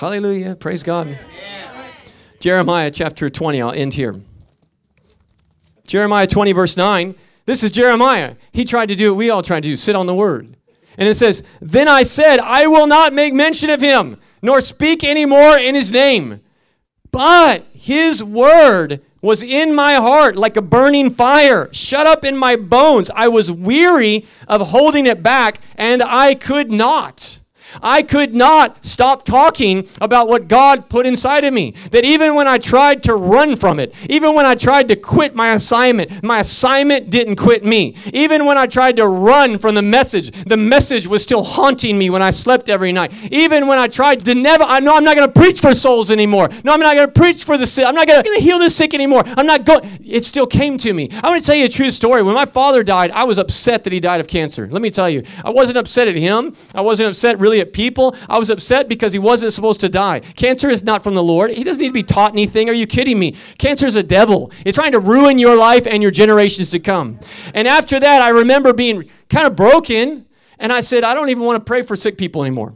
Hallelujah. 0.00 0.56
Praise 0.56 0.82
God. 0.82 1.18
Jeremiah 2.38 2.90
chapter 2.90 3.28
20. 3.28 3.60
I'll 3.60 3.70
end 3.70 3.92
here. 3.92 4.18
Jeremiah 5.86 6.26
20, 6.26 6.52
verse 6.52 6.74
9. 6.74 7.14
This 7.44 7.62
is 7.62 7.70
Jeremiah. 7.70 8.36
He 8.50 8.64
tried 8.64 8.86
to 8.86 8.94
do 8.94 9.12
what 9.12 9.18
we 9.18 9.28
all 9.28 9.42
tried 9.42 9.62
to 9.64 9.68
do 9.68 9.76
sit 9.76 9.94
on 9.94 10.06
the 10.06 10.14
word. 10.14 10.56
And 10.96 11.06
it 11.06 11.16
says, 11.16 11.42
Then 11.60 11.86
I 11.86 12.04
said, 12.04 12.38
I 12.38 12.66
will 12.66 12.86
not 12.86 13.12
make 13.12 13.34
mention 13.34 13.68
of 13.68 13.82
him, 13.82 14.16
nor 14.40 14.62
speak 14.62 15.04
any 15.04 15.26
more 15.26 15.58
in 15.58 15.74
his 15.74 15.92
name. 15.92 16.40
But 17.12 17.66
his 17.74 18.24
word 18.24 19.02
was 19.20 19.42
in 19.42 19.74
my 19.74 19.96
heart 19.96 20.34
like 20.34 20.56
a 20.56 20.62
burning 20.62 21.10
fire, 21.10 21.68
shut 21.74 22.06
up 22.06 22.24
in 22.24 22.38
my 22.38 22.56
bones. 22.56 23.10
I 23.14 23.28
was 23.28 23.50
weary 23.50 24.24
of 24.48 24.68
holding 24.68 25.04
it 25.04 25.22
back, 25.22 25.60
and 25.76 26.02
I 26.02 26.36
could 26.36 26.70
not. 26.70 27.39
I 27.82 28.02
could 28.02 28.34
not 28.34 28.84
stop 28.84 29.24
talking 29.24 29.86
about 30.00 30.28
what 30.28 30.48
God 30.48 30.88
put 30.88 31.06
inside 31.06 31.44
of 31.44 31.52
me. 31.52 31.74
That 31.90 32.04
even 32.04 32.34
when 32.34 32.48
I 32.48 32.58
tried 32.58 33.02
to 33.04 33.14
run 33.14 33.56
from 33.56 33.78
it, 33.78 33.94
even 34.08 34.34
when 34.34 34.46
I 34.46 34.54
tried 34.54 34.88
to 34.88 34.96
quit 34.96 35.34
my 35.34 35.52
assignment, 35.52 36.22
my 36.22 36.40
assignment 36.40 37.10
didn't 37.10 37.36
quit 37.36 37.64
me. 37.64 37.94
Even 38.12 38.46
when 38.46 38.58
I 38.58 38.66
tried 38.66 38.96
to 38.96 39.06
run 39.06 39.58
from 39.58 39.74
the 39.74 39.82
message, 39.82 40.30
the 40.44 40.56
message 40.56 41.06
was 41.06 41.22
still 41.22 41.42
haunting 41.42 41.98
me 41.98 42.10
when 42.10 42.22
I 42.22 42.30
slept 42.30 42.68
every 42.68 42.92
night. 42.92 43.12
Even 43.30 43.66
when 43.66 43.78
I 43.78 43.88
tried 43.88 44.24
to 44.24 44.34
never, 44.34 44.64
I 44.64 44.80
know 44.80 44.96
I'm 44.96 45.04
not 45.04 45.16
going 45.16 45.30
to 45.30 45.40
preach 45.40 45.60
for 45.60 45.74
souls 45.74 46.10
anymore. 46.10 46.48
No, 46.64 46.72
I'm 46.72 46.80
not 46.80 46.94
going 46.94 47.06
to 47.06 47.12
preach 47.12 47.44
for 47.44 47.56
the 47.56 47.66
sick. 47.66 47.86
I'm 47.86 47.94
not 47.94 48.06
going 48.06 48.22
to 48.22 48.40
heal 48.40 48.58
the 48.58 48.70
sick 48.70 48.94
anymore. 48.94 49.22
I'm 49.26 49.46
not 49.46 49.64
going. 49.64 49.98
It 50.04 50.24
still 50.24 50.46
came 50.46 50.78
to 50.78 50.92
me. 50.92 51.08
I 51.22 51.28
want 51.28 51.40
to 51.40 51.46
tell 51.46 51.56
you 51.56 51.66
a 51.66 51.68
true 51.68 51.90
story. 51.90 52.22
When 52.22 52.34
my 52.34 52.46
father 52.46 52.82
died, 52.82 53.10
I 53.10 53.24
was 53.24 53.38
upset 53.38 53.84
that 53.84 53.92
he 53.92 54.00
died 54.00 54.20
of 54.20 54.26
cancer. 54.26 54.68
Let 54.70 54.82
me 54.82 54.90
tell 54.90 55.08
you, 55.08 55.22
I 55.44 55.50
wasn't 55.50 55.78
upset 55.78 56.08
at 56.08 56.14
him. 56.14 56.52
I 56.74 56.80
wasn't 56.80 57.10
upset 57.10 57.38
really 57.38 57.59
at 57.60 57.72
people. 57.72 58.16
I 58.28 58.38
was 58.38 58.50
upset 58.50 58.88
because 58.88 59.12
he 59.12 59.18
wasn't 59.18 59.52
supposed 59.52 59.80
to 59.80 59.88
die. 59.88 60.20
Cancer 60.20 60.68
is 60.68 60.82
not 60.82 61.04
from 61.04 61.14
the 61.14 61.22
Lord. 61.22 61.50
He 61.50 61.62
doesn't 61.62 61.80
need 61.80 61.88
to 61.88 61.94
be 61.94 62.02
taught 62.02 62.32
anything. 62.32 62.68
Are 62.68 62.74
you 62.74 62.86
kidding 62.86 63.18
me? 63.18 63.36
Cancer 63.58 63.86
is 63.86 63.96
a 63.96 64.02
devil. 64.02 64.50
It's 64.64 64.76
trying 64.76 64.92
to 64.92 64.98
ruin 64.98 65.38
your 65.38 65.56
life 65.56 65.86
and 65.86 66.02
your 66.02 66.10
generations 66.10 66.70
to 66.70 66.80
come. 66.80 67.20
And 67.54 67.68
after 67.68 68.00
that, 68.00 68.22
I 68.22 68.30
remember 68.30 68.72
being 68.72 69.08
kind 69.28 69.46
of 69.46 69.54
broken. 69.54 70.26
And 70.58 70.72
I 70.72 70.80
said, 70.80 71.04
I 71.04 71.14
don't 71.14 71.30
even 71.30 71.44
want 71.44 71.58
to 71.58 71.64
pray 71.64 71.82
for 71.82 71.96
sick 71.96 72.18
people 72.18 72.42
anymore. 72.42 72.74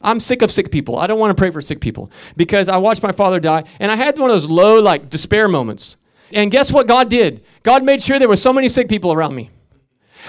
I'm 0.00 0.20
sick 0.20 0.42
of 0.42 0.50
sick 0.50 0.70
people. 0.70 0.96
I 0.98 1.06
don't 1.06 1.18
want 1.18 1.36
to 1.36 1.40
pray 1.40 1.50
for 1.50 1.60
sick 1.60 1.80
people 1.80 2.10
because 2.36 2.68
I 2.68 2.76
watched 2.76 3.02
my 3.02 3.12
father 3.12 3.40
die 3.40 3.64
and 3.80 3.90
I 3.90 3.96
had 3.96 4.18
one 4.18 4.30
of 4.30 4.34
those 4.34 4.48
low, 4.48 4.80
like, 4.80 5.10
despair 5.10 5.48
moments. 5.48 5.96
And 6.32 6.50
guess 6.50 6.70
what 6.70 6.86
God 6.86 7.08
did? 7.08 7.44
God 7.62 7.82
made 7.82 8.02
sure 8.02 8.18
there 8.18 8.28
were 8.28 8.36
so 8.36 8.52
many 8.52 8.68
sick 8.68 8.88
people 8.88 9.12
around 9.12 9.34
me. 9.34 9.50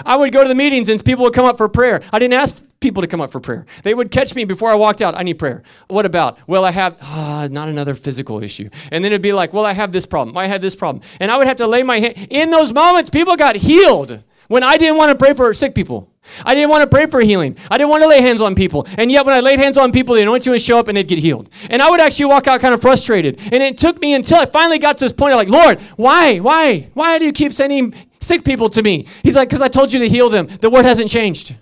I 0.06 0.16
would 0.16 0.32
go 0.32 0.42
to 0.42 0.48
the 0.48 0.56
meetings 0.56 0.90
and 0.90 1.04
people 1.04 1.26
would 1.26 1.34
come 1.34 1.46
up 1.46 1.58
for 1.58 1.68
prayer. 1.68 2.02
I 2.12 2.20
didn't 2.20 2.34
ask 2.34 2.64
people 2.80 3.02
to 3.02 3.08
come 3.08 3.22
up 3.22 3.32
for 3.32 3.40
prayer. 3.40 3.66
They 3.84 3.94
would 3.94 4.12
catch 4.12 4.34
me 4.36 4.46
before 4.46 4.72
I 4.72 4.76
walked 4.76 5.02
out. 5.02 5.16
I 5.16 5.24
need 5.24 5.40
prayer. 5.40 5.64
What 5.88 6.06
about? 6.06 6.40
Well, 6.48 6.64
I 6.64 6.72
have 6.72 6.98
ah, 7.02 7.48
not 7.52 7.68
another 7.68 7.96
physical 7.96 8.42
issue. 8.42 8.70
And 8.92 9.04
then 9.04 9.12
it'd 9.12 9.22
be 9.22 9.34
like, 9.34 9.54
well, 9.54 9.66
I 9.66 9.74
have 9.74 9.92
this 9.92 10.06
problem. 10.06 10.38
I 10.38 10.48
had 10.48 10.62
this 10.62 10.76
problem. 10.76 11.04
And 11.20 11.32
I 11.32 11.38
would 11.38 11.48
have 11.48 11.58
to 11.58 11.68
lay 11.68 11.84
my 11.84 12.00
hand. 12.00 12.28
In 12.30 12.50
those 12.50 12.72
moments, 12.72 13.10
people 13.10 13.36
got 13.36 13.56
healed 13.56 14.24
when 14.48 14.64
I 14.64 14.78
didn't 14.78 14.98
want 14.98 15.12
to 15.12 15.18
pray 15.18 15.34
for 15.34 15.54
sick 15.54 15.76
people. 15.76 16.12
I 16.46 16.54
didn't 16.54 16.70
want 16.70 16.84
to 16.84 16.88
pray 16.88 17.08
for 17.08 17.22
healing. 17.22 17.58
I 17.72 17.78
didn't 17.78 17.90
want 17.90 18.04
to 18.04 18.10
lay 18.10 18.22
hands 18.22 18.40
on 18.40 18.56
people. 18.56 18.88
And 18.98 19.12
yet, 19.12 19.26
when 19.26 19.36
I 19.36 19.40
laid 19.40 19.60
hands 19.60 19.78
on 19.78 19.92
people, 19.92 20.16
the 20.16 20.22
anointing 20.22 20.52
would 20.52 20.62
show 20.62 20.78
up 20.78 20.88
and 20.88 20.96
they'd 20.96 21.08
get 21.08 21.20
healed. 21.20 21.50
And 21.70 21.82
I 21.82 21.90
would 21.90 22.00
actually 22.00 22.26
walk 22.26 22.48
out 22.48 22.62
kind 22.62 22.74
of 22.74 22.82
frustrated. 22.82 23.40
And 23.52 23.64
it 23.64 23.78
took 23.78 24.00
me 24.00 24.14
until 24.14 24.38
I 24.38 24.46
finally 24.46 24.80
got 24.80 24.98
to 25.00 25.06
this 25.06 25.12
point 25.12 25.34
of 25.34 25.38
like, 25.38 25.50
Lord, 25.50 25.80
why? 25.98 26.38
Why? 26.38 26.90
Why 26.94 27.20
do 27.20 27.26
you 27.26 27.32
keep 27.32 27.54
sending 27.54 27.94
sick 28.20 28.44
people 28.44 28.70
to 28.70 28.84
me? 28.84 29.08
He's 29.24 29.36
like, 29.36 29.50
because 29.50 29.62
I 29.62 29.70
told 29.70 29.92
you 29.92 30.00
to 30.00 30.10
heal 30.10 30.30
them. 30.30 30.48
The 30.48 30.70
word 30.70 30.86
hasn't 30.86 31.10
changed. 31.10 31.56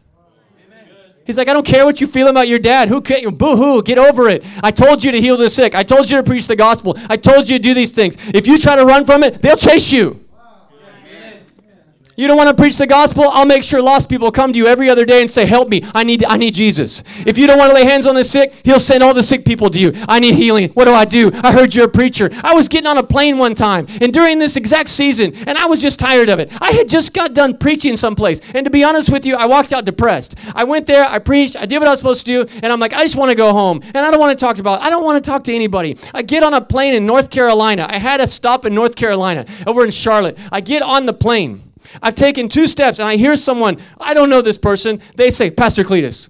He's 1.28 1.38
like, 1.38 1.50
I 1.50 1.54
don't 1.54 1.66
care 1.66 1.86
what 1.86 2.00
you 2.00 2.08
feel 2.08 2.30
about 2.30 2.48
your 2.48 2.58
dad. 2.58 2.88
Who 2.88 3.02
can 3.02 3.36
boo 3.36 3.58
hoo, 3.58 3.84
get 3.84 3.98
over 3.98 4.30
it. 4.30 4.46
I 4.64 4.72
told 4.72 5.04
you 5.04 5.12
to 5.12 5.20
heal 5.20 5.36
the 5.36 5.50
sick. 5.50 5.76
I 5.76 5.84
told 5.84 6.10
you 6.10 6.18
to 6.18 6.24
preach 6.24 6.48
the 6.48 6.56
gospel. 6.56 6.98
I 7.10 7.18
told 7.18 7.50
you 7.50 7.58
to 7.58 7.62
do 7.62 7.74
these 7.74 7.92
things. 7.92 8.16
If 8.34 8.48
you 8.48 8.58
try 8.58 8.78
to 8.78 8.86
run 8.86 9.06
from 9.06 9.24
it, 9.24 9.42
they'll 9.42 9.58
chase 9.58 9.92
you. 9.92 10.27
You 12.20 12.26
don't 12.26 12.36
want 12.36 12.50
to 12.50 12.56
preach 12.56 12.78
the 12.78 12.88
gospel? 12.88 13.26
I'll 13.26 13.46
make 13.46 13.64
sure 13.64 13.80
lost 13.80 14.10
people 14.10 14.32
come 14.32 14.52
to 14.52 14.58
you 14.58 14.66
every 14.66 14.90
other 14.90 15.06
day 15.06 15.22
and 15.22 15.30
say, 15.30 15.46
"Help 15.46 15.70
me! 15.70 15.84
I 15.94 16.04
need, 16.04 16.26
I 16.26 16.36
need 16.36 16.56
Jesus." 16.56 17.04
If 17.28 17.38
you 17.38 17.46
don't 17.46 17.60
want 17.60 17.70
to 17.70 17.76
lay 17.76 17.86
hands 17.86 18.08
on 18.08 18.16
the 18.16 18.24
sick, 18.24 18.56
He'll 18.64 18.80
send 18.80 19.04
all 19.04 19.14
the 19.14 19.22
sick 19.22 19.46
people 19.46 19.70
to 19.70 19.80
you. 19.80 19.94
I 20.10 20.18
need 20.20 20.34
healing. 20.34 20.70
What 20.70 20.86
do 20.86 20.94
I 20.94 21.06
do? 21.06 21.30
I 21.44 21.52
heard 21.52 21.76
you're 21.76 21.86
a 21.86 21.88
preacher. 21.88 22.32
I 22.44 22.56
was 22.56 22.70
getting 22.70 22.88
on 22.88 22.98
a 22.98 23.04
plane 23.04 23.38
one 23.38 23.54
time, 23.54 23.86
and 24.02 24.12
during 24.12 24.40
this 24.40 24.58
exact 24.58 24.90
season, 24.90 25.32
and 25.46 25.60
I 25.60 25.68
was 25.68 25.80
just 25.80 26.00
tired 26.00 26.30
of 26.30 26.40
it. 26.40 26.52
I 26.60 26.72
had 26.72 26.90
just 26.90 27.14
got 27.14 27.36
done 27.36 27.56
preaching 27.56 27.96
someplace, 27.96 28.42
and 28.56 28.66
to 28.66 28.72
be 28.72 28.84
honest 28.84 29.12
with 29.12 29.24
you, 29.24 29.36
I 29.36 29.46
walked 29.46 29.72
out 29.72 29.86
depressed. 29.86 30.34
I 30.56 30.64
went 30.64 30.88
there, 30.88 31.06
I 31.06 31.20
preached, 31.20 31.56
I 31.56 31.68
did 31.68 31.78
what 31.78 31.88
I 31.88 31.92
was 31.92 32.00
supposed 32.00 32.26
to 32.26 32.46
do, 32.46 32.60
and 32.64 32.74
I'm 32.74 32.80
like, 32.80 32.94
I 32.94 33.04
just 33.04 33.16
want 33.16 33.30
to 33.30 33.36
go 33.36 33.54
home, 33.54 33.80
and 33.94 33.98
I 33.98 34.10
don't 34.10 34.20
want 34.20 34.38
to 34.38 34.44
talk 34.44 34.58
about. 34.58 34.82
I 34.82 34.90
don't 34.90 35.04
want 35.04 35.24
to 35.24 35.30
talk 35.30 35.44
to 35.44 35.54
anybody. 35.54 35.96
I 36.16 36.24
get 36.24 36.42
on 36.42 36.56
a 36.56 36.62
plane 36.62 36.96
in 36.96 37.06
North 37.06 37.30
Carolina. 37.30 37.86
I 37.88 38.00
had 38.00 38.22
a 38.22 38.26
stop 38.26 38.66
in 38.66 38.74
North 38.74 38.96
Carolina 38.96 39.46
over 39.68 39.86
in 39.86 39.92
Charlotte. 39.92 40.36
I 40.52 40.62
get 40.62 40.82
on 40.82 41.06
the 41.06 41.14
plane. 41.14 41.67
I've 42.02 42.16
taken 42.16 42.50
two 42.50 42.68
steps 42.68 43.00
and 43.00 43.08
I 43.08 43.16
hear 43.16 43.36
someone, 43.36 43.78
I 44.00 44.14
don't 44.14 44.30
know 44.30 44.42
this 44.42 44.58
person, 44.58 45.02
they 45.16 45.30
say, 45.30 45.50
Pastor 45.52 45.84
Cletus. 45.84 46.30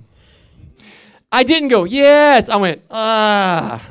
I 1.31 1.43
didn't 1.43 1.69
go, 1.69 1.83
yes. 1.83 2.49
I 2.49 2.55
went, 2.55 2.81
ah. 2.89 3.85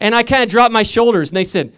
And 0.00 0.14
I 0.14 0.22
kind 0.22 0.42
of 0.42 0.48
dropped 0.48 0.72
my 0.72 0.82
shoulders 0.82 1.30
and 1.30 1.36
they 1.36 1.44
said, 1.44 1.72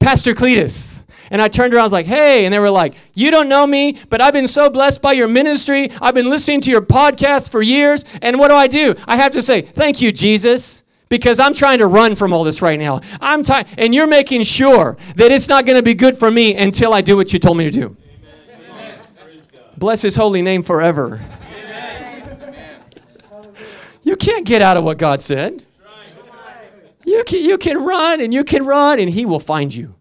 Pastor 0.00 0.34
Cletus. 0.34 1.00
And 1.30 1.40
I 1.40 1.48
turned 1.48 1.72
around, 1.72 1.82
I 1.82 1.84
was 1.84 1.92
like, 1.92 2.06
hey. 2.06 2.44
And 2.44 2.52
they 2.52 2.58
were 2.58 2.70
like, 2.70 2.94
you 3.14 3.30
don't 3.30 3.48
know 3.48 3.66
me, 3.66 3.98
but 4.10 4.20
I've 4.20 4.34
been 4.34 4.48
so 4.48 4.68
blessed 4.68 5.00
by 5.00 5.12
your 5.12 5.28
ministry. 5.28 5.90
I've 6.00 6.14
been 6.14 6.28
listening 6.28 6.60
to 6.62 6.70
your 6.70 6.82
podcast 6.82 7.50
for 7.50 7.62
years. 7.62 8.04
And 8.20 8.38
what 8.38 8.48
do 8.48 8.54
I 8.54 8.66
do? 8.66 8.94
I 9.06 9.16
have 9.16 9.32
to 9.32 9.42
say, 9.42 9.62
thank 9.62 10.02
you, 10.02 10.12
Jesus 10.12 10.84
because 11.08 11.38
I'm 11.38 11.54
trying 11.54 11.78
to 11.78 11.86
run 11.86 12.16
from 12.16 12.32
all 12.32 12.42
this 12.42 12.60
right 12.60 12.78
now. 12.78 13.00
I'm 13.20 13.44
tired, 13.44 13.68
and 13.78 13.94
you're 13.94 14.08
making 14.08 14.42
sure 14.42 14.96
that 15.14 15.30
it's 15.30 15.48
not 15.48 15.64
going 15.64 15.76
to 15.76 15.82
be 15.82 15.94
good 15.94 16.18
for 16.18 16.28
me 16.28 16.56
until 16.56 16.92
I 16.92 17.02
do 17.02 17.16
what 17.16 17.32
you 17.32 17.38
told 17.38 17.56
me 17.56 17.64
to 17.64 17.70
do. 17.70 17.96
Bless 19.76 20.02
his 20.02 20.16
holy 20.16 20.42
name 20.42 20.62
forever. 20.62 21.20
You 24.02 24.16
can't 24.16 24.46
get 24.46 24.62
out 24.62 24.76
of 24.76 24.84
what 24.84 24.98
God 24.98 25.20
said. 25.20 25.64
You 27.04 27.24
can, 27.24 27.44
you 27.44 27.58
can 27.58 27.84
run 27.84 28.20
and 28.20 28.32
you 28.32 28.44
can 28.44 28.64
run 28.64 28.98
and 28.98 29.10
he 29.10 29.26
will 29.26 29.40
find 29.40 29.74
you. 29.74 29.94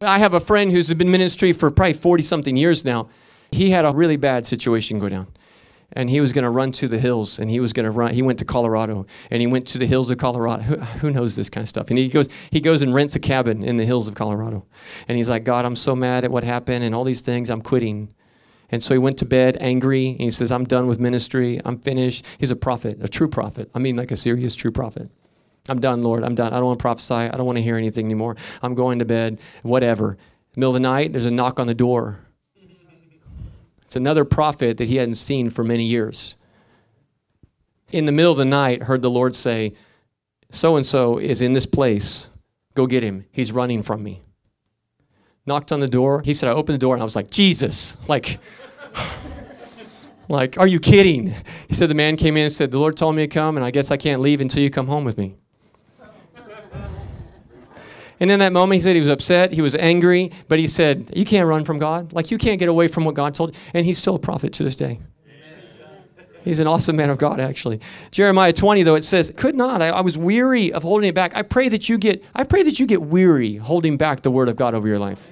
I 0.00 0.18
have 0.18 0.34
a 0.34 0.40
friend 0.40 0.70
who's 0.70 0.92
been 0.92 1.08
in 1.08 1.12
ministry 1.12 1.52
for 1.52 1.70
probably 1.70 1.94
40 1.94 2.22
something 2.22 2.56
years 2.56 2.84
now. 2.84 3.08
He 3.50 3.70
had 3.70 3.84
a 3.84 3.92
really 3.92 4.16
bad 4.16 4.44
situation 4.44 4.98
go 4.98 5.08
down. 5.08 5.28
And 5.92 6.10
he 6.10 6.20
was 6.20 6.32
going 6.32 6.42
to 6.42 6.50
run 6.50 6.72
to 6.72 6.88
the 6.88 6.98
hills 6.98 7.38
and 7.38 7.48
he 7.48 7.60
was 7.60 7.72
going 7.72 7.84
to 7.84 7.90
run. 7.90 8.14
He 8.14 8.22
went 8.22 8.40
to 8.40 8.44
Colorado 8.44 9.06
and 9.30 9.40
he 9.40 9.46
went 9.46 9.66
to 9.68 9.78
the 9.78 9.86
hills 9.86 10.10
of 10.10 10.18
Colorado. 10.18 10.62
Who, 10.62 10.76
who 10.76 11.10
knows 11.10 11.36
this 11.36 11.48
kind 11.48 11.62
of 11.62 11.68
stuff? 11.68 11.88
And 11.88 11.98
he 11.98 12.08
goes, 12.08 12.28
he 12.50 12.60
goes 12.60 12.82
and 12.82 12.92
rents 12.92 13.14
a 13.14 13.20
cabin 13.20 13.62
in 13.62 13.76
the 13.76 13.84
hills 13.84 14.08
of 14.08 14.14
Colorado. 14.14 14.66
And 15.06 15.16
he's 15.16 15.30
like, 15.30 15.44
God, 15.44 15.64
I'm 15.64 15.76
so 15.76 15.94
mad 15.94 16.24
at 16.24 16.32
what 16.32 16.42
happened 16.42 16.84
and 16.84 16.94
all 16.94 17.04
these 17.04 17.20
things. 17.20 17.48
I'm 17.48 17.62
quitting. 17.62 18.12
And 18.70 18.82
so 18.82 18.94
he 18.94 18.98
went 18.98 19.18
to 19.18 19.24
bed 19.24 19.56
angry. 19.60 20.10
And 20.10 20.20
he 20.20 20.30
says, 20.30 20.50
I'm 20.50 20.64
done 20.64 20.86
with 20.86 20.98
ministry. 20.98 21.60
I'm 21.64 21.78
finished. 21.78 22.24
He's 22.38 22.50
a 22.50 22.56
prophet, 22.56 22.98
a 23.00 23.08
true 23.08 23.28
prophet. 23.28 23.70
I 23.74 23.78
mean, 23.78 23.96
like 23.96 24.10
a 24.10 24.16
serious 24.16 24.54
true 24.54 24.72
prophet. 24.72 25.10
I'm 25.68 25.80
done, 25.80 26.02
Lord. 26.02 26.24
I'm 26.24 26.34
done. 26.34 26.52
I 26.52 26.56
don't 26.56 26.66
want 26.66 26.78
to 26.78 26.82
prophesy. 26.82 27.14
I 27.14 27.30
don't 27.30 27.46
want 27.46 27.58
to 27.58 27.62
hear 27.62 27.76
anything 27.76 28.04
anymore. 28.04 28.36
I'm 28.62 28.74
going 28.74 28.98
to 28.98 29.04
bed, 29.04 29.40
whatever. 29.62 30.18
Middle 30.56 30.70
of 30.70 30.74
the 30.74 30.80
night, 30.80 31.12
there's 31.12 31.26
a 31.26 31.30
knock 31.30 31.58
on 31.58 31.66
the 31.66 31.74
door. 31.74 32.20
It's 33.82 33.96
another 33.96 34.24
prophet 34.24 34.78
that 34.78 34.88
he 34.88 34.96
hadn't 34.96 35.14
seen 35.14 35.50
for 35.50 35.64
many 35.64 35.84
years. 35.84 36.36
In 37.92 38.06
the 38.06 38.12
middle 38.12 38.32
of 38.32 38.38
the 38.38 38.44
night, 38.44 38.84
heard 38.84 39.02
the 39.02 39.10
Lord 39.10 39.34
say, 39.34 39.74
So 40.50 40.76
and 40.76 40.84
so 40.84 41.18
is 41.18 41.40
in 41.42 41.52
this 41.52 41.66
place. 41.66 42.28
Go 42.74 42.86
get 42.86 43.02
him. 43.02 43.24
He's 43.30 43.52
running 43.52 43.82
from 43.82 44.02
me. 44.02 44.22
Knocked 45.46 45.72
on 45.72 45.80
the 45.80 45.88
door. 45.88 46.22
He 46.24 46.32
said, 46.32 46.48
I 46.48 46.52
opened 46.52 46.74
the 46.74 46.78
door 46.80 46.94
and 46.94 47.02
I 47.02 47.04
was 47.04 47.16
like, 47.16 47.30
Jesus. 47.30 47.96
Like, 48.08 48.38
like, 50.28 50.58
are 50.58 50.66
you 50.66 50.80
kidding? 50.80 51.34
He 51.68 51.74
said, 51.74 51.90
the 51.90 51.94
man 51.94 52.16
came 52.16 52.36
in 52.36 52.44
and 52.44 52.52
said, 52.52 52.70
The 52.70 52.78
Lord 52.78 52.96
told 52.96 53.14
me 53.14 53.22
to 53.22 53.28
come, 53.28 53.56
and 53.56 53.64
I 53.64 53.70
guess 53.70 53.90
I 53.90 53.96
can't 53.96 54.22
leave 54.22 54.40
until 54.40 54.62
you 54.62 54.70
come 54.70 54.86
home 54.86 55.04
with 55.04 55.18
me. 55.18 55.36
And 58.20 58.30
in 58.30 58.38
that 58.38 58.52
moment, 58.52 58.76
he 58.76 58.80
said 58.80 58.94
he 58.94 59.00
was 59.00 59.10
upset, 59.10 59.52
he 59.52 59.60
was 59.60 59.74
angry, 59.74 60.30
but 60.48 60.58
he 60.58 60.66
said, 60.66 61.10
You 61.14 61.24
can't 61.24 61.46
run 61.46 61.64
from 61.64 61.78
God. 61.78 62.12
Like, 62.12 62.30
you 62.30 62.38
can't 62.38 62.58
get 62.58 62.68
away 62.68 62.88
from 62.88 63.04
what 63.04 63.14
God 63.14 63.34
told 63.34 63.54
you. 63.54 63.60
And 63.74 63.84
he's 63.84 63.98
still 63.98 64.14
a 64.14 64.20
prophet 64.20 64.52
to 64.54 64.62
this 64.62 64.76
day. 64.76 65.00
He's 66.44 66.58
an 66.58 66.66
awesome 66.66 66.96
man 66.96 67.08
of 67.08 67.16
God, 67.16 67.40
actually. 67.40 67.80
Jeremiah 68.10 68.52
20, 68.52 68.82
though, 68.82 68.96
it 68.96 69.04
says, 69.04 69.32
Could 69.34 69.54
not. 69.54 69.82
I, 69.82 69.88
I 69.88 70.00
was 70.02 70.16
weary 70.16 70.72
of 70.72 70.82
holding 70.82 71.08
it 71.08 71.14
back. 71.14 71.34
I 71.34 71.42
pray 71.42 71.68
that 71.70 71.88
you 71.88 71.98
get, 71.98 72.22
I 72.34 72.44
pray 72.44 72.62
that 72.62 72.78
you 72.78 72.86
get 72.86 73.02
weary 73.02 73.56
holding 73.56 73.96
back 73.96 74.20
the 74.20 74.30
word 74.30 74.48
of 74.48 74.56
God 74.56 74.74
over 74.74 74.86
your 74.86 74.98
life. 74.98 75.30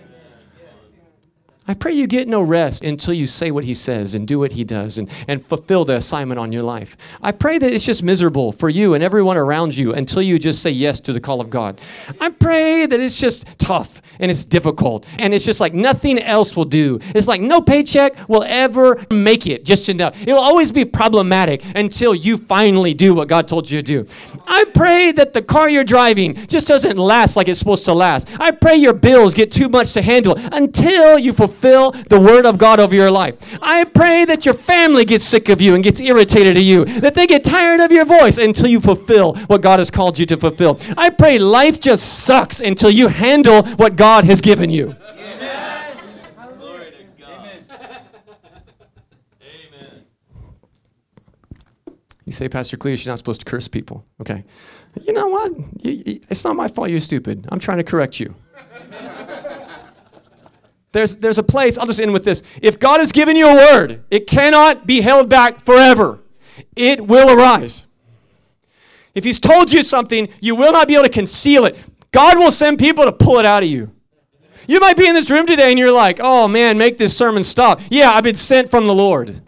I 1.68 1.74
pray 1.74 1.92
you 1.92 2.08
get 2.08 2.26
no 2.26 2.42
rest 2.42 2.82
until 2.82 3.14
you 3.14 3.28
say 3.28 3.52
what 3.52 3.62
he 3.62 3.72
says 3.72 4.16
and 4.16 4.26
do 4.26 4.40
what 4.40 4.50
he 4.50 4.64
does 4.64 4.98
and, 4.98 5.08
and 5.28 5.46
fulfill 5.46 5.84
the 5.84 5.94
assignment 5.94 6.40
on 6.40 6.50
your 6.50 6.64
life. 6.64 6.96
I 7.22 7.30
pray 7.30 7.58
that 7.58 7.72
it's 7.72 7.84
just 7.84 8.02
miserable 8.02 8.50
for 8.50 8.68
you 8.68 8.94
and 8.94 9.04
everyone 9.04 9.36
around 9.36 9.76
you 9.76 9.92
until 9.92 10.22
you 10.22 10.40
just 10.40 10.60
say 10.60 10.70
yes 10.70 10.98
to 11.00 11.12
the 11.12 11.20
call 11.20 11.40
of 11.40 11.50
God. 11.50 11.80
I 12.20 12.30
pray 12.30 12.86
that 12.86 12.98
it's 12.98 13.16
just 13.16 13.46
tough 13.60 14.02
and 14.18 14.28
it's 14.28 14.44
difficult 14.44 15.06
and 15.20 15.32
it's 15.32 15.44
just 15.44 15.60
like 15.60 15.72
nothing 15.72 16.18
else 16.18 16.56
will 16.56 16.64
do. 16.64 16.98
It's 17.14 17.28
like 17.28 17.40
no 17.40 17.60
paycheck 17.60 18.28
will 18.28 18.42
ever 18.42 19.06
make 19.12 19.46
it 19.46 19.64
just 19.64 19.88
enough. 19.88 20.20
It 20.20 20.32
will 20.32 20.40
always 20.40 20.72
be 20.72 20.84
problematic 20.84 21.62
until 21.76 22.12
you 22.12 22.38
finally 22.38 22.92
do 22.92 23.14
what 23.14 23.28
God 23.28 23.46
told 23.46 23.70
you 23.70 23.80
to 23.80 23.84
do. 23.84 24.04
I 24.48 24.64
pray 24.74 25.12
that 25.12 25.32
the 25.32 25.42
car 25.42 25.70
you're 25.70 25.84
driving 25.84 26.34
just 26.48 26.66
doesn't 26.66 26.96
last 26.96 27.36
like 27.36 27.46
it's 27.46 27.60
supposed 27.60 27.84
to 27.84 27.94
last. 27.94 28.26
I 28.40 28.50
pray 28.50 28.74
your 28.74 28.94
bills 28.94 29.32
get 29.32 29.52
too 29.52 29.68
much 29.68 29.92
to 29.92 30.02
handle 30.02 30.34
until 30.50 31.20
you 31.20 31.32
fulfill 31.32 31.51
fulfill 31.52 31.92
the 31.92 32.18
word 32.18 32.46
of 32.46 32.58
God 32.58 32.80
over 32.80 32.94
your 32.94 33.10
life. 33.10 33.34
I 33.62 33.84
pray 33.84 34.24
that 34.24 34.44
your 34.44 34.54
family 34.54 35.04
gets 35.04 35.24
sick 35.24 35.48
of 35.48 35.60
you 35.60 35.74
and 35.74 35.84
gets 35.84 36.00
irritated 36.00 36.56
at 36.56 36.62
you, 36.62 36.84
that 37.00 37.14
they 37.14 37.26
get 37.26 37.44
tired 37.44 37.80
of 37.80 37.92
your 37.92 38.04
voice 38.04 38.38
until 38.38 38.68
you 38.68 38.80
fulfill 38.80 39.34
what 39.46 39.60
God 39.60 39.78
has 39.78 39.90
called 39.90 40.18
you 40.18 40.26
to 40.26 40.36
fulfill. 40.36 40.78
I 40.96 41.10
pray 41.10 41.38
life 41.38 41.80
just 41.80 42.24
sucks 42.24 42.60
until 42.60 42.90
you 42.90 43.08
handle 43.08 43.62
what 43.76 43.96
God 43.96 44.24
has 44.24 44.40
given 44.40 44.70
you. 44.70 44.96
Amen. 45.16 45.98
You 52.24 52.32
say, 52.32 52.48
Pastor 52.48 52.76
Cletus, 52.76 53.04
you're 53.04 53.12
not 53.12 53.18
supposed 53.18 53.40
to 53.40 53.44
curse 53.44 53.68
people. 53.68 54.04
Okay. 54.20 54.44
You 55.06 55.12
know 55.12 55.28
what? 55.28 55.52
It's 55.84 56.44
not 56.44 56.56
my 56.56 56.68
fault 56.68 56.88
you're 56.88 57.00
stupid. 57.00 57.46
I'm 57.50 57.58
trying 57.58 57.78
to 57.78 57.84
correct 57.84 58.20
you. 58.20 58.34
There's, 60.92 61.16
there's 61.16 61.38
a 61.38 61.42
place, 61.42 61.78
I'll 61.78 61.86
just 61.86 62.00
end 62.00 62.12
with 62.12 62.24
this. 62.24 62.42
If 62.60 62.78
God 62.78 63.00
has 63.00 63.12
given 63.12 63.36
you 63.36 63.48
a 63.48 63.54
word, 63.54 64.04
it 64.10 64.26
cannot 64.26 64.86
be 64.86 65.00
held 65.00 65.28
back 65.28 65.60
forever, 65.60 66.20
it 66.76 67.00
will 67.00 67.36
arise. 67.36 67.86
If 69.14 69.24
He's 69.24 69.38
told 69.38 69.72
you 69.72 69.82
something, 69.82 70.28
you 70.40 70.54
will 70.54 70.72
not 70.72 70.88
be 70.88 70.94
able 70.94 71.04
to 71.04 71.10
conceal 71.10 71.64
it. 71.64 71.76
God 72.12 72.36
will 72.36 72.50
send 72.50 72.78
people 72.78 73.04
to 73.04 73.12
pull 73.12 73.38
it 73.38 73.44
out 73.44 73.62
of 73.62 73.68
you. 73.68 73.90
You 74.68 74.80
might 74.80 74.96
be 74.96 75.08
in 75.08 75.14
this 75.14 75.30
room 75.30 75.46
today 75.46 75.70
and 75.70 75.78
you're 75.78 75.92
like, 75.92 76.18
oh 76.22 76.46
man, 76.46 76.78
make 76.78 76.96
this 76.96 77.16
sermon 77.16 77.42
stop. 77.42 77.80
Yeah, 77.90 78.12
I've 78.12 78.24
been 78.24 78.36
sent 78.36 78.70
from 78.70 78.86
the 78.86 78.94
Lord. 78.94 79.40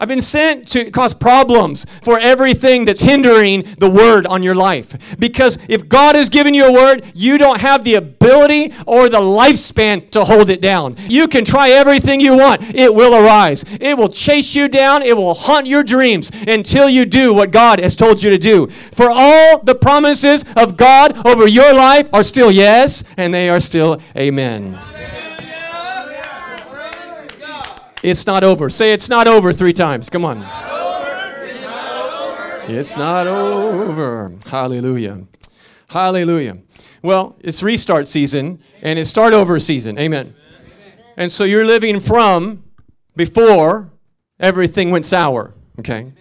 I've 0.00 0.08
been 0.08 0.22
sent 0.22 0.66
to 0.68 0.90
cause 0.90 1.12
problems 1.12 1.84
for 2.00 2.18
everything 2.18 2.86
that's 2.86 3.02
hindering 3.02 3.64
the 3.78 3.90
word 3.90 4.26
on 4.26 4.42
your 4.42 4.54
life. 4.54 5.18
Because 5.18 5.58
if 5.68 5.90
God 5.90 6.16
has 6.16 6.30
given 6.30 6.54
you 6.54 6.64
a 6.64 6.72
word, 6.72 7.04
you 7.14 7.36
don't 7.36 7.60
have 7.60 7.84
the 7.84 7.96
ability 7.96 8.72
or 8.86 9.10
the 9.10 9.20
lifespan 9.20 10.10
to 10.12 10.24
hold 10.24 10.48
it 10.48 10.62
down. 10.62 10.96
You 11.08 11.28
can 11.28 11.44
try 11.44 11.68
everything 11.68 12.18
you 12.18 12.34
want, 12.34 12.74
it 12.74 12.94
will 12.94 13.14
arise. 13.22 13.62
It 13.78 13.98
will 13.98 14.08
chase 14.08 14.54
you 14.54 14.70
down, 14.70 15.02
it 15.02 15.14
will 15.14 15.34
haunt 15.34 15.66
your 15.66 15.84
dreams 15.84 16.32
until 16.48 16.88
you 16.88 17.04
do 17.04 17.34
what 17.34 17.50
God 17.50 17.78
has 17.78 17.94
told 17.94 18.22
you 18.22 18.30
to 18.30 18.38
do. 18.38 18.68
For 18.68 19.10
all 19.10 19.58
the 19.58 19.74
promises 19.74 20.46
of 20.56 20.78
God 20.78 21.26
over 21.26 21.46
your 21.46 21.74
life 21.74 22.08
are 22.14 22.22
still 22.22 22.50
yes, 22.50 23.04
and 23.18 23.34
they 23.34 23.50
are 23.50 23.60
still 23.60 24.00
amen. 24.16 24.78
It's 28.02 28.26
not 28.26 28.44
over. 28.44 28.70
Say 28.70 28.92
it's 28.92 29.08
not 29.08 29.28
over 29.28 29.52
three 29.52 29.72
times. 29.72 30.08
Come 30.08 30.24
on. 30.24 30.44
It's 32.68 32.96
not 32.96 33.26
over. 33.26 34.32
Hallelujah. 34.46 35.24
Hallelujah. 35.88 36.58
Well, 37.02 37.36
it's 37.40 37.62
restart 37.62 38.06
season 38.06 38.62
and 38.80 38.98
it's 38.98 39.10
start 39.10 39.32
over 39.32 39.58
season. 39.58 39.98
Amen. 39.98 40.34
And 41.16 41.32
so 41.32 41.44
you're 41.44 41.64
living 41.64 42.00
from 42.00 42.64
before 43.16 43.90
everything 44.38 44.90
went 44.90 45.04
sour. 45.04 45.54
Okay. 45.78 46.12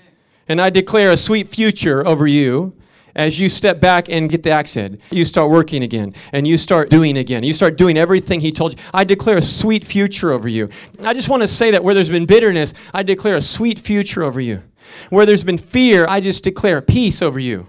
And 0.48 0.60
I 0.60 0.70
declare 0.70 1.12
a 1.12 1.18
sweet 1.18 1.48
future 1.48 2.06
over 2.06 2.26
you 2.26 2.79
as 3.20 3.38
you 3.38 3.50
step 3.50 3.82
back 3.82 4.08
and 4.10 4.30
get 4.30 4.44
the 4.44 4.50
axe 4.50 4.74
head, 4.74 5.02
you 5.12 5.26
start 5.26 5.52
working 5.52 5.84
again 5.84 6.16
and 6.32 6.48
you 6.48 6.58
start 6.58 6.90
doing 6.90 7.18
again. 7.18 7.44
You 7.44 7.52
start 7.54 7.78
doing 7.78 7.98
everything 7.98 8.40
He 8.40 8.54
told 8.54 8.74
you. 8.74 8.86
I 8.94 9.04
declare 9.04 9.38
a 9.38 9.42
sweet 9.42 9.84
future 9.84 10.32
over 10.32 10.48
you. 10.48 10.70
I 11.04 11.14
just 11.14 11.28
want 11.28 11.42
to 11.42 11.48
say 11.48 11.72
that 11.72 11.84
where 11.84 11.94
there's 11.94 12.10
been 12.10 12.26
bitterness, 12.26 12.74
I 12.94 13.04
declare 13.04 13.36
a 13.36 13.42
sweet 13.42 13.78
future 13.78 14.24
over 14.24 14.40
you. 14.40 14.64
Where 15.10 15.26
there's 15.26 15.44
been 15.44 15.58
fear, 15.58 16.06
I 16.08 16.22
just 16.22 16.46
declare 16.46 16.82
peace 16.82 17.22
over 17.22 17.40
you 17.40 17.68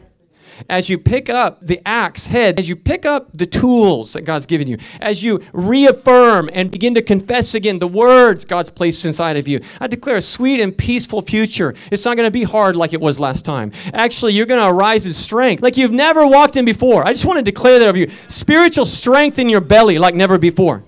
as 0.68 0.88
you 0.88 0.98
pick 0.98 1.28
up 1.28 1.58
the 1.64 1.80
axe 1.86 2.26
head, 2.26 2.58
as 2.58 2.68
you 2.68 2.76
pick 2.76 3.06
up 3.06 3.32
the 3.32 3.46
tools 3.46 4.12
that 4.12 4.22
God's 4.22 4.46
given 4.46 4.68
you, 4.68 4.78
as 5.00 5.22
you 5.22 5.40
reaffirm 5.52 6.50
and 6.52 6.70
begin 6.70 6.94
to 6.94 7.02
confess 7.02 7.54
again 7.54 7.78
the 7.78 7.88
words 7.88 8.44
God's 8.44 8.70
placed 8.70 9.04
inside 9.04 9.36
of 9.36 9.48
you, 9.48 9.60
I 9.80 9.86
declare 9.86 10.16
a 10.16 10.22
sweet 10.22 10.60
and 10.60 10.76
peaceful 10.76 11.22
future. 11.22 11.74
It's 11.90 12.04
not 12.04 12.16
going 12.16 12.26
to 12.26 12.32
be 12.32 12.44
hard 12.44 12.76
like 12.76 12.92
it 12.92 13.00
was 13.00 13.18
last 13.18 13.44
time. 13.44 13.72
Actually, 13.92 14.32
you're 14.32 14.46
going 14.46 14.60
to 14.60 14.68
arise 14.68 15.06
in 15.06 15.12
strength 15.12 15.62
like 15.62 15.76
you've 15.76 15.92
never 15.92 16.26
walked 16.26 16.56
in 16.56 16.64
before. 16.64 17.06
I 17.06 17.12
just 17.12 17.24
want 17.24 17.38
to 17.38 17.42
declare 17.42 17.78
that 17.78 17.88
of 17.88 17.96
you. 17.96 18.08
Spiritual 18.28 18.86
strength 18.86 19.38
in 19.38 19.48
your 19.48 19.60
belly 19.60 19.98
like 19.98 20.14
never 20.14 20.38
before. 20.38 20.84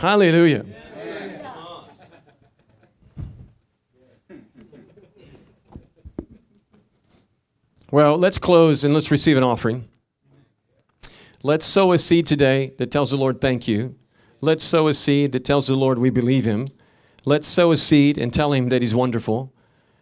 Hallelujah. 0.00 0.64
Well, 7.92 8.16
let's 8.16 8.38
close 8.38 8.84
and 8.84 8.94
let's 8.94 9.10
receive 9.10 9.36
an 9.36 9.42
offering. 9.42 9.88
Let's 11.42 11.66
sow 11.66 11.92
a 11.92 11.98
seed 11.98 12.24
today 12.24 12.72
that 12.78 12.92
tells 12.92 13.10
the 13.10 13.16
Lord, 13.16 13.40
thank 13.40 13.66
you. 13.66 13.96
Let's 14.40 14.62
sow 14.62 14.86
a 14.86 14.94
seed 14.94 15.32
that 15.32 15.44
tells 15.44 15.66
the 15.66 15.74
Lord 15.74 15.98
we 15.98 16.10
believe 16.10 16.44
him. 16.44 16.68
Let's 17.24 17.48
sow 17.48 17.72
a 17.72 17.76
seed 17.76 18.16
and 18.16 18.32
tell 18.32 18.52
him 18.52 18.68
that 18.68 18.80
he's 18.80 18.94
wonderful. 18.94 19.52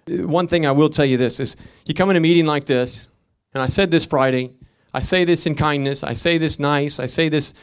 Uh, 0.07 0.29
one 0.29 0.49
thing 0.49 0.67
I 0.67 0.73
will 0.73 0.91
tell 0.91 1.07
you 1.07 1.17
this 1.17 1.41
is 1.41 1.57
you 1.87 1.95
come 1.95 2.11
in 2.11 2.17
a 2.17 2.21
meeting 2.21 2.45
like 2.45 2.67
this, 2.67 3.09
and 3.55 3.63
I 3.63 3.67
said 3.67 3.91
this 3.91 4.05
Friday, 4.05 4.53
I 4.93 5.01
say 5.01 5.25
this 5.25 5.47
in 5.47 5.55
kindness, 5.55 6.05
I 6.05 6.13
say 6.13 6.37
this 6.37 6.59
nice, 6.59 7.01
I 7.01 7.07
say 7.07 7.31
this 7.31 7.55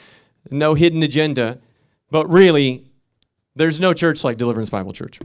no 0.50 0.74
hidden 0.74 1.04
agenda, 1.04 1.60
but 2.10 2.28
really, 2.32 2.86
there's 3.56 3.80
no 3.80 3.94
church 3.94 4.24
like 4.24 4.38
Deliverance 4.38 4.70
Bible 4.70 4.92
Church. 4.92 5.20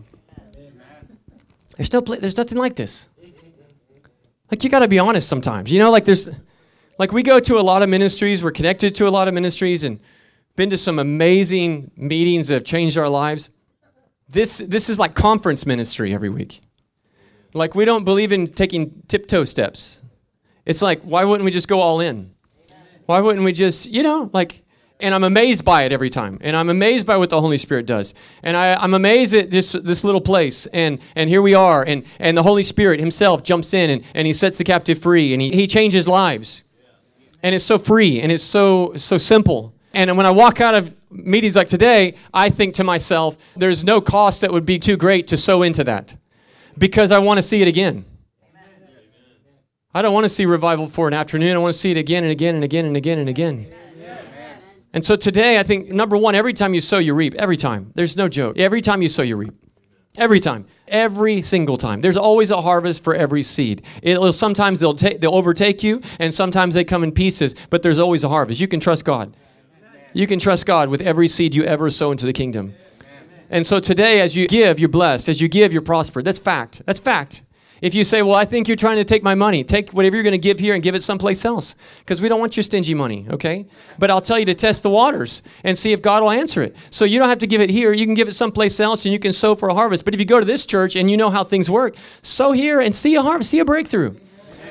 There's 1.77 1.93
no 1.93 2.01
there's 2.01 2.37
nothing 2.37 2.59
like 2.59 2.77
this. 2.77 3.09
Like 4.51 4.65
you 4.65 4.71
got 4.71 4.81
to 4.81 4.89
be 4.89 4.99
honest 4.99 5.29
sometimes. 5.29 5.73
You 5.73 5.79
know, 5.79 5.91
like 5.91 6.05
there's 6.05 6.29
like 6.99 7.13
we 7.13 7.23
go 7.23 7.39
to 7.39 7.59
a 7.59 7.63
lot 7.63 7.83
of 7.83 7.89
ministries, 7.89 8.43
we're 8.43 8.51
connected 8.51 8.95
to 8.97 9.07
a 9.07 9.11
lot 9.11 9.29
of 9.29 9.35
ministries 9.35 9.85
and 9.85 10.01
been 10.57 10.71
to 10.71 10.77
some 10.77 10.99
amazing 10.99 11.91
meetings 11.97 12.49
that 12.49 12.55
have 12.55 12.65
changed 12.65 12.99
our 12.99 13.09
lives. 13.09 13.51
This 14.29 14.59
this 14.59 14.91
is 14.91 14.99
like 14.99 15.15
conference 15.15 15.67
ministry 15.67 16.13
every 16.13 16.29
week. 16.29 16.61
Like 17.55 17.75
we 17.75 17.85
don't 17.85 18.05
believe 18.05 18.33
in 18.33 18.47
taking 18.47 19.03
tiptoe 19.09 19.45
steps. 19.45 20.03
It's 20.67 20.83
like 20.83 21.01
why 21.03 21.25
wouldn't 21.25 21.45
we 21.45 21.51
just 21.51 21.69
go 21.69 21.81
all 21.81 22.01
in? 22.01 22.35
Why 23.07 23.21
wouldn't 23.21 23.45
we 23.45 23.53
just, 23.53 23.91
you 23.91 24.05
know, 24.05 24.31
like 24.33 24.63
and 25.03 25.15
I'm 25.15 25.25
amazed 25.25 25.65
by 25.65 25.83
it 25.83 25.93
every 25.93 26.11
time. 26.11 26.39
And 26.41 26.57
I'm 26.57 26.71
amazed 26.71 27.07
by 27.07 27.17
what 27.17 27.31
the 27.31 27.41
Holy 27.41 27.59
Spirit 27.59 27.87
does. 27.87 28.15
And 28.43 28.57
I, 28.57 28.83
am 28.83 28.95
amazed 28.95 29.35
at 29.35 29.51
this, 29.51 29.73
this 29.73 30.05
little 30.05 30.21
place. 30.21 30.67
And, 30.67 30.99
and 31.15 31.29
here 31.29 31.43
we 31.43 31.55
are. 31.55 31.85
And, 31.85 32.05
and 32.19 32.37
the 32.37 32.43
Holy 32.43 32.63
Spirit 32.63 33.01
Himself 33.01 33.43
jumps 33.43 33.75
in 33.75 33.91
and, 33.91 34.05
and 34.15 34.27
He 34.27 34.33
sets 34.33 34.59
the 34.59 34.65
captive 34.65 34.99
free 34.99 35.33
and 35.33 35.43
He, 35.43 35.51
he 35.51 35.67
changes 35.67 36.07
lives. 36.07 36.65
And 37.43 37.55
it's 37.55 37.65
so 37.65 37.79
free 37.79 38.21
and 38.21 38.31
it's 38.31 38.43
so, 38.43 38.95
so 38.97 39.19
simple. 39.19 39.75
And 39.95 40.17
when 40.17 40.27
I 40.27 40.31
walk 40.31 40.61
out 40.61 40.75
of 40.75 40.95
meetings 41.11 41.57
like 41.57 41.69
today, 41.69 42.15
I 42.33 42.51
think 42.51 42.75
to 42.75 42.85
myself, 42.85 43.37
there's 43.57 43.85
no 43.85 44.01
cost 44.01 44.43
that 44.43 44.53
would 44.53 44.67
be 44.67 44.79
too 44.79 44.97
great 44.97 45.29
to 45.29 45.37
sow 45.37 45.63
into 45.63 45.85
that 45.85 46.17
because 46.79 47.11
I 47.11 47.19
want 47.19 47.39
to 47.39 47.43
see 47.43 47.63
it 47.63 47.69
again. 47.69 48.05
I 49.93 50.03
don't 50.03 50.15
want 50.15 50.25
to 50.25 50.29
see 50.29 50.47
revival 50.47 50.87
for 50.87 51.09
an 51.09 51.15
afternoon. 51.15 51.57
I 51.57 51.59
want 51.59 51.75
to 51.75 51.79
see 51.79 51.91
it 51.91 51.97
again 51.97 52.23
and 52.23 52.31
again 52.31 52.55
and 52.55 52.63
again 52.63 52.85
and 52.85 52.97
again 52.97 53.19
and 53.19 53.29
again. 53.29 53.67
And 54.93 55.05
so 55.05 55.15
today, 55.17 55.59
I 55.59 55.63
think 55.63 55.89
number 55.89 56.17
one, 56.17 56.35
every 56.35 56.53
time 56.53 56.75
you 56.75 56.81
sow, 56.81 56.99
you 56.99 57.15
reap. 57.15 57.35
Every 57.35 57.57
time. 57.57 57.93
There's 57.95 58.17
no 58.17 58.29
joke. 58.29 58.59
Every 58.59 58.81
time 58.81 59.03
you 59.03 59.09
sow, 59.09 59.23
you 59.23 59.37
reap. 59.37 59.55
Every 60.19 60.41
time. 60.41 60.67
Every 60.89 61.43
single 61.43 61.77
time. 61.77 62.01
There's 62.01 62.17
always 62.17 62.51
a 62.51 62.61
harvest 62.61 63.05
for 63.05 63.15
every 63.15 63.45
seed. 63.45 63.83
It'll, 64.03 64.33
sometimes 64.33 64.81
they'll, 64.81 64.95
ta- 64.95 65.17
they'll 65.21 65.37
overtake 65.37 65.85
you, 65.85 66.03
and 66.19 66.35
sometimes 66.35 66.75
they 66.75 66.83
come 66.83 67.05
in 67.05 67.13
pieces, 67.13 67.55
but 67.71 67.83
there's 67.83 68.01
always 68.01 68.25
a 68.25 68.29
harvest. 68.29 68.61
You 68.61 68.67
can 68.67 68.81
trust 68.81 69.05
God. 69.05 69.37
You 70.13 70.27
can 70.27 70.41
trust 70.41 70.67
God 70.67 70.89
with 70.89 71.01
every 71.01 71.29
seed 71.29 71.55
you 71.55 71.63
ever 71.63 71.89
sow 71.91 72.11
into 72.11 72.27
the 72.27 72.33
kingdom. 72.33 72.75
And 73.49 73.65
so 73.65 73.79
today, 73.79 74.21
as 74.21 74.35
you 74.35 74.49
give, 74.49 74.81
you're 74.81 74.89
blessed. 74.89 75.29
As 75.29 75.41
you 75.41 75.47
give, 75.47 75.73
you're 75.73 75.83
prospered. 75.83 76.25
That's 76.25 76.41
fact. 76.41 76.83
That's 76.87 76.99
fact. 77.01 77.43
If 77.81 77.95
you 77.95 78.05
say, 78.05 78.23
Well, 78.23 78.35
I 78.35 78.45
think 78.45 78.69
you're 78.69 78.77
trying 78.77 78.99
to 78.99 79.05
take 79.05 79.23
my 79.23 79.35
money, 79.35 79.65
take 79.65 79.91
whatever 79.91 80.17
you're 80.17 80.23
going 80.23 80.33
to 80.33 80.39
give 80.39 80.59
here 80.59 80.75
and 80.75 80.83
give 80.83 80.95
it 80.95 81.03
someplace 81.03 81.45
else 81.45 81.75
because 82.01 82.21
we 82.21 82.29
don't 82.29 82.41
want 82.41 82.57
your 82.57 82.65
stingy 82.65 82.95
money, 82.95 83.27
okay? 83.31 83.67
But 83.99 84.11
I'll 84.11 84.21
tell 84.21 84.39
you 84.39 84.45
to 84.47 84.55
test 84.55 84.83
the 84.83 84.91
waters 84.91 85.43
and 85.65 85.77
see 85.77 85.93
if 85.93 86.03
God 86.03 86.23
will 86.23 86.31
answer 86.31 86.63
it. 86.63 86.77
So 86.91 87.05
you 87.05 87.19
don't 87.19 87.29
have 87.29 87.39
to 87.39 87.47
give 87.47 87.61
it 87.61 87.71
here. 87.71 87.93
You 87.93 88.05
can 88.05 88.15
give 88.15 88.29
it 88.29 88.33
someplace 88.33 88.79
else 88.81 89.05
and 89.07 89.13
you 89.13 89.19
can 89.19 89.33
sow 89.33 89.55
for 89.55 89.69
a 89.69 89.75
harvest. 89.75 90.05
But 90.05 90.15
if 90.15 90.21
you 90.21 90.27
go 90.27 90.41
to 90.41 90.47
this 90.47 90.67
church 90.67 90.97
and 90.97 91.11
you 91.11 91.17
know 91.17 91.31
how 91.31 91.45
things 91.45 91.71
work, 91.71 91.97
sow 92.23 92.53
here 92.53 92.81
and 92.81 92.95
see 92.95 93.15
a 93.15 93.23
harvest, 93.23 93.51
see 93.51 93.61
a 93.61 93.65
breakthrough. 93.65 94.15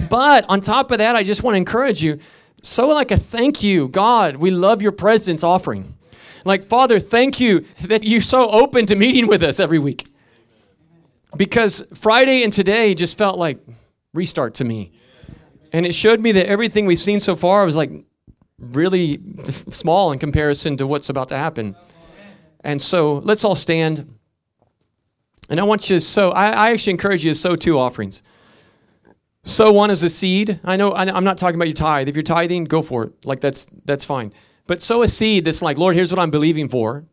But 0.09 0.45
on 0.47 0.61
top 0.61 0.91
of 0.91 0.99
that, 0.99 1.15
I 1.15 1.23
just 1.23 1.43
want 1.43 1.55
to 1.55 1.57
encourage 1.57 2.03
you 2.03 2.19
sow 2.61 2.89
like 2.89 3.11
a 3.11 3.17
thank 3.17 3.63
you. 3.63 3.87
God, 3.87 4.35
we 4.35 4.51
love 4.51 4.81
your 4.81 4.91
presence 4.91 5.43
offering. 5.43 5.95
Like, 6.45 6.63
Father, 6.63 6.99
thank 6.99 7.39
you 7.39 7.65
that 7.81 8.03
you're 8.03 8.21
so 8.21 8.49
open 8.49 8.85
to 8.85 8.95
meeting 8.95 9.27
with 9.27 9.43
us 9.43 9.59
every 9.59 9.79
week 9.79 10.07
because 11.37 11.87
Friday 11.95 12.43
and 12.43 12.51
today 12.51 12.93
just 12.95 13.17
felt 13.17 13.37
like 13.37 13.59
restart 14.13 14.55
to 14.55 14.63
me. 14.63 14.91
And 15.71 15.85
it 15.85 15.93
showed 15.93 16.19
me 16.19 16.31
that 16.33 16.47
everything 16.47 16.85
we've 16.85 16.99
seen 16.99 17.19
so 17.19 17.35
far 17.35 17.65
was 17.65 17.75
like 17.75 17.91
really 18.57 19.19
small 19.69 20.11
in 20.11 20.19
comparison 20.19 20.77
to 20.77 20.87
what's 20.87 21.09
about 21.09 21.27
to 21.29 21.37
happen. 21.37 21.75
And 22.61 22.81
so 22.81 23.15
let's 23.15 23.43
all 23.43 23.55
stand. 23.55 24.15
And 25.49 25.59
I 25.59 25.63
want 25.63 25.89
you 25.89 25.97
to 25.97 26.01
sow, 26.01 26.31
I, 26.31 26.49
I 26.49 26.71
actually 26.71 26.91
encourage 26.91 27.23
you 27.23 27.31
to 27.31 27.35
sow 27.35 27.55
two 27.55 27.77
offerings. 27.77 28.23
Sow 29.43 29.71
one 29.71 29.89
as 29.89 30.03
a 30.03 30.09
seed. 30.09 30.59
I 30.63 30.75
know 30.75 30.93
I'm 30.93 31.23
not 31.23 31.37
talking 31.37 31.55
about 31.55 31.67
your 31.67 31.73
tithe. 31.73 32.09
If 32.09 32.15
you're 32.15 32.23
tithing, 32.23 32.65
go 32.65 32.81
for 32.81 33.05
it. 33.05 33.25
Like 33.25 33.39
that's 33.39 33.65
that's 33.85 34.03
fine. 34.03 34.33
But 34.67 34.81
sow 34.81 35.01
a 35.01 35.07
seed 35.07 35.45
that's 35.45 35.61
like, 35.61 35.77
Lord, 35.77 35.95
here's 35.95 36.11
what 36.11 36.19
I'm 36.19 36.29
believing 36.29 36.67
for 36.67 37.05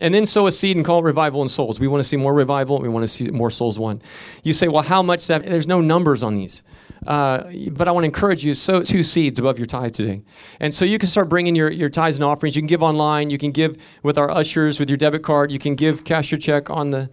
and 0.00 0.14
then 0.14 0.26
sow 0.26 0.46
a 0.46 0.52
seed 0.52 0.76
and 0.76 0.84
call 0.84 1.00
it 1.00 1.04
revival 1.04 1.42
in 1.42 1.48
souls. 1.48 1.78
We 1.78 1.88
want 1.88 2.02
to 2.02 2.08
see 2.08 2.16
more 2.16 2.34
revival. 2.34 2.80
We 2.80 2.88
want 2.88 3.02
to 3.02 3.08
see 3.08 3.30
more 3.30 3.50
souls 3.50 3.78
won. 3.78 4.00
You 4.42 4.52
say, 4.52 4.68
well, 4.68 4.82
how 4.82 5.02
much 5.02 5.26
that? 5.26 5.42
There's 5.42 5.66
no 5.66 5.80
numbers 5.80 6.22
on 6.22 6.36
these. 6.36 6.62
Uh, 7.06 7.50
but 7.72 7.88
I 7.88 7.92
want 7.92 8.04
to 8.04 8.06
encourage 8.06 8.44
you, 8.44 8.52
sow 8.52 8.82
two 8.82 9.02
seeds 9.02 9.38
above 9.38 9.58
your 9.58 9.66
tithe 9.66 9.94
today. 9.94 10.22
And 10.58 10.74
so 10.74 10.84
you 10.84 10.98
can 10.98 11.08
start 11.08 11.28
bringing 11.28 11.54
your, 11.54 11.70
your 11.70 11.88
tithes 11.88 12.16
and 12.16 12.24
offerings. 12.24 12.56
You 12.56 12.62
can 12.62 12.66
give 12.66 12.82
online. 12.82 13.30
You 13.30 13.38
can 13.38 13.52
give 13.52 13.76
with 14.02 14.18
our 14.18 14.30
ushers, 14.30 14.78
with 14.78 14.90
your 14.90 14.98
debit 14.98 15.22
card. 15.22 15.50
You 15.50 15.58
can 15.58 15.74
give 15.74 16.04
cash 16.04 16.30
your 16.30 16.38
check 16.38 16.68
on 16.68 16.90
the, 16.90 17.08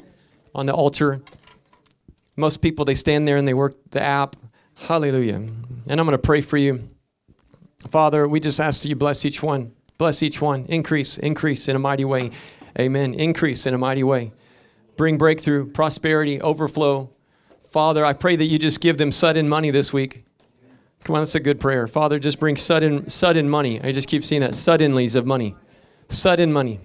on 0.54 0.66
the 0.66 0.74
altar. 0.74 1.22
Most 2.36 2.62
people, 2.62 2.86
they 2.86 2.96
stand 2.96 3.28
there 3.28 3.38
and 3.38 3.48
they 3.48 3.54
work 3.54 3.76
the 3.92 4.02
app. 4.02 4.36
Hallelujah. 4.76 5.36
And 5.36 6.00
I'm 6.00 6.06
going 6.06 6.12
to 6.12 6.18
pray 6.18 6.42
for 6.42 6.58
you. 6.58 6.90
Father, 7.90 8.28
we 8.28 8.40
just 8.40 8.60
ask 8.60 8.82
that 8.82 8.90
you 8.90 8.96
bless 8.96 9.24
each 9.24 9.42
one. 9.42 9.72
Bless 9.98 10.22
each 10.22 10.42
one. 10.42 10.66
Increase, 10.66 11.18
increase 11.18 11.68
in 11.68 11.76
a 11.76 11.80
mighty 11.80 12.06
way. 12.06 12.32
Amen. 12.80 13.14
Increase 13.14 13.66
in 13.66 13.74
a 13.74 13.78
mighty 13.78 14.04
way. 14.04 14.32
Bring 14.96 15.18
breakthrough, 15.18 15.66
prosperity, 15.72 16.42
overflow. 16.42 17.10
Father, 17.70 18.06
I 18.06 18.14
pray 18.14 18.36
that 18.36 18.46
you 18.46 18.60
just 18.60 18.82
give 18.82 18.98
them 18.98 19.12
sudden 19.12 19.50
money 19.50 19.72
this 19.72 19.92
week. 19.92 20.24
Come 21.04 21.16
on, 21.16 21.22
that's 21.22 21.36
a 21.36 21.40
good 21.40 21.60
prayer. 21.60 21.88
Father, 21.88 22.20
just 22.20 22.40
bring 22.40 22.58
sudden, 22.58 23.10
sudden 23.10 23.50
money. 23.50 23.82
I 23.82 23.92
just 23.92 24.10
keep 24.10 24.26
seeing 24.26 24.42
that 24.42 24.52
suddenlies 24.52 25.16
of 25.16 25.26
money. 25.26 25.56
Sudden 26.10 26.52
money. 26.52 26.80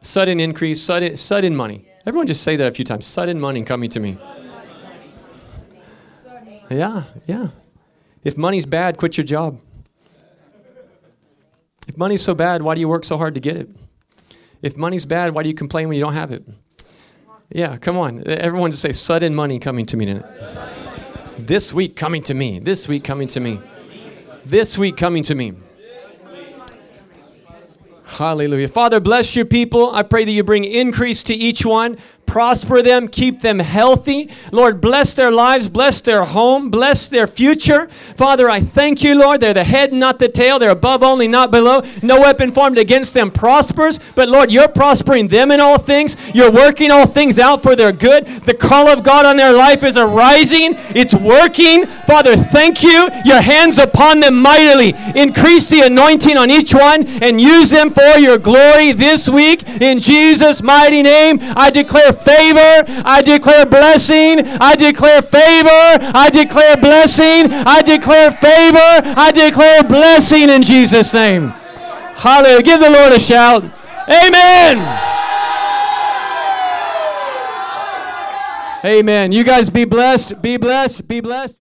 Sudden 0.00 0.40
increase, 0.40 0.82
sudden, 0.82 1.16
sudden 1.16 1.56
money. 1.56 1.88
Everyone 2.06 2.26
just 2.26 2.42
say 2.42 2.56
that 2.56 2.68
a 2.68 2.72
few 2.72 2.84
times. 2.84 3.06
Sudden 3.06 3.40
money 3.40 3.64
coming 3.64 3.90
to 3.90 4.00
me. 4.00 4.16
Yeah, 6.70 7.04
yeah. 7.26 7.48
If 8.24 8.36
money's 8.36 8.66
bad, 8.66 8.96
quit 8.96 9.16
your 9.16 9.24
job. 9.24 9.60
If 11.88 11.96
money's 11.96 12.22
so 12.22 12.34
bad, 12.34 12.62
why 12.62 12.74
do 12.74 12.80
you 12.80 12.88
work 12.88 13.04
so 13.04 13.16
hard 13.16 13.34
to 13.34 13.40
get 13.40 13.56
it? 13.56 13.68
If 14.62 14.76
money's 14.76 15.04
bad, 15.04 15.34
why 15.34 15.42
do 15.42 15.48
you 15.48 15.54
complain 15.54 15.88
when 15.88 15.96
you 15.96 16.02
don't 16.02 16.14
have 16.14 16.32
it? 16.32 16.44
Yeah, 17.50 17.76
come 17.76 17.96
on. 17.96 18.22
Everyone 18.26 18.70
just 18.70 18.82
say 18.82 18.92
sudden 18.92 19.34
money 19.34 19.58
coming 19.58 19.86
to 19.86 19.96
me 19.96 20.06
tonight. 20.06 20.24
This 21.38 21.72
week 21.72 21.94
coming 21.94 22.22
to 22.24 22.34
me. 22.34 22.58
This 22.58 22.88
week 22.88 23.04
coming 23.04 23.28
to 23.28 23.40
me. 23.40 23.60
This 24.44 24.78
week 24.78 24.96
coming 24.96 25.22
to 25.24 25.34
me. 25.34 25.52
Hallelujah. 28.04 28.68
Father, 28.68 28.98
bless 28.98 29.36
your 29.36 29.44
people. 29.44 29.94
I 29.94 30.02
pray 30.02 30.24
that 30.24 30.30
you 30.30 30.42
bring 30.42 30.64
increase 30.64 31.22
to 31.24 31.34
each 31.34 31.66
one 31.66 31.98
prosper 32.36 32.82
them, 32.82 33.08
keep 33.08 33.40
them 33.40 33.58
healthy. 33.58 34.28
Lord, 34.52 34.78
bless 34.78 35.14
their 35.14 35.30
lives, 35.30 35.70
bless 35.70 36.02
their 36.02 36.22
home, 36.22 36.70
bless 36.70 37.08
their 37.08 37.26
future. 37.26 37.86
Father, 37.88 38.50
I 38.50 38.60
thank 38.60 39.02
you, 39.02 39.14
Lord. 39.14 39.40
They're 39.40 39.54
the 39.54 39.64
head, 39.64 39.90
not 39.90 40.18
the 40.18 40.28
tail. 40.28 40.58
They're 40.58 40.68
above 40.68 41.02
only, 41.02 41.28
not 41.28 41.50
below. 41.50 41.80
No 42.02 42.20
weapon 42.20 42.52
formed 42.52 42.76
against 42.76 43.14
them 43.14 43.30
prospers. 43.30 43.98
But 44.14 44.28
Lord, 44.28 44.52
you're 44.52 44.68
prospering 44.68 45.28
them 45.28 45.50
in 45.50 45.60
all 45.60 45.78
things. 45.78 46.14
You're 46.34 46.52
working 46.52 46.90
all 46.90 47.06
things 47.06 47.38
out 47.38 47.62
for 47.62 47.74
their 47.74 47.90
good. 47.90 48.26
The 48.26 48.52
call 48.52 48.86
of 48.88 49.02
God 49.02 49.24
on 49.24 49.38
their 49.38 49.54
life 49.54 49.82
is 49.82 49.96
arising, 49.96 50.74
it's 50.94 51.14
working. 51.14 51.86
Father, 51.86 52.36
thank 52.36 52.82
you. 52.82 53.08
Your 53.24 53.40
hands 53.40 53.78
upon 53.78 54.20
them 54.20 54.42
mightily. 54.42 54.92
Increase 55.14 55.70
the 55.70 55.86
anointing 55.86 56.36
on 56.36 56.50
each 56.50 56.74
one 56.74 57.06
and 57.22 57.40
use 57.40 57.70
them 57.70 57.88
for 57.88 58.18
your 58.18 58.36
glory 58.36 58.92
this 58.92 59.26
week. 59.26 59.66
In 59.80 60.00
Jesus' 60.00 60.62
mighty 60.62 61.02
name, 61.02 61.38
I 61.40 61.70
declare 61.70 62.12
favor. 62.26 62.82
I 63.06 63.22
declare 63.22 63.64
blessing. 63.66 64.42
I 64.58 64.74
declare 64.74 65.22
favor. 65.22 65.86
I 66.12 66.28
declare 66.32 66.76
blessing. 66.76 67.52
I 67.52 67.82
declare 67.82 68.32
favor. 68.32 68.92
I 69.16 69.30
declare 69.30 69.84
blessing 69.84 70.50
in 70.50 70.62
Jesus' 70.62 71.14
name. 71.14 71.54
Hallelujah. 72.18 72.62
Give 72.62 72.80
the 72.80 72.90
Lord 72.90 73.12
a 73.12 73.20
shout. 73.20 73.62
Amen. 74.08 74.82
Amen. 78.84 79.32
You 79.32 79.44
guys 79.44 79.70
be 79.70 79.84
blessed. 79.84 80.42
Be 80.42 80.56
blessed. 80.56 81.06
Be 81.06 81.20
blessed. 81.20 81.54